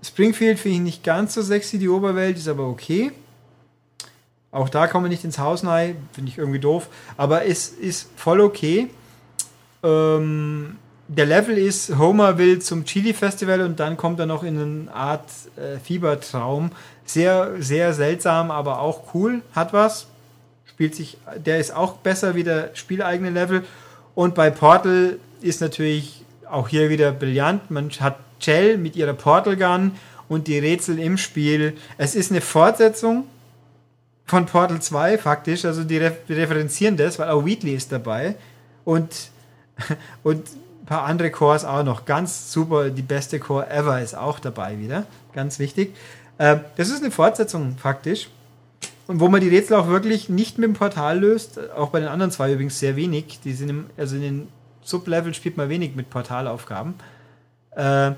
Springfield 0.04 0.58
finde 0.58 0.76
ich 0.76 0.82
nicht 0.82 1.04
ganz 1.04 1.34
so 1.34 1.42
sexy, 1.42 1.78
die 1.78 1.88
Oberwelt 1.88 2.36
ist 2.36 2.48
aber 2.48 2.66
okay. 2.66 3.12
Auch 4.50 4.68
da 4.68 4.86
kommen 4.86 5.06
wir 5.06 5.10
nicht 5.10 5.24
ins 5.24 5.38
Haus 5.38 5.64
rein, 5.64 5.96
finde 6.12 6.30
ich 6.30 6.38
irgendwie 6.38 6.58
doof. 6.58 6.88
Aber 7.16 7.46
es 7.46 7.68
ist 7.68 8.10
voll 8.16 8.40
okay. 8.40 8.90
Ähm, 9.82 10.76
der 11.08 11.26
Level 11.26 11.56
ist, 11.56 11.96
Homer 11.98 12.36
will 12.36 12.60
zum 12.60 12.84
Chili-Festival 12.84 13.62
und 13.62 13.80
dann 13.80 13.96
kommt 13.96 14.20
er 14.20 14.26
noch 14.26 14.42
in 14.42 14.60
eine 14.60 14.94
Art 14.94 15.28
äh, 15.56 15.78
Fiebertraum. 15.78 16.70
Sehr, 17.04 17.62
sehr 17.62 17.94
seltsam, 17.94 18.50
aber 18.50 18.80
auch 18.80 19.14
cool. 19.14 19.42
Hat 19.54 19.72
was. 19.72 20.06
Spielt 20.66 20.94
sich, 20.94 21.18
der 21.36 21.58
ist 21.58 21.74
auch 21.74 21.94
besser 21.94 22.34
wie 22.34 22.44
der 22.44 22.70
spieleigene 22.74 23.30
Level. 23.30 23.64
Und 24.14 24.34
bei 24.34 24.50
Portal 24.50 25.18
ist 25.40 25.60
natürlich 25.60 26.24
auch 26.50 26.68
hier 26.68 26.90
wieder 26.90 27.12
brillant. 27.12 27.70
Man 27.70 27.90
hat 27.90 28.18
Chell 28.42 28.76
mit 28.76 28.96
ihrer 28.96 29.14
Portal 29.14 29.56
Gun 29.56 29.92
und 30.28 30.48
die 30.48 30.58
Rätsel 30.58 30.98
im 30.98 31.16
Spiel. 31.16 31.76
Es 31.96 32.14
ist 32.14 32.30
eine 32.30 32.40
Fortsetzung 32.40 33.24
von 34.26 34.46
Portal 34.46 34.80
2 34.80 35.18
faktisch, 35.18 35.64
also 35.64 35.84
die 35.84 35.98
referenzieren 35.98 36.96
das, 36.96 37.18
weil 37.18 37.30
auch 37.30 37.44
Wheatley 37.44 37.74
ist 37.74 37.92
dabei 37.92 38.34
und, 38.84 39.30
und 40.22 40.46
ein 40.82 40.86
paar 40.86 41.04
andere 41.04 41.30
Cores 41.30 41.64
auch 41.64 41.84
noch. 41.84 42.04
Ganz 42.04 42.52
super, 42.52 42.90
die 42.90 43.02
beste 43.02 43.38
Core 43.38 43.70
ever 43.70 44.00
ist 44.00 44.16
auch 44.16 44.38
dabei 44.38 44.78
wieder, 44.78 45.06
ganz 45.34 45.58
wichtig. 45.58 45.94
Ähm, 46.38 46.60
das 46.76 46.88
ist 46.88 47.02
eine 47.02 47.10
Fortsetzung 47.10 47.76
faktisch 47.78 48.28
und 49.06 49.20
wo 49.20 49.28
man 49.28 49.40
die 49.40 49.48
Rätsel 49.48 49.76
auch 49.76 49.88
wirklich 49.88 50.28
nicht 50.28 50.58
mit 50.58 50.68
dem 50.68 50.74
Portal 50.74 51.20
löst, 51.20 51.60
auch 51.72 51.90
bei 51.90 52.00
den 52.00 52.08
anderen 52.08 52.32
zwei 52.32 52.52
übrigens 52.52 52.78
sehr 52.78 52.96
wenig. 52.96 53.40
Die 53.44 53.52
sind 53.52 53.68
im, 53.68 53.86
also 53.96 54.16
in 54.16 54.22
den 54.22 54.48
Sublevel 54.82 55.34
spielt 55.34 55.56
man 55.56 55.68
wenig 55.68 55.94
mit 55.94 56.10
Portalaufgaben. 56.10 56.94
Äh, 57.72 58.12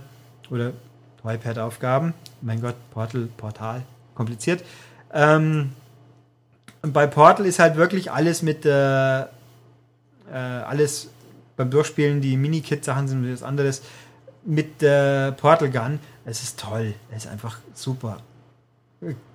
oder 0.51 0.73
iPad-Aufgaben. 1.25 2.15
Mein 2.43 2.61
Gott, 2.61 2.77
Portal, 2.91 3.29
Portal, 3.37 3.83
kompliziert. 4.15 4.63
Ähm, 5.13 5.73
bei 6.83 7.07
Portal 7.07 7.47
ist 7.47 7.59
halt 7.59 7.77
wirklich 7.77 8.11
alles 8.11 8.43
mit 8.43 8.67
äh, 8.67 9.21
äh, 9.21 9.25
alles 10.33 11.11
beim 11.57 11.71
Durchspielen, 11.71 12.21
die 12.21 12.37
Mini-Kit-Sachen 12.37 13.09
sind 13.09 13.33
was 13.33 13.43
anderes. 13.43 13.83
Mit 14.45 14.83
der 14.83 15.33
Portal 15.33 15.71
Gun, 15.71 16.01
es 16.25 16.43
ist 16.43 16.61
toll, 16.61 16.95
es 17.11 17.25
ist 17.25 17.31
einfach 17.31 17.59
super. 17.75 18.19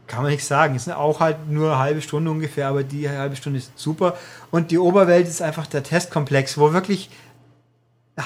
Kann 0.07 0.23
man 0.23 0.31
nicht 0.31 0.45
sagen. 0.45 0.75
Es 0.75 0.87
ist 0.87 0.93
auch 0.93 1.19
halt 1.19 1.49
nur 1.49 1.71
eine 1.71 1.79
halbe 1.79 2.01
Stunde 2.01 2.31
ungefähr, 2.31 2.67
aber 2.67 2.83
die 2.83 3.07
halbe 3.09 3.35
Stunde 3.35 3.59
ist 3.59 3.77
super. 3.77 4.17
Und 4.51 4.71
die 4.71 4.79
Oberwelt 4.79 5.27
ist 5.27 5.41
einfach 5.41 5.67
der 5.67 5.83
Testkomplex, 5.83 6.57
wo 6.57 6.73
wirklich 6.73 7.09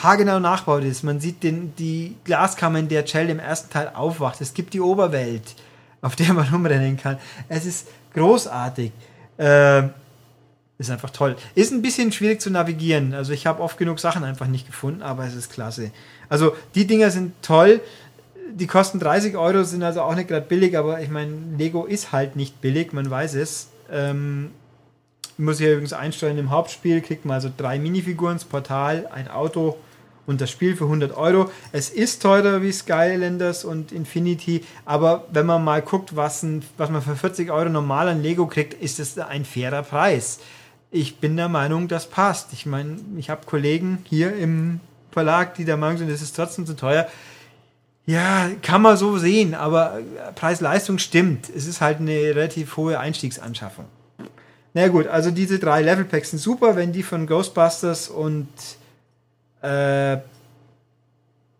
haargenau 0.01 0.39
nachbaut 0.39 0.83
ist. 0.83 1.03
Man 1.03 1.19
sieht 1.19 1.43
den, 1.43 1.75
die 1.75 2.15
Glaskammer, 2.23 2.79
in 2.79 2.89
der 2.89 3.05
Chell 3.05 3.29
im 3.29 3.39
ersten 3.39 3.69
Teil 3.69 3.91
aufwacht. 3.93 4.41
Es 4.41 4.53
gibt 4.53 4.73
die 4.73 4.81
Oberwelt, 4.81 5.55
auf 6.01 6.15
der 6.15 6.33
man 6.33 6.47
rumrennen 6.51 6.97
kann. 6.97 7.19
Es 7.49 7.65
ist 7.65 7.87
großartig. 8.13 8.91
Äh, 9.37 9.83
ist 10.79 10.89
einfach 10.89 11.11
toll. 11.11 11.35
Ist 11.55 11.71
ein 11.71 11.81
bisschen 11.81 12.11
schwierig 12.11 12.41
zu 12.41 12.49
navigieren. 12.49 13.13
Also 13.13 13.31
ich 13.31 13.45
habe 13.45 13.61
oft 13.61 13.77
genug 13.77 13.99
Sachen 13.99 14.23
einfach 14.23 14.47
nicht 14.47 14.65
gefunden, 14.65 15.01
aber 15.01 15.25
es 15.25 15.35
ist 15.35 15.51
klasse. 15.51 15.91
Also 16.29 16.55
die 16.75 16.87
Dinger 16.87 17.11
sind 17.11 17.33
toll. 17.41 17.79
Die 18.51 18.67
kosten 18.67 18.99
30 18.99 19.37
Euro, 19.37 19.63
sind 19.63 19.83
also 19.83 20.01
auch 20.01 20.15
nicht 20.15 20.27
gerade 20.27 20.45
billig, 20.45 20.77
aber 20.77 21.01
ich 21.01 21.09
meine, 21.09 21.31
Lego 21.57 21.85
ist 21.85 22.11
halt 22.11 22.35
nicht 22.35 22.61
billig, 22.61 22.93
man 22.93 23.09
weiß 23.09 23.35
es. 23.35 23.69
Ähm, 23.91 24.51
muss 25.37 25.59
ich 25.59 25.67
übrigens 25.67 25.93
einstellen, 25.93 26.37
im 26.37 26.49
Hauptspiel 26.49 27.01
kriegt 27.01 27.25
man 27.25 27.35
also 27.35 27.49
drei 27.55 27.79
Minifiguren, 27.79 28.35
das 28.35 28.45
Portal, 28.45 29.07
ein 29.13 29.27
Auto 29.27 29.77
und 30.25 30.41
das 30.41 30.51
Spiel 30.51 30.75
für 30.75 30.85
100 30.85 31.15
Euro. 31.15 31.51
Es 31.71 31.89
ist 31.89 32.21
teurer 32.21 32.61
wie 32.61 32.71
Skylanders 32.71 33.65
und 33.65 33.91
Infinity, 33.91 34.63
aber 34.85 35.25
wenn 35.31 35.45
man 35.45 35.63
mal 35.63 35.81
guckt, 35.81 36.15
was, 36.15 36.43
ein, 36.43 36.63
was 36.77 36.89
man 36.89 37.01
für 37.01 37.15
40 37.15 37.51
Euro 37.51 37.69
normal 37.69 38.07
an 38.07 38.21
Lego 38.21 38.47
kriegt, 38.47 38.73
ist 38.73 38.99
es 38.99 39.17
ein 39.17 39.45
fairer 39.45 39.83
Preis. 39.83 40.39
Ich 40.91 41.17
bin 41.17 41.35
der 41.35 41.49
Meinung, 41.49 41.87
das 41.87 42.07
passt. 42.07 42.53
Ich 42.53 42.65
meine, 42.65 42.97
ich 43.17 43.29
habe 43.29 43.45
Kollegen 43.45 44.05
hier 44.07 44.35
im 44.35 44.79
Verlag, 45.11 45.55
die 45.55 45.65
der 45.65 45.77
Meinung 45.77 45.97
sind, 45.97 46.09
es 46.09 46.21
ist 46.21 46.35
trotzdem 46.35 46.65
zu 46.65 46.75
teuer. 46.75 47.07
Ja, 48.05 48.49
kann 48.61 48.81
man 48.81 48.97
so 48.97 49.17
sehen, 49.17 49.53
aber 49.53 49.99
Preis-Leistung 50.35 50.97
stimmt. 50.97 51.49
Es 51.55 51.67
ist 51.67 51.79
halt 51.81 51.99
eine 51.99 52.11
relativ 52.11 52.75
hohe 52.75 52.99
Einstiegsanschaffung. 52.99 53.85
Na 54.73 54.87
gut, 54.87 55.07
also 55.07 55.29
diese 55.29 55.59
drei 55.59 55.81
Level 55.81 56.05
Packs 56.05 56.31
sind 56.31 56.39
super, 56.39 56.75
wenn 56.75 56.91
die 56.91 57.03
von 57.03 57.27
Ghostbusters 57.27 58.09
und 58.09 58.47
äh, 59.61 60.17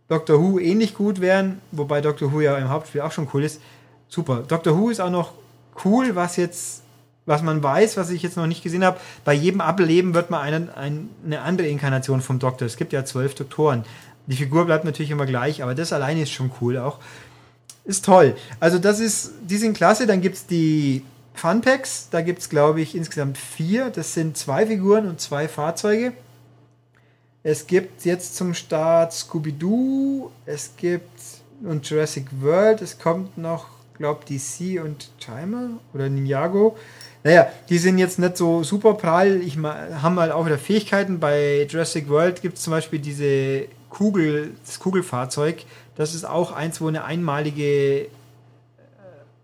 Doctor 0.08 0.42
Who 0.42 0.60
ähnlich 0.60 0.96
gut 0.96 1.22
wären, 1.22 1.62
wobei 1.72 2.02
Doctor 2.02 2.32
Who 2.32 2.42
ja 2.42 2.58
im 2.58 2.70
Hauptspiel 2.70 3.02
auch 3.02 3.12
schon 3.12 3.28
cool 3.34 3.44
ist. 3.44 3.62
Super. 4.10 4.44
Doctor 4.48 4.78
Who 4.78 4.90
ist 4.90 5.00
auch 5.00 5.12
noch 5.12 5.34
cool, 5.86 6.16
was 6.16 6.38
jetzt, 6.38 6.82
was 7.26 7.42
man 7.42 7.62
weiß, 7.62 7.98
was 7.98 8.10
ich 8.10 8.24
jetzt 8.24 8.36
noch 8.36 8.48
nicht 8.48 8.64
gesehen 8.64 8.84
habe. 8.84 9.00
Bei 9.26 9.34
jedem 9.34 9.62
Ableben 9.62 10.14
wird 10.14 10.30
man 10.30 10.42
eine, 10.42 10.76
eine 10.76 11.42
andere 11.42 11.68
Inkarnation 11.68 12.22
vom 12.22 12.40
Doktor. 12.40 12.66
Es 12.66 12.78
gibt 12.78 12.94
ja 12.94 13.06
zwölf 13.06 13.36
Doktoren. 13.36 13.86
Die 14.26 14.36
Figur 14.36 14.66
bleibt 14.66 14.86
natürlich 14.86 15.12
immer 15.12 15.26
gleich, 15.26 15.62
aber 15.64 15.76
das 15.76 15.94
alleine 15.94 16.24
ist 16.24 16.32
schon 16.32 16.52
cool 16.62 16.78
auch. 16.78 17.00
Ist 17.86 18.06
toll. 18.06 18.36
Also 18.60 18.80
das 18.80 19.00
ist, 19.00 19.34
die 19.42 19.58
sind 19.58 19.76
klasse. 19.76 20.08
Dann 20.08 20.22
gibt 20.22 20.36
es 20.36 20.48
die 20.48 21.04
Funpacks. 21.34 22.10
Da 22.10 22.22
gibt 22.22 22.40
es, 22.40 22.50
glaube 22.50 22.82
ich, 22.82 22.96
insgesamt 22.96 23.38
vier. 23.38 23.90
Das 23.90 24.14
sind 24.14 24.38
zwei 24.38 24.68
Figuren 24.68 25.08
und 25.08 25.20
zwei 25.20 25.48
Fahrzeuge. 25.48 26.14
Es 27.46 27.68
gibt 27.68 28.06
jetzt 28.06 28.38
zum 28.38 28.54
Start 28.54 29.12
Scooby-Doo, 29.12 30.32
es 30.46 30.72
gibt 30.78 31.20
und 31.64 31.90
Jurassic 31.90 32.28
World, 32.40 32.82
es 32.82 32.98
kommt 32.98 33.38
noch, 33.38 33.68
glaube 33.98 34.24
DC 34.26 34.82
und 34.82 35.10
Timer 35.20 35.72
oder 35.94 36.10
Ninjago. 36.10 36.78
Naja, 37.24 37.48
die 37.70 37.78
sind 37.78 37.98
jetzt 37.98 38.20
nicht 38.20 38.38
so 38.38 38.64
super 38.64 38.94
prall. 38.96 39.42
Ich 39.42 39.58
haben 39.58 40.20
halt 40.20 40.32
auch 40.32 40.46
wieder 40.46 40.58
Fähigkeiten. 40.58 41.20
Bei 41.20 41.68
Jurassic 41.70 42.10
World 42.10 42.42
gibt 42.42 42.58
es 42.58 42.64
zum 42.64 42.72
Beispiel 42.72 43.00
diese 43.00 43.66
Kugel, 43.90 44.52
das 44.66 44.80
Kugelfahrzeug. 44.80 45.64
Das 45.96 46.16
ist 46.16 46.26
auch 46.26 46.52
eins, 46.52 46.82
wo 46.82 46.88
eine 46.88 47.06
einmalige 47.06 48.08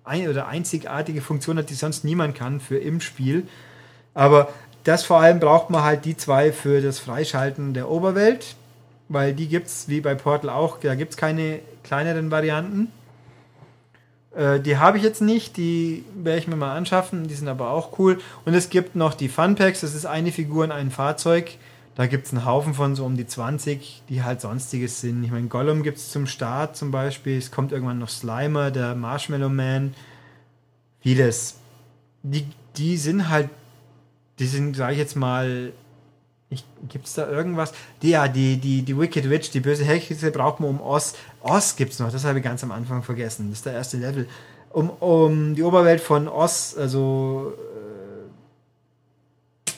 ein 0.09 0.27
oder 0.27 0.47
einzigartige 0.47 1.21
Funktion 1.21 1.57
hat, 1.57 1.69
die 1.69 1.75
sonst 1.75 2.03
niemand 2.03 2.35
kann 2.35 2.59
für 2.59 2.77
im 2.77 2.99
Spiel. 2.99 3.47
Aber 4.13 4.49
das 4.83 5.03
vor 5.03 5.19
allem 5.21 5.39
braucht 5.39 5.69
man 5.69 5.83
halt 5.83 6.05
die 6.05 6.17
zwei 6.17 6.51
für 6.51 6.81
das 6.81 6.99
Freischalten 6.99 7.73
der 7.73 7.89
Oberwelt, 7.89 8.55
weil 9.07 9.33
die 9.33 9.47
gibt 9.47 9.67
es 9.67 9.87
wie 9.87 10.01
bei 10.01 10.15
Portal 10.15 10.49
auch, 10.49 10.79
da 10.79 10.95
gibt 10.95 11.11
es 11.11 11.17
keine 11.17 11.59
kleineren 11.83 12.31
Varianten. 12.31 12.91
Äh, 14.35 14.59
die 14.59 14.77
habe 14.77 14.97
ich 14.97 15.03
jetzt 15.03 15.21
nicht, 15.21 15.57
die 15.57 16.03
werde 16.15 16.39
ich 16.39 16.47
mir 16.47 16.55
mal 16.55 16.75
anschaffen, 16.75 17.27
die 17.27 17.33
sind 17.33 17.47
aber 17.47 17.71
auch 17.71 17.97
cool. 17.99 18.19
Und 18.45 18.53
es 18.53 18.69
gibt 18.69 18.95
noch 18.95 19.13
die 19.13 19.29
Fun 19.29 19.55
Packs, 19.55 19.81
das 19.81 19.95
ist 19.95 20.05
eine 20.05 20.31
Figur 20.31 20.65
in 20.65 20.71
einem 20.71 20.91
Fahrzeug. 20.91 21.51
Da 21.99 22.07
gibt 22.07 22.27
es 22.27 22.31
einen 22.31 22.45
Haufen 22.45 22.73
von 22.73 22.95
so 22.95 23.03
um 23.03 23.17
die 23.17 23.27
20, 23.27 24.03
die 24.07 24.23
halt 24.23 24.39
sonstiges 24.39 25.01
sind. 25.01 25.21
Ich 25.21 25.31
meine, 25.31 25.49
Gollum 25.49 25.83
gibt 25.83 25.97
es 25.97 26.11
zum 26.13 26.27
Start 26.27 26.77
zum 26.77 26.91
Beispiel. 26.91 27.37
Es 27.37 27.51
kommt 27.51 27.73
irgendwann 27.73 27.99
noch 27.99 28.07
Slimer, 28.07 28.71
der 28.71 28.95
Marshmallow 28.95 29.49
Man. 29.49 29.93
Vieles. 31.01 31.57
Die, 32.23 32.45
die 32.77 32.95
sind 32.95 33.27
halt, 33.27 33.49
die 34.39 34.45
sind, 34.47 34.77
sage 34.77 34.93
ich 34.93 34.99
jetzt 34.99 35.17
mal, 35.17 35.73
Gibt 36.87 37.05
es 37.05 37.15
da 37.15 37.29
irgendwas? 37.29 37.73
Die, 38.01 38.11
ja, 38.11 38.29
die, 38.29 38.55
die, 38.55 38.83
die 38.83 38.97
Wicked 38.97 39.29
Witch, 39.29 39.51
die 39.51 39.59
böse 39.59 39.83
Hexe 39.83 40.31
braucht 40.31 40.61
man 40.61 40.69
um 40.69 40.81
Oz. 40.81 41.15
Oz 41.41 41.75
gibt 41.75 41.91
es 41.91 41.99
noch, 41.99 42.13
das 42.13 42.23
habe 42.23 42.39
ich 42.39 42.45
ganz 42.45 42.63
am 42.63 42.71
Anfang 42.71 43.03
vergessen. 43.03 43.49
Das 43.49 43.59
ist 43.59 43.65
der 43.65 43.73
erste 43.73 43.97
Level. 43.97 44.25
Um, 44.69 44.89
um 44.89 45.53
die 45.53 45.63
Oberwelt 45.63 45.99
von 45.99 46.29
Oz, 46.29 46.77
also 46.79 47.51
äh, 49.67 49.71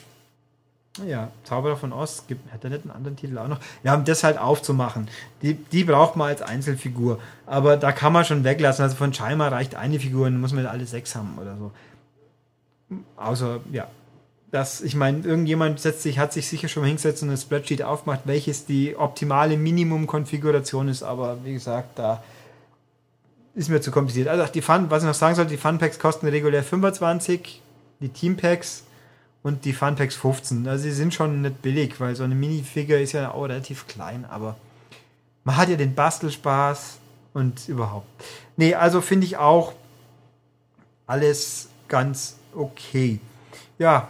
ja, 1.08 1.32
Zauberer 1.44 1.76
von 1.78 1.94
Oz, 1.94 2.26
gibt, 2.28 2.52
hat 2.52 2.64
er 2.64 2.70
nicht 2.70 2.84
einen 2.84 2.92
anderen 2.92 3.16
Titel 3.16 3.38
auch 3.38 3.48
noch? 3.48 3.60
Ja, 3.84 3.96
um 3.96 4.06
das 4.06 4.24
halt 4.24 4.38
aufzumachen. 4.38 5.08
Die, 5.42 5.54
die 5.54 5.84
braucht 5.84 6.16
man 6.16 6.30
als 6.30 6.42
Einzelfigur. 6.42 7.20
Aber 7.46 7.78
da 7.78 7.92
kann 7.92 8.14
man 8.14 8.26
schon 8.26 8.44
weglassen. 8.44 8.84
Also 8.84 8.96
von 8.96 9.14
Scheimer 9.14 9.52
reicht 9.52 9.76
eine 9.76 10.00
Figur, 10.00 10.26
dann 10.26 10.40
muss 10.40 10.54
man 10.54 10.66
alle 10.66 10.86
sechs 10.86 11.16
haben 11.16 11.38
oder 11.40 11.58
so. 11.58 11.72
Außer, 13.18 13.60
ja, 13.72 13.88
dass, 14.52 14.82
ich 14.82 14.96
meine, 14.96 15.26
irgendjemand 15.26 15.80
setzt 15.80 16.04
sich, 16.04 16.20
hat 16.20 16.34
sich 16.34 16.48
sicher 16.48 16.68
schon 16.68 16.82
mal 16.82 16.88
hingesetzt 16.88 17.24
und 17.24 17.30
ein 17.30 17.38
Spreadsheet 17.38 17.84
aufgemacht, 17.84 18.22
welches 18.26 18.66
die 18.66 18.98
optimale 18.98 19.56
Minimum-Konfiguration 19.56 20.90
ist, 20.90 21.04
aber 21.04 21.38
wie 21.46 21.54
gesagt, 21.54 21.98
da 21.98 22.22
ist 23.56 23.70
mir 23.70 23.82
zu 23.82 23.92
kompliziert. 23.92 24.28
Also 24.28 24.46
die 24.52 24.62
Fun, 24.62 24.90
was 24.90 25.04
ich 25.04 25.08
noch 25.08 25.14
sagen 25.14 25.36
sollte, 25.36 25.52
die 25.52 25.58
Fun-Packs 25.58 26.00
kosten 26.00 26.28
regulär 26.28 26.64
25, 26.64 27.62
die 28.02 28.10
Team-Packs 28.10 28.84
und 29.44 29.66
die 29.66 29.74
Fun-Packs 29.74 30.16
15. 30.16 30.68
Also 30.68 30.84
sie 30.84 30.92
sind 30.92 31.14
schon 31.14 31.42
nicht 31.42 31.62
billig, 31.62 32.00
weil 32.00 32.16
so 32.16 32.24
eine 32.24 32.36
Minifigure 32.36 33.00
ist 33.00 33.14
ja 33.14 33.32
auch 33.32 33.44
relativ 33.44 33.88
klein, 33.88 34.26
aber 34.30 34.56
man 35.44 35.58
hat 35.58 35.70
ja 35.70 35.76
den 35.76 35.96
Bastelspaß 35.96 37.00
und 37.34 37.68
überhaupt. 37.68 38.08
Nee, 38.58 38.76
also 38.76 39.02
finde 39.02 39.26
ich 39.26 39.38
auch 39.38 39.74
alles 41.08 41.70
ganz 41.88 42.38
okay. 42.54 43.20
Ja, 43.80 44.10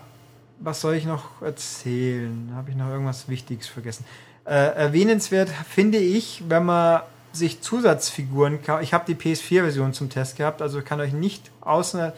was 0.59 0.81
soll 0.81 0.95
ich 0.95 1.05
noch 1.05 1.41
erzählen? 1.41 2.51
Habe 2.53 2.69
ich 2.71 2.75
noch 2.75 2.89
irgendwas 2.89 3.27
Wichtiges 3.27 3.67
vergessen? 3.67 4.05
Äh, 4.45 4.75
erwähnenswert 4.75 5.49
finde 5.49 5.97
ich, 5.97 6.43
wenn 6.47 6.65
man 6.65 7.01
sich 7.31 7.61
Zusatzfiguren, 7.61 8.59
ich 8.81 8.93
habe 8.93 9.05
die 9.07 9.15
PS4-Version 9.15 9.93
zum 9.93 10.09
Test 10.09 10.35
gehabt, 10.35 10.61
also 10.61 10.81
kann 10.81 10.99
euch 10.99 11.13
nicht 11.13 11.49
außer 11.61 12.13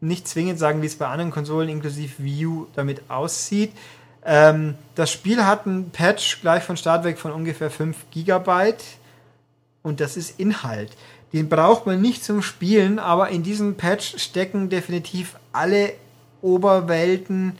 nicht 0.00 0.26
zwingend 0.26 0.58
sagen, 0.58 0.82
wie 0.82 0.86
es 0.86 0.96
bei 0.96 1.06
anderen 1.06 1.30
Konsolen 1.30 1.68
inklusive 1.68 2.22
Wii 2.22 2.46
U 2.46 2.66
damit 2.74 3.02
aussieht. 3.08 3.72
Ähm, 4.24 4.74
das 4.94 5.10
Spiel 5.10 5.44
hat 5.44 5.66
einen 5.66 5.90
Patch 5.90 6.40
gleich 6.40 6.62
von 6.62 6.76
Start 6.76 7.04
weg 7.04 7.18
von 7.18 7.32
ungefähr 7.32 7.70
5 7.70 7.96
GB 8.10 8.74
und 9.82 10.00
das 10.00 10.16
ist 10.16 10.38
Inhalt. 10.38 10.96
Den 11.32 11.48
braucht 11.48 11.86
man 11.86 12.00
nicht 12.00 12.24
zum 12.24 12.42
Spielen, 12.42 12.98
aber 12.98 13.28
in 13.28 13.42
diesem 13.42 13.76
Patch 13.76 14.18
stecken 14.18 14.68
definitiv 14.68 15.36
alle 15.52 15.92
Oberwelten 16.42 17.56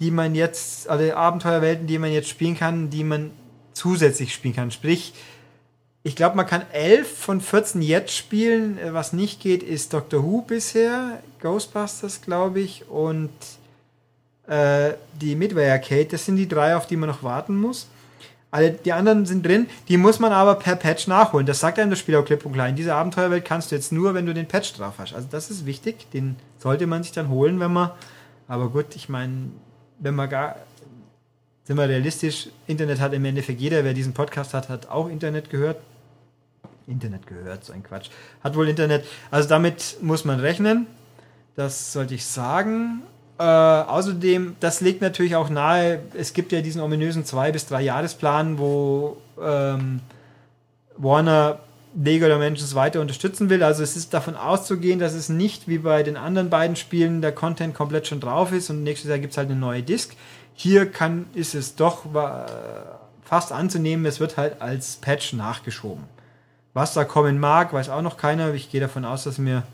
die 0.00 0.10
man 0.10 0.34
jetzt, 0.34 0.88
alle 0.88 1.16
Abenteuerwelten, 1.16 1.86
die 1.86 1.98
man 1.98 2.10
jetzt 2.10 2.28
spielen 2.28 2.56
kann, 2.56 2.90
die 2.90 3.04
man 3.04 3.30
zusätzlich 3.74 4.32
spielen 4.32 4.56
kann. 4.56 4.70
Sprich, 4.70 5.12
ich 6.02 6.16
glaube, 6.16 6.36
man 6.36 6.46
kann 6.46 6.62
11 6.72 7.18
von 7.18 7.40
14 7.40 7.82
jetzt 7.82 8.16
spielen. 8.16 8.78
Äh, 8.78 8.94
was 8.94 9.12
nicht 9.12 9.40
geht, 9.40 9.62
ist 9.62 9.92
Doctor 9.92 10.22
Who 10.22 10.42
bisher, 10.42 11.22
Ghostbusters, 11.40 12.22
glaube 12.22 12.60
ich, 12.60 12.88
und 12.88 13.30
äh, 14.46 14.94
die 15.20 15.36
Midway 15.36 15.70
Arcade. 15.70 16.06
Das 16.06 16.24
sind 16.24 16.36
die 16.36 16.48
drei, 16.48 16.76
auf 16.76 16.86
die 16.86 16.96
man 16.96 17.08
noch 17.08 17.22
warten 17.22 17.56
muss. 17.56 17.88
Alle 18.52 18.72
die 18.72 18.92
anderen 18.92 19.26
sind 19.26 19.46
drin, 19.46 19.68
die 19.88 19.96
muss 19.96 20.18
man 20.18 20.32
aber 20.32 20.56
per 20.56 20.74
Patch 20.74 21.06
nachholen. 21.06 21.46
Das 21.46 21.60
sagt 21.60 21.78
einem 21.78 21.90
das 21.90 22.00
Spiel 22.00 22.16
auch 22.16 22.24
klipp 22.24 22.44
und 22.44 22.52
klein. 22.52 22.74
Diese 22.74 22.94
Abenteuerwelt 22.94 23.44
kannst 23.44 23.70
du 23.70 23.76
jetzt 23.76 23.92
nur, 23.92 24.12
wenn 24.14 24.26
du 24.26 24.34
den 24.34 24.48
Patch 24.48 24.72
drauf 24.72 24.94
hast. 24.98 25.14
Also 25.14 25.28
das 25.30 25.50
ist 25.50 25.66
wichtig. 25.66 26.10
Den 26.12 26.34
sollte 26.58 26.88
man 26.88 27.04
sich 27.04 27.12
dann 27.12 27.28
holen, 27.28 27.60
wenn 27.60 27.72
man. 27.72 27.90
Aber 28.48 28.70
gut, 28.70 28.96
ich 28.96 29.08
meine, 29.08 29.50
wenn 30.00 30.16
man 30.16 30.28
gar, 30.28 30.56
sind 31.62 31.76
wir 31.76 31.88
realistisch, 31.88 32.48
Internet 32.66 32.98
hat 32.98 33.12
im 33.12 33.24
Endeffekt 33.24 33.60
jeder, 33.60 33.84
wer 33.84 33.94
diesen 33.94 34.14
Podcast 34.14 34.52
hat, 34.52 34.68
hat 34.68 34.88
auch 34.88 35.08
Internet 35.08 35.50
gehört. 35.50 35.76
Internet 36.86 37.26
gehört, 37.26 37.64
so 37.64 37.72
ein 37.72 37.82
Quatsch. 37.82 38.10
Hat 38.42 38.56
wohl 38.56 38.68
Internet. 38.68 39.04
Also 39.30 39.48
damit 39.48 39.96
muss 40.00 40.24
man 40.24 40.40
rechnen. 40.40 40.86
Das 41.56 41.92
sollte 41.92 42.14
ich 42.14 42.24
sagen. 42.24 43.02
Äh, 43.38 43.42
außerdem, 43.42 44.56
das 44.60 44.80
legt 44.80 45.00
natürlich 45.00 45.34
auch 45.36 45.48
nahe, 45.48 46.00
es 46.14 46.32
gibt 46.32 46.52
ja 46.52 46.60
diesen 46.60 46.80
ominösen 46.82 47.24
zwei- 47.24 47.52
bis 47.52 47.66
drei 47.66 47.82
Jahresplan, 47.82 48.58
wo 48.58 49.16
ähm, 49.42 50.00
Warner 50.96 51.60
Lego 51.94 52.26
Dimensions 52.26 52.74
weiter 52.74 53.00
unterstützen 53.00 53.50
will. 53.50 53.62
Also 53.62 53.82
es 53.82 53.96
ist 53.96 54.12
davon 54.14 54.36
auszugehen, 54.36 54.98
dass 54.98 55.14
es 55.14 55.28
nicht 55.28 55.68
wie 55.68 55.78
bei 55.78 56.02
den 56.02 56.16
anderen 56.16 56.50
beiden 56.50 56.76
Spielen 56.76 57.22
der 57.22 57.32
Content 57.32 57.74
komplett 57.74 58.06
schon 58.06 58.20
drauf 58.20 58.52
ist 58.52 58.70
und 58.70 58.82
nächstes 58.82 59.08
Jahr 59.08 59.18
gibt 59.18 59.32
es 59.32 59.38
halt 59.38 59.50
eine 59.50 59.58
neue 59.58 59.82
Disc. 59.82 60.14
Hier 60.54 60.90
kann, 60.90 61.26
ist 61.34 61.54
es 61.54 61.74
doch 61.74 62.04
fast 63.24 63.52
anzunehmen, 63.52 64.04
es 64.06 64.20
wird 64.20 64.36
halt 64.36 64.60
als 64.60 64.96
Patch 64.96 65.32
nachgeschoben. 65.32 66.04
Was 66.72 66.94
da 66.94 67.04
kommen 67.04 67.38
mag, 67.38 67.72
weiß 67.72 67.88
auch 67.88 68.02
noch 68.02 68.16
keiner. 68.16 68.54
Ich 68.54 68.70
gehe 68.70 68.80
davon 68.80 69.04
aus, 69.04 69.24
dass 69.24 69.44
wir 69.44 69.64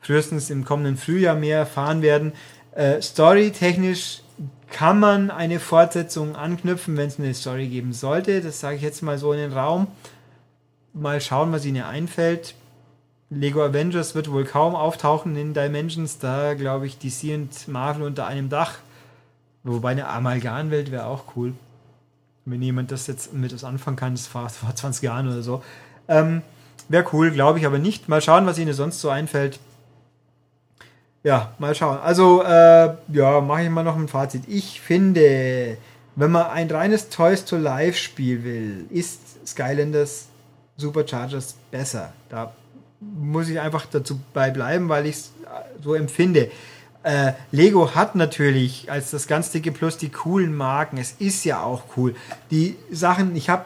frühestens 0.00 0.50
im 0.50 0.64
kommenden 0.64 0.96
Frühjahr 0.96 1.34
mehr 1.34 1.58
erfahren 1.58 2.02
werden. 2.02 2.32
Äh, 2.72 3.00
Story-technisch 3.00 4.20
kann 4.70 4.98
man 4.98 5.30
eine 5.30 5.60
Fortsetzung 5.60 6.36
anknüpfen, 6.36 6.96
wenn 6.96 7.08
es 7.08 7.18
eine 7.18 7.32
Story 7.32 7.68
geben 7.68 7.92
sollte. 7.92 8.40
Das 8.40 8.60
sage 8.60 8.76
ich 8.76 8.82
jetzt 8.82 9.02
mal 9.02 9.18
so 9.18 9.32
in 9.32 9.38
den 9.38 9.52
Raum 9.52 9.86
mal 10.92 11.20
schauen, 11.20 11.52
was 11.52 11.64
ihnen 11.64 11.82
einfällt. 11.82 12.54
Lego 13.30 13.64
Avengers 13.64 14.14
wird 14.14 14.30
wohl 14.30 14.44
kaum 14.44 14.74
auftauchen 14.74 15.36
in 15.36 15.54
Dimensions, 15.54 16.18
da 16.18 16.54
glaube 16.54 16.86
ich 16.86 16.98
DC 16.98 17.34
und 17.34 17.68
Marvel 17.68 18.04
unter 18.04 18.26
einem 18.26 18.48
Dach. 18.48 18.78
Wobei 19.64 19.92
eine 19.92 20.08
Amalgam-Welt 20.08 20.90
wäre 20.90 21.06
auch 21.06 21.36
cool. 21.36 21.54
Wenn 22.44 22.60
jemand 22.60 22.92
das 22.92 23.06
jetzt 23.06 23.32
mit 23.32 23.52
was 23.54 23.64
anfangen 23.64 23.96
kann, 23.96 24.14
das 24.14 24.32
war 24.34 24.48
vor 24.50 24.74
20 24.74 25.02
Jahren 25.02 25.26
oder 25.26 25.42
so. 25.42 25.62
Ähm, 26.08 26.42
wäre 26.88 27.06
cool, 27.12 27.30
glaube 27.30 27.58
ich 27.58 27.66
aber 27.66 27.78
nicht. 27.78 28.08
Mal 28.08 28.20
schauen, 28.20 28.46
was 28.46 28.58
ihnen 28.58 28.74
sonst 28.74 29.00
so 29.00 29.10
einfällt. 29.10 29.58
Ja, 31.22 31.54
mal 31.58 31.74
schauen. 31.74 31.98
Also, 31.98 32.42
äh, 32.42 32.94
ja, 33.08 33.40
mache 33.40 33.62
ich 33.62 33.70
mal 33.70 33.82
noch 33.82 33.96
ein 33.96 34.08
Fazit. 34.08 34.42
Ich 34.46 34.80
finde, 34.80 35.78
wenn 36.16 36.30
man 36.30 36.46
ein 36.46 36.70
reines 36.70 37.08
Toys 37.08 37.44
to 37.44 37.56
Life 37.56 37.98
Spiel 37.98 38.44
will, 38.44 38.86
ist 38.90 39.46
Skylanders 39.46 40.28
Superchargers 40.76 41.56
besser. 41.70 42.12
Da 42.28 42.52
muss 43.00 43.48
ich 43.48 43.58
einfach 43.58 43.86
dazu 43.86 44.20
bleiben, 44.32 44.88
weil 44.88 45.06
ich 45.06 45.16
es 45.16 45.32
so 45.82 45.94
empfinde. 45.94 46.50
Äh, 47.02 47.32
Lego 47.52 47.94
hat 47.94 48.14
natürlich 48.14 48.90
als 48.90 49.10
das 49.10 49.26
ganz 49.26 49.50
dicke 49.50 49.72
Plus 49.72 49.98
die 49.98 50.08
coolen 50.08 50.54
Marken. 50.54 50.96
Es 50.96 51.12
ist 51.18 51.44
ja 51.44 51.62
auch 51.62 51.84
cool. 51.96 52.14
Die 52.50 52.76
Sachen, 52.90 53.36
ich 53.36 53.50
habe, 53.50 53.64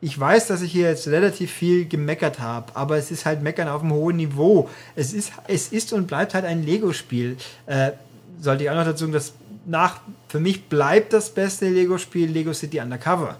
ich 0.00 0.18
weiß, 0.18 0.46
dass 0.46 0.62
ich 0.62 0.72
hier 0.72 0.88
jetzt 0.88 1.08
relativ 1.08 1.50
viel 1.50 1.86
gemeckert 1.86 2.38
habe, 2.38 2.74
aber 2.76 2.96
es 2.96 3.10
ist 3.10 3.26
halt 3.26 3.42
Meckern 3.42 3.68
auf 3.68 3.82
einem 3.82 3.92
hohen 3.92 4.16
Niveau. 4.16 4.68
Es 4.94 5.12
ist, 5.12 5.32
es 5.46 5.68
ist 5.72 5.92
und 5.92 6.06
bleibt 6.06 6.34
halt 6.34 6.44
ein 6.44 6.64
Lego-Spiel. 6.64 7.36
Äh, 7.66 7.92
sollte 8.40 8.64
ich 8.64 8.70
auch 8.70 8.76
noch 8.76 8.84
dazu 8.84 9.00
sagen, 9.00 9.12
dass 9.12 9.32
nach, 9.66 10.00
für 10.28 10.40
mich 10.40 10.68
bleibt 10.68 11.12
das 11.12 11.30
beste 11.30 11.68
Lego-Spiel 11.68 12.30
Lego 12.30 12.52
City 12.52 12.80
Undercover. 12.80 13.38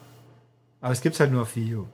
Aber 0.80 0.92
es 0.92 1.00
gibt 1.00 1.14
es 1.14 1.20
halt 1.20 1.30
nur 1.30 1.42
auf 1.42 1.56
U 1.56 1.86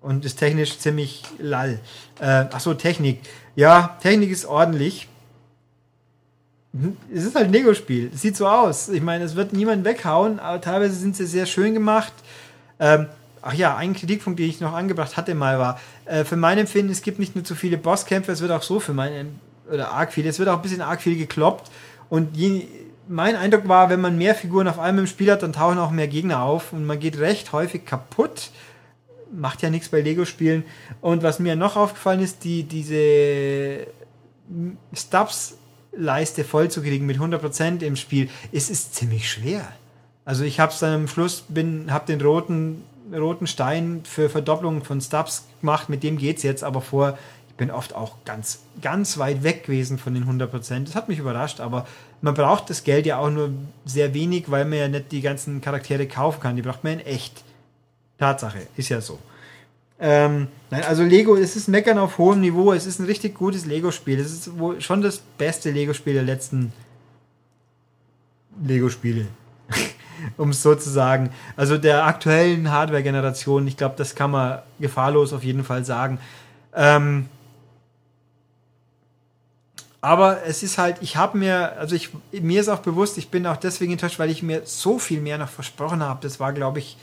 und 0.00 0.24
ist 0.24 0.36
technisch 0.36 0.78
ziemlich 0.78 1.22
lall. 1.38 1.80
Äh, 2.20 2.26
achso, 2.26 2.74
Technik. 2.74 3.20
Ja, 3.56 3.98
Technik 4.02 4.30
ist 4.30 4.46
ordentlich. 4.46 5.08
Mhm, 6.72 6.96
es 7.12 7.24
ist 7.24 7.34
halt 7.34 7.46
ein 7.46 7.52
Lego-Spiel. 7.52 8.10
Es 8.14 8.22
sieht 8.22 8.36
so 8.36 8.46
aus. 8.46 8.88
Ich 8.88 9.02
meine, 9.02 9.24
es 9.24 9.34
wird 9.34 9.52
niemand 9.52 9.84
weghauen, 9.84 10.38
aber 10.38 10.60
teilweise 10.60 10.94
sind 10.94 11.16
sie 11.16 11.26
sehr 11.26 11.46
schön 11.46 11.74
gemacht. 11.74 12.12
Ähm, 12.78 13.06
ach 13.46 13.54
ja, 13.54 13.76
ein 13.76 13.94
Kritikpunkt, 13.94 14.38
den 14.38 14.48
ich 14.48 14.60
noch 14.60 14.74
angebracht 14.74 15.16
hatte 15.16 15.34
mal 15.34 15.58
war, 15.58 15.80
äh, 16.04 16.24
für 16.24 16.36
mein 16.36 16.58
Empfinden, 16.58 16.92
es 16.92 17.02
gibt 17.02 17.18
nicht 17.18 17.34
nur 17.34 17.44
zu 17.44 17.54
viele 17.54 17.78
Bosskämpfe, 17.78 18.32
es 18.32 18.40
wird 18.40 18.52
auch 18.52 18.62
so 18.62 18.80
für 18.80 18.92
meinen, 18.92 19.40
oder 19.72 19.92
arg 19.92 20.12
viel, 20.12 20.26
es 20.26 20.38
wird 20.38 20.48
auch 20.48 20.56
ein 20.56 20.62
bisschen 20.62 20.82
arg 20.82 21.00
viel 21.00 21.16
gekloppt. 21.16 21.70
Und 22.08 22.36
je, 22.36 22.66
mein 23.08 23.36
Eindruck 23.36 23.68
war, 23.68 23.90
wenn 23.90 24.00
man 24.00 24.18
mehr 24.18 24.34
Figuren 24.34 24.68
auf 24.68 24.78
einmal 24.78 25.04
im 25.04 25.08
Spiel 25.08 25.30
hat, 25.30 25.42
dann 25.42 25.52
tauchen 25.52 25.78
auch 25.78 25.90
mehr 25.90 26.08
Gegner 26.08 26.42
auf 26.42 26.72
und 26.72 26.84
man 26.84 26.98
geht 26.98 27.18
recht 27.18 27.52
häufig 27.52 27.84
kaputt 27.84 28.50
macht 29.32 29.62
ja 29.62 29.70
nichts 29.70 29.88
bei 29.88 30.00
Lego-Spielen. 30.00 30.64
Und 31.00 31.22
was 31.22 31.38
mir 31.38 31.56
noch 31.56 31.76
aufgefallen 31.76 32.20
ist, 32.20 32.44
die, 32.44 32.64
diese 32.64 33.86
Stubs-Leiste 34.92 36.44
vollzukriegen 36.44 37.06
mit 37.06 37.18
100% 37.18 37.82
im 37.82 37.96
Spiel, 37.96 38.28
es 38.52 38.70
ist 38.70 38.94
ziemlich 38.94 39.30
schwer. 39.30 39.66
Also 40.24 40.44
ich 40.44 40.60
habe 40.60 40.72
es 40.72 40.78
dann 40.78 40.94
am 40.94 41.08
Schluss, 41.08 41.44
bin, 41.48 41.92
habe 41.92 42.06
den 42.06 42.20
roten, 42.20 42.82
roten 43.12 43.46
Stein 43.46 44.02
für 44.04 44.28
Verdopplung 44.28 44.84
von 44.84 45.00
Stubs 45.00 45.46
gemacht, 45.60 45.88
mit 45.88 46.02
dem 46.02 46.16
geht 46.18 46.38
es 46.38 46.42
jetzt, 46.42 46.64
aber 46.64 46.80
vor, 46.80 47.18
ich 47.48 47.54
bin 47.54 47.70
oft 47.70 47.94
auch 47.94 48.16
ganz, 48.24 48.60
ganz 48.82 49.18
weit 49.18 49.42
weg 49.42 49.64
gewesen 49.64 49.98
von 49.98 50.14
den 50.14 50.24
100 50.24 50.50
Prozent. 50.50 50.88
Das 50.88 50.94
hat 50.94 51.08
mich 51.08 51.18
überrascht, 51.18 51.60
aber 51.60 51.86
man 52.20 52.34
braucht 52.34 52.70
das 52.70 52.84
Geld 52.84 53.06
ja 53.06 53.18
auch 53.18 53.30
nur 53.30 53.50
sehr 53.84 54.14
wenig, 54.14 54.50
weil 54.50 54.64
man 54.64 54.78
ja 54.78 54.88
nicht 54.88 55.12
die 55.12 55.20
ganzen 55.20 55.60
Charaktere 55.60 56.06
kaufen 56.06 56.40
kann. 56.40 56.56
Die 56.56 56.62
braucht 56.62 56.84
man 56.84 56.94
in 56.94 57.06
echt. 57.06 57.44
Tatsache, 58.18 58.66
ist 58.76 58.88
ja 58.88 59.00
so. 59.00 59.18
Ähm, 59.98 60.48
nein, 60.70 60.82
also 60.84 61.02
Lego, 61.02 61.36
es 61.36 61.56
ist 61.56 61.68
Meckern 61.68 61.98
auf 61.98 62.18
hohem 62.18 62.40
Niveau. 62.40 62.72
Es 62.72 62.86
ist 62.86 62.98
ein 62.98 63.06
richtig 63.06 63.34
gutes 63.34 63.64
Lego-Spiel. 63.66 64.18
Es 64.18 64.32
ist 64.32 64.58
wohl 64.58 64.80
schon 64.80 65.02
das 65.02 65.18
beste 65.18 65.70
Lego-Spiel 65.70 66.14
der 66.14 66.22
letzten 66.22 66.72
Lego-Spiele. 68.62 69.26
um 70.36 70.50
es 70.50 70.62
so 70.62 70.74
zu 70.74 70.90
sagen. 70.90 71.30
Also 71.56 71.78
der 71.78 72.04
aktuellen 72.04 72.70
Hardware-Generation, 72.70 73.66
ich 73.66 73.76
glaube, 73.76 73.94
das 73.96 74.14
kann 74.14 74.30
man 74.30 74.60
gefahrlos 74.78 75.32
auf 75.32 75.44
jeden 75.44 75.64
Fall 75.64 75.84
sagen. 75.84 76.18
Ähm, 76.74 77.28
aber 80.00 80.44
es 80.44 80.62
ist 80.62 80.78
halt, 80.78 80.98
ich 81.00 81.16
habe 81.16 81.36
mir, 81.36 81.76
also 81.78 81.96
ich, 81.96 82.10
mir 82.30 82.60
ist 82.60 82.68
auch 82.68 82.78
bewusst, 82.78 83.18
ich 83.18 83.30
bin 83.30 83.46
auch 83.46 83.56
deswegen 83.56 83.92
enttäuscht, 83.92 84.18
weil 84.18 84.30
ich 84.30 84.42
mir 84.42 84.62
so 84.64 84.98
viel 84.98 85.20
mehr 85.20 85.38
noch 85.38 85.48
versprochen 85.48 86.02
habe. 86.02 86.20
Das 86.22 86.38
war, 86.38 86.52
glaube 86.52 86.78
ich, 86.78 86.96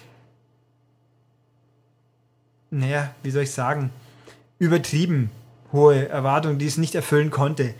naja, 2.69 3.13
wie 3.21 3.31
soll 3.31 3.43
ich 3.43 3.51
sagen, 3.51 3.91
übertrieben 4.57 5.31
hohe 5.73 6.07
Erwartungen, 6.07 6.59
die 6.59 6.67
es 6.67 6.77
nicht 6.77 6.95
erfüllen 6.95 7.29
konnte. 7.29 7.73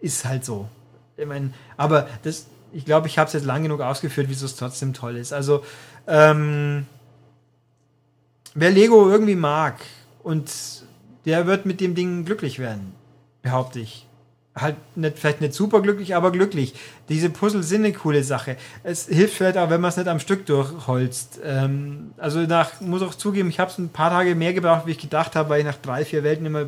Ist 0.00 0.24
halt 0.24 0.44
so. 0.44 0.68
Ich 1.16 1.26
meine, 1.26 1.52
aber 1.76 2.08
das, 2.22 2.46
ich 2.72 2.84
glaube, 2.84 3.06
ich 3.06 3.18
habe 3.18 3.28
es 3.28 3.32
jetzt 3.32 3.46
lang 3.46 3.62
genug 3.62 3.80
ausgeführt, 3.80 4.28
wieso 4.28 4.46
es 4.46 4.56
trotzdem 4.56 4.94
toll 4.94 5.16
ist. 5.16 5.32
Also, 5.32 5.64
ähm, 6.06 6.86
wer 8.54 8.70
Lego 8.70 9.10
irgendwie 9.10 9.36
mag 9.36 9.76
und 10.22 10.50
der 11.24 11.46
wird 11.46 11.66
mit 11.66 11.80
dem 11.80 11.94
Ding 11.94 12.24
glücklich 12.24 12.58
werden, 12.58 12.94
behaupte 13.42 13.80
ich. 13.80 14.06
Halt 14.56 14.76
nicht, 14.96 15.18
vielleicht 15.18 15.40
nicht 15.40 15.54
super 15.54 15.82
glücklich, 15.82 16.16
aber 16.16 16.32
glücklich. 16.32 16.74
Diese 17.08 17.30
Puzzle 17.30 17.62
sind 17.62 17.84
eine 17.84 17.94
coole 17.94 18.24
Sache. 18.24 18.56
Es 18.82 19.06
hilft 19.06 19.34
vielleicht 19.34 19.56
auch, 19.56 19.70
wenn 19.70 19.80
man 19.80 19.90
es 19.90 19.96
nicht 19.96 20.08
am 20.08 20.18
Stück 20.18 20.46
durchholzt. 20.46 21.38
Ähm, 21.44 22.12
also 22.16 22.40
nach, 22.40 22.80
muss 22.80 23.02
auch 23.02 23.14
zugeben, 23.14 23.50
ich 23.50 23.60
habe 23.60 23.70
es 23.70 23.78
ein 23.78 23.90
paar 23.90 24.10
Tage 24.10 24.34
mehr 24.34 24.54
gebraucht, 24.54 24.86
wie 24.86 24.92
ich 24.92 24.98
gedacht 24.98 25.36
habe, 25.36 25.50
weil 25.50 25.60
ich 25.60 25.66
nach 25.66 25.76
drei, 25.76 26.04
vier 26.04 26.24
Welten 26.24 26.46
immer 26.46 26.66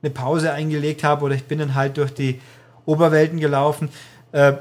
eine 0.00 0.10
Pause 0.10 0.52
eingelegt 0.52 1.04
habe 1.04 1.24
oder 1.24 1.34
ich 1.34 1.44
bin 1.44 1.58
dann 1.58 1.74
halt 1.74 1.98
durch 1.98 2.14
die 2.14 2.40
Oberwelten 2.86 3.38
gelaufen. 3.40 3.90
Äh, 4.32 4.54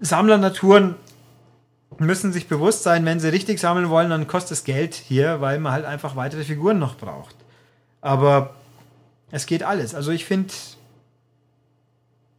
Sammlernaturen 0.00 0.94
müssen 1.98 2.32
sich 2.32 2.48
bewusst 2.48 2.82
sein, 2.82 3.04
wenn 3.04 3.20
sie 3.20 3.28
richtig 3.28 3.58
sammeln 3.58 3.88
wollen, 3.88 4.10
dann 4.10 4.26
kostet 4.26 4.52
es 4.52 4.64
Geld 4.64 4.94
hier, 4.94 5.40
weil 5.40 5.58
man 5.58 5.72
halt 5.72 5.84
einfach 5.84 6.16
weitere 6.16 6.44
Figuren 6.44 6.78
noch 6.78 6.96
braucht. 6.96 7.34
Aber 8.00 8.54
es 9.30 9.46
geht 9.46 9.62
alles. 9.62 9.94
Also 9.94 10.12
ich 10.12 10.24
finde, 10.24 10.52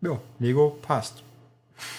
ja, 0.01 0.19
Lego 0.39 0.77
passt. 0.81 1.23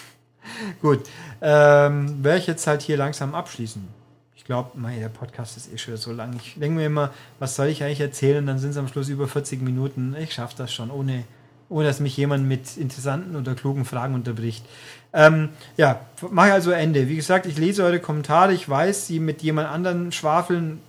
Gut, 0.81 1.07
ähm, 1.41 2.23
werde 2.23 2.39
ich 2.39 2.47
jetzt 2.47 2.65
halt 2.65 2.81
hier 2.81 2.97
langsam 2.97 3.35
abschließen. 3.35 3.87
Ich 4.35 4.45
glaube, 4.45 4.71
der 4.75 5.09
Podcast 5.09 5.55
ist 5.55 5.71
eh 5.71 5.77
schon 5.77 5.97
so 5.97 6.11
lang. 6.11 6.35
Ich 6.35 6.55
denke 6.55 6.79
mir 6.79 6.87
immer, 6.87 7.11
was 7.37 7.55
soll 7.55 7.67
ich 7.67 7.83
eigentlich 7.83 8.01
erzählen? 8.01 8.45
Dann 8.45 8.57
sind 8.57 8.71
es 8.71 8.77
am 8.77 8.87
Schluss 8.87 9.07
über 9.07 9.27
40 9.27 9.61
Minuten. 9.61 10.15
Ich 10.19 10.33
schaffe 10.33 10.55
das 10.57 10.73
schon, 10.73 10.89
ohne, 10.89 11.25
ohne 11.71 11.87
dass 11.87 12.01
mich 12.01 12.17
jemand 12.17 12.47
mit 12.47 12.75
interessanten 12.77 13.35
oder 13.35 13.55
klugen 13.55 13.85
Fragen 13.85 14.13
unterbricht. 14.13 14.65
Ähm, 15.13 15.49
ja, 15.77 16.01
mache 16.29 16.53
also 16.53 16.71
Ende. 16.71 17.07
Wie 17.07 17.15
gesagt, 17.15 17.45
ich 17.45 17.57
lese 17.57 17.83
eure 17.83 17.99
Kommentare. 17.99 18.53
Ich 18.53 18.67
weiß, 18.67 19.07
sie 19.07 19.19
mit 19.19 19.41
jemand 19.41 19.69
anderen 19.69 20.11
schwafeln. 20.11 20.79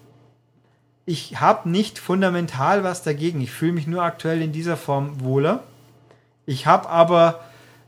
Ich 1.06 1.40
habe 1.40 1.68
nicht 1.70 1.98
fundamental 1.98 2.82
was 2.82 3.02
dagegen. 3.02 3.40
Ich 3.40 3.52
fühle 3.52 3.72
mich 3.72 3.86
nur 3.86 4.02
aktuell 4.02 4.42
in 4.42 4.52
dieser 4.52 4.76
Form 4.76 5.20
wohler. 5.22 5.62
Ich 6.46 6.66
habe 6.66 6.88
aber, 6.88 7.44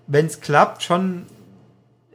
wenn 0.06 0.26
es 0.26 0.40
klappt, 0.40 0.84
schon 0.84 1.26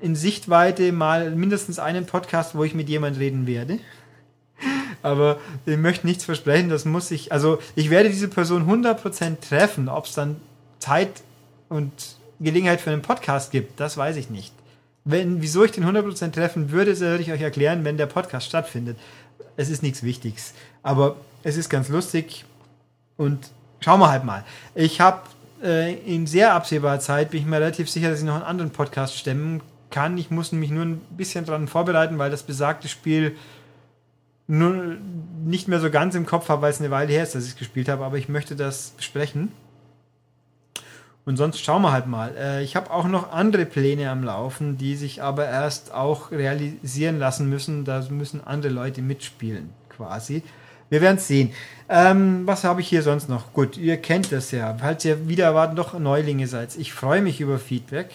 in 0.01 0.15
Sichtweite 0.15 0.93
mal 0.93 1.31
mindestens 1.31 1.77
einen 1.77 2.05
Podcast, 2.05 2.55
wo 2.55 2.63
ich 2.63 2.73
mit 2.73 2.87
jemand 2.87 3.19
reden 3.19 3.47
werde. 3.47 3.79
Aber 5.01 5.39
ich 5.65 5.77
möchte 5.77 6.07
nichts 6.07 6.23
versprechen, 6.23 6.69
das 6.69 6.85
muss 6.85 7.11
ich, 7.11 7.31
also 7.33 7.59
ich 7.75 7.89
werde 7.89 8.09
diese 8.09 8.27
Person 8.27 8.69
100% 8.69 9.41
treffen, 9.41 9.89
ob 9.89 10.05
es 10.05 10.13
dann 10.13 10.37
Zeit 10.79 11.21
und 11.69 11.91
Gelegenheit 12.39 12.81
für 12.81 12.91
einen 12.91 13.01
Podcast 13.01 13.51
gibt, 13.51 13.79
das 13.79 13.97
weiß 13.97 14.15
ich 14.15 14.29
nicht. 14.29 14.53
Wenn, 15.05 15.41
wieso 15.41 15.63
ich 15.63 15.71
den 15.71 15.85
100% 15.85 16.31
treffen 16.31 16.71
würde, 16.71 16.99
würde 16.99 17.23
ich 17.23 17.31
euch 17.31 17.41
erklären, 17.41 17.83
wenn 17.83 17.97
der 17.97 18.05
Podcast 18.05 18.47
stattfindet. 18.47 18.97
Es 19.57 19.69
ist 19.69 19.83
nichts 19.83 20.03
Wichtiges, 20.03 20.53
aber 20.83 21.17
es 21.43 21.57
ist 21.57 21.69
ganz 21.69 21.89
lustig 21.89 22.45
und 23.17 23.51
schauen 23.81 23.99
wir 23.99 24.09
halt 24.09 24.23
mal. 24.23 24.45
Ich 24.75 25.01
habe 25.01 25.21
äh, 25.63 25.95
in 25.95 26.27
sehr 26.27 26.53
absehbarer 26.53 26.99
Zeit, 26.99 27.31
bin 27.31 27.41
ich 27.41 27.45
mir 27.45 27.57
relativ 27.57 27.89
sicher, 27.89 28.09
dass 28.09 28.19
ich 28.19 28.25
noch 28.25 28.35
einen 28.35 28.43
anderen 28.43 28.71
Podcast 28.71 29.17
stemmen 29.17 29.61
kann. 29.89 30.17
Ich 30.17 30.31
muss 30.31 30.51
mich 30.51 30.69
nur 30.71 30.85
ein 30.85 30.99
bisschen 31.17 31.45
daran 31.45 31.67
vorbereiten, 31.67 32.17
weil 32.17 32.31
das 32.31 32.43
besagte 32.43 32.87
Spiel 32.87 33.35
nur 34.47 34.97
nicht 35.45 35.67
mehr 35.67 35.79
so 35.79 35.89
ganz 35.91 36.15
im 36.15 36.25
Kopf 36.25 36.49
habe, 36.49 36.63
weil 36.63 36.71
es 36.71 36.79
eine 36.79 36.91
Weile 36.91 37.11
her 37.11 37.23
ist, 37.23 37.35
dass 37.35 37.43
ich 37.43 37.51
es 37.51 37.55
gespielt 37.55 37.87
habe, 37.87 38.03
aber 38.03 38.17
ich 38.17 38.29
möchte 38.29 38.55
das 38.55 38.91
besprechen. 38.97 39.51
Und 41.29 41.37
sonst 41.37 41.63
schauen 41.63 41.83
wir 41.83 41.91
halt 41.91 42.07
mal. 42.07 42.35
Äh, 42.35 42.63
ich 42.63 42.75
habe 42.75 42.89
auch 42.89 43.05
noch 43.07 43.31
andere 43.31 43.67
Pläne 43.67 44.09
am 44.09 44.23
Laufen, 44.23 44.79
die 44.79 44.95
sich 44.95 45.21
aber 45.21 45.45
erst 45.45 45.93
auch 45.93 46.31
realisieren 46.31 47.19
lassen 47.19 47.47
müssen. 47.47 47.85
Da 47.85 48.03
müssen 48.09 48.43
andere 48.43 48.73
Leute 48.73 49.03
mitspielen, 49.03 49.69
quasi. 49.89 50.41
Wir 50.89 51.01
werden 51.01 51.17
es 51.17 51.27
sehen. 51.27 51.51
Ähm, 51.87 52.47
was 52.47 52.63
habe 52.63 52.81
ich 52.81 52.87
hier 52.87 53.03
sonst 53.03 53.29
noch? 53.29 53.53
Gut, 53.53 53.77
ihr 53.77 53.97
kennt 53.97 54.31
das 54.31 54.49
ja. 54.49 54.75
Falls 54.79 55.05
ihr 55.05 55.27
wieder 55.27 55.45
erwarten 55.45 55.75
doch 55.75 55.93
Neulinge 55.99 56.47
seid. 56.47 56.75
Ich 56.77 56.93
freue 56.93 57.21
mich 57.21 57.39
über 57.39 57.59
Feedback. 57.59 58.09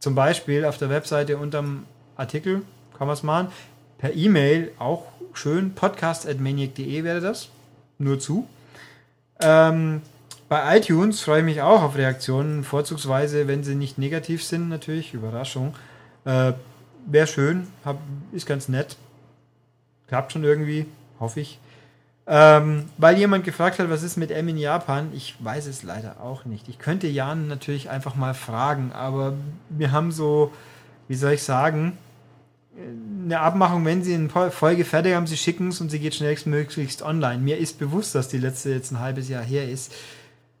Zum 0.00 0.16
Beispiel 0.16 0.64
auf 0.64 0.78
der 0.78 0.90
Webseite 0.90 1.38
unterm 1.38 1.84
Artikel 2.16 2.62
kann 2.98 3.06
man 3.06 3.14
es 3.14 3.22
machen. 3.22 3.52
Per 3.98 4.12
E-Mail 4.12 4.72
auch 4.80 5.04
schön. 5.32 5.76
podcast.maniac.de 5.76 7.04
wäre 7.04 7.20
das. 7.20 7.50
Nur 7.98 8.18
zu. 8.18 8.48
Ähm, 9.40 10.02
bei 10.54 10.76
iTunes 10.76 11.20
freue 11.20 11.40
ich 11.40 11.44
mich 11.44 11.62
auch 11.62 11.82
auf 11.82 11.96
Reaktionen, 11.96 12.62
vorzugsweise, 12.62 13.48
wenn 13.48 13.64
sie 13.64 13.74
nicht 13.74 13.98
negativ 13.98 14.44
sind, 14.44 14.68
natürlich. 14.68 15.12
Überraschung. 15.12 15.74
Äh, 16.24 16.52
Wäre 17.06 17.26
schön, 17.26 17.66
hab, 17.84 17.98
ist 18.30 18.46
ganz 18.46 18.68
nett. 18.68 18.96
Klappt 20.06 20.30
schon 20.30 20.44
irgendwie, 20.44 20.86
hoffe 21.18 21.40
ich. 21.40 21.58
Ähm, 22.28 22.84
weil 22.98 23.18
jemand 23.18 23.42
gefragt 23.42 23.80
hat, 23.80 23.90
was 23.90 24.04
ist 24.04 24.16
mit 24.16 24.30
M 24.30 24.46
in 24.46 24.56
Japan? 24.56 25.08
Ich 25.12 25.34
weiß 25.40 25.66
es 25.66 25.82
leider 25.82 26.20
auch 26.20 26.44
nicht. 26.44 26.68
Ich 26.68 26.78
könnte 26.78 27.08
Jan 27.08 27.48
natürlich 27.48 27.90
einfach 27.90 28.14
mal 28.14 28.32
fragen, 28.32 28.92
aber 28.92 29.34
wir 29.70 29.90
haben 29.90 30.12
so, 30.12 30.52
wie 31.08 31.16
soll 31.16 31.32
ich 31.32 31.42
sagen, 31.42 31.98
eine 33.24 33.40
Abmachung, 33.40 33.84
wenn 33.84 34.04
sie 34.04 34.14
eine 34.14 34.52
Folge 34.52 34.84
fertig 34.84 35.16
haben, 35.16 35.26
sie 35.26 35.36
schicken 35.36 35.70
es 35.70 35.80
und 35.80 35.90
sie 35.90 35.98
geht 35.98 36.14
schnellstmöglichst 36.14 37.02
online. 37.02 37.42
Mir 37.42 37.58
ist 37.58 37.80
bewusst, 37.80 38.14
dass 38.14 38.28
die 38.28 38.38
letzte 38.38 38.70
jetzt 38.70 38.92
ein 38.92 39.00
halbes 39.00 39.28
Jahr 39.28 39.42
her 39.42 39.68
ist. 39.68 39.92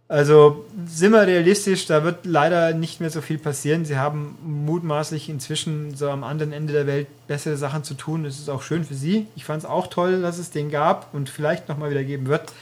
Also 0.06 0.66
sind 0.86 1.12
wir 1.12 1.26
realistisch, 1.26 1.86
da 1.86 2.04
wird 2.04 2.26
leider 2.26 2.74
nicht 2.74 3.00
mehr 3.00 3.08
so 3.08 3.22
viel 3.22 3.38
passieren. 3.38 3.86
Sie 3.86 3.96
haben 3.96 4.36
mutmaßlich 4.44 5.30
inzwischen 5.30 5.96
so 5.96 6.10
am 6.10 6.24
anderen 6.24 6.52
Ende 6.52 6.74
der 6.74 6.86
Welt 6.86 7.06
bessere 7.26 7.56
Sachen 7.56 7.84
zu 7.84 7.94
tun. 7.94 8.26
Es 8.26 8.38
ist 8.38 8.50
auch 8.50 8.62
schön 8.62 8.84
für 8.84 8.94
Sie. 8.94 9.26
Ich 9.34 9.46
fand 9.46 9.62
es 9.62 9.68
auch 9.68 9.86
toll, 9.86 10.20
dass 10.20 10.38
es 10.38 10.50
den 10.50 10.70
gab 10.70 11.14
und 11.14 11.30
vielleicht 11.30 11.68
nochmal 11.70 11.90
wieder 11.90 12.04
geben 12.04 12.26
wird. 12.26 12.52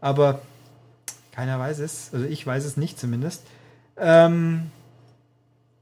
Aber 0.00 0.40
keiner 1.32 1.58
weiß 1.58 1.80
es. 1.80 2.10
Also 2.14 2.24
ich 2.24 2.46
weiß 2.46 2.64
es 2.64 2.76
nicht 2.76 3.00
zumindest. 3.00 3.42
Ähm, 3.96 4.70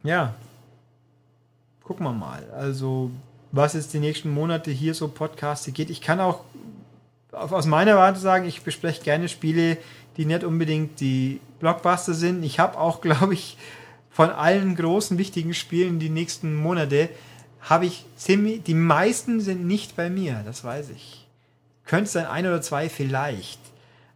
ja, 0.02 0.34
gucken 1.82 2.06
wir 2.06 2.12
mal. 2.12 2.44
Also 2.56 3.10
was 3.52 3.74
jetzt 3.74 3.92
die 3.92 4.00
nächsten 4.00 4.30
Monate 4.30 4.70
hier 4.70 4.94
so 4.94 5.08
Podcasts 5.08 5.70
geht. 5.72 5.90
Ich 5.90 6.00
kann 6.00 6.18
auch 6.18 6.40
aus 7.34 7.66
meiner 7.66 7.96
Warte 7.96 8.18
sagen, 8.18 8.46
ich 8.46 8.62
bespreche 8.62 9.02
gerne 9.02 9.28
Spiele, 9.28 9.76
die 10.16 10.26
nicht 10.26 10.44
unbedingt 10.44 11.00
die 11.00 11.40
Blockbuster 11.60 12.14
sind. 12.14 12.42
Ich 12.42 12.58
habe 12.58 12.78
auch, 12.78 13.00
glaube 13.02 13.34
ich, 13.34 13.56
von 14.10 14.30
allen 14.30 14.76
großen 14.76 15.18
wichtigen 15.18 15.54
Spielen 15.54 15.98
die 15.98 16.10
nächsten 16.10 16.54
Monate 16.54 17.08
habe 17.60 17.86
ich 17.86 18.04
ziemlich, 18.16 18.62
die 18.62 18.74
meisten 18.74 19.40
sind 19.40 19.66
nicht 19.66 19.96
bei 19.96 20.10
mir, 20.10 20.42
das 20.44 20.62
weiß 20.62 20.90
ich. 20.90 21.26
Könnte 21.86 22.10
sein 22.10 22.26
ein 22.26 22.46
oder 22.46 22.62
zwei 22.62 22.88
vielleicht. 22.88 23.58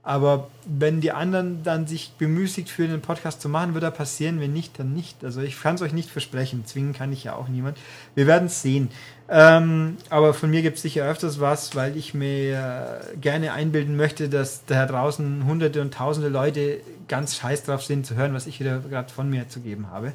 Aber 0.09 0.49
wenn 0.65 1.03
die 1.03 1.13
anderen 1.13 1.63
dann 1.65 1.87
sich 1.87 2.13
bemüßigt 2.17 2.71
für 2.71 2.89
den 2.89 3.03
Podcast 3.03 3.43
zu 3.43 3.51
machen, 3.51 3.75
wird 3.75 3.85
er 3.85 3.91
passieren. 3.91 4.41
Wenn 4.41 4.55
nicht, 4.55 4.79
dann 4.79 4.95
nicht. 4.95 5.23
Also 5.23 5.43
ich 5.43 5.61
kann 5.61 5.75
es 5.75 5.83
euch 5.83 5.93
nicht 5.93 6.09
versprechen. 6.09 6.65
Zwingen 6.65 6.95
kann 6.95 7.13
ich 7.13 7.25
ja 7.25 7.35
auch 7.35 7.49
niemand. 7.49 7.77
Wir 8.15 8.27
werden 8.27 8.47
es 8.47 8.63
sehen. 8.63 8.89
Ähm, 9.29 9.99
aber 10.09 10.33
von 10.33 10.49
mir 10.49 10.63
gibt 10.63 10.77
es 10.77 10.83
sicher 10.83 11.05
öfters 11.05 11.41
was, 11.41 11.77
weil 11.77 11.95
ich 11.95 12.15
mir 12.15 13.03
gerne 13.21 13.53
einbilden 13.53 13.99
möchte, 13.99 14.31
dass 14.31 14.65
da 14.65 14.87
draußen 14.87 15.45
hunderte 15.45 15.83
und 15.83 15.93
tausende 15.93 16.31
Leute 16.31 16.81
ganz 17.07 17.37
scheiß 17.37 17.65
drauf 17.65 17.85
sind, 17.85 18.07
zu 18.07 18.15
hören, 18.15 18.33
was 18.33 18.47
ich 18.47 18.61
wieder 18.61 18.79
gerade 18.79 19.13
von 19.13 19.29
mir 19.29 19.51
zu 19.51 19.61
geben 19.61 19.91
habe. 19.91 20.15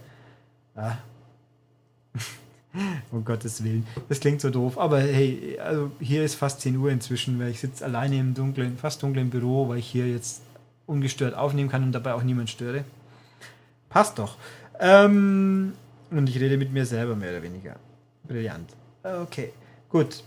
Ja. 0.75 0.97
um 3.11 3.23
Gottes 3.23 3.63
Willen. 3.63 3.85
Das 4.09 4.19
klingt 4.19 4.41
so 4.41 4.49
doof. 4.49 4.77
Aber 4.77 4.99
hey, 4.99 5.57
also 5.59 5.91
hier 5.99 6.23
ist 6.23 6.35
fast 6.35 6.61
10 6.61 6.77
Uhr 6.77 6.91
inzwischen, 6.91 7.39
weil 7.39 7.49
ich 7.49 7.59
sitze 7.59 7.85
alleine 7.85 8.17
im 8.19 8.33
dunklen, 8.33 8.77
fast 8.77 9.03
dunklen 9.03 9.29
Büro, 9.29 9.69
weil 9.69 9.79
ich 9.79 9.87
hier 9.87 10.07
jetzt 10.07 10.41
ungestört 10.85 11.35
aufnehmen 11.35 11.69
kann 11.69 11.83
und 11.83 11.91
dabei 11.91 12.13
auch 12.13 12.23
niemand 12.23 12.49
störe. 12.49 12.83
Passt 13.89 14.19
doch. 14.19 14.37
Ähm, 14.79 15.73
und 16.11 16.29
ich 16.29 16.39
rede 16.39 16.57
mit 16.57 16.73
mir 16.73 16.85
selber 16.85 17.15
mehr 17.15 17.31
oder 17.31 17.43
weniger. 17.43 17.75
Brillant. 18.23 18.69
Okay, 19.03 19.53
gut. 19.89 20.23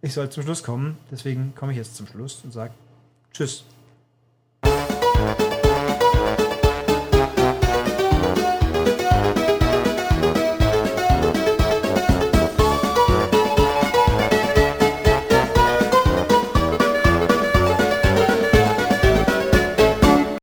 Ich 0.00 0.12
soll 0.12 0.30
zum 0.30 0.44
Schluss 0.44 0.62
kommen, 0.62 0.96
deswegen 1.10 1.54
komme 1.56 1.72
ich 1.72 1.78
jetzt 1.78 1.96
zum 1.96 2.06
Schluss 2.06 2.42
und 2.44 2.52
sage 2.52 2.72
Tschüss. 3.32 3.64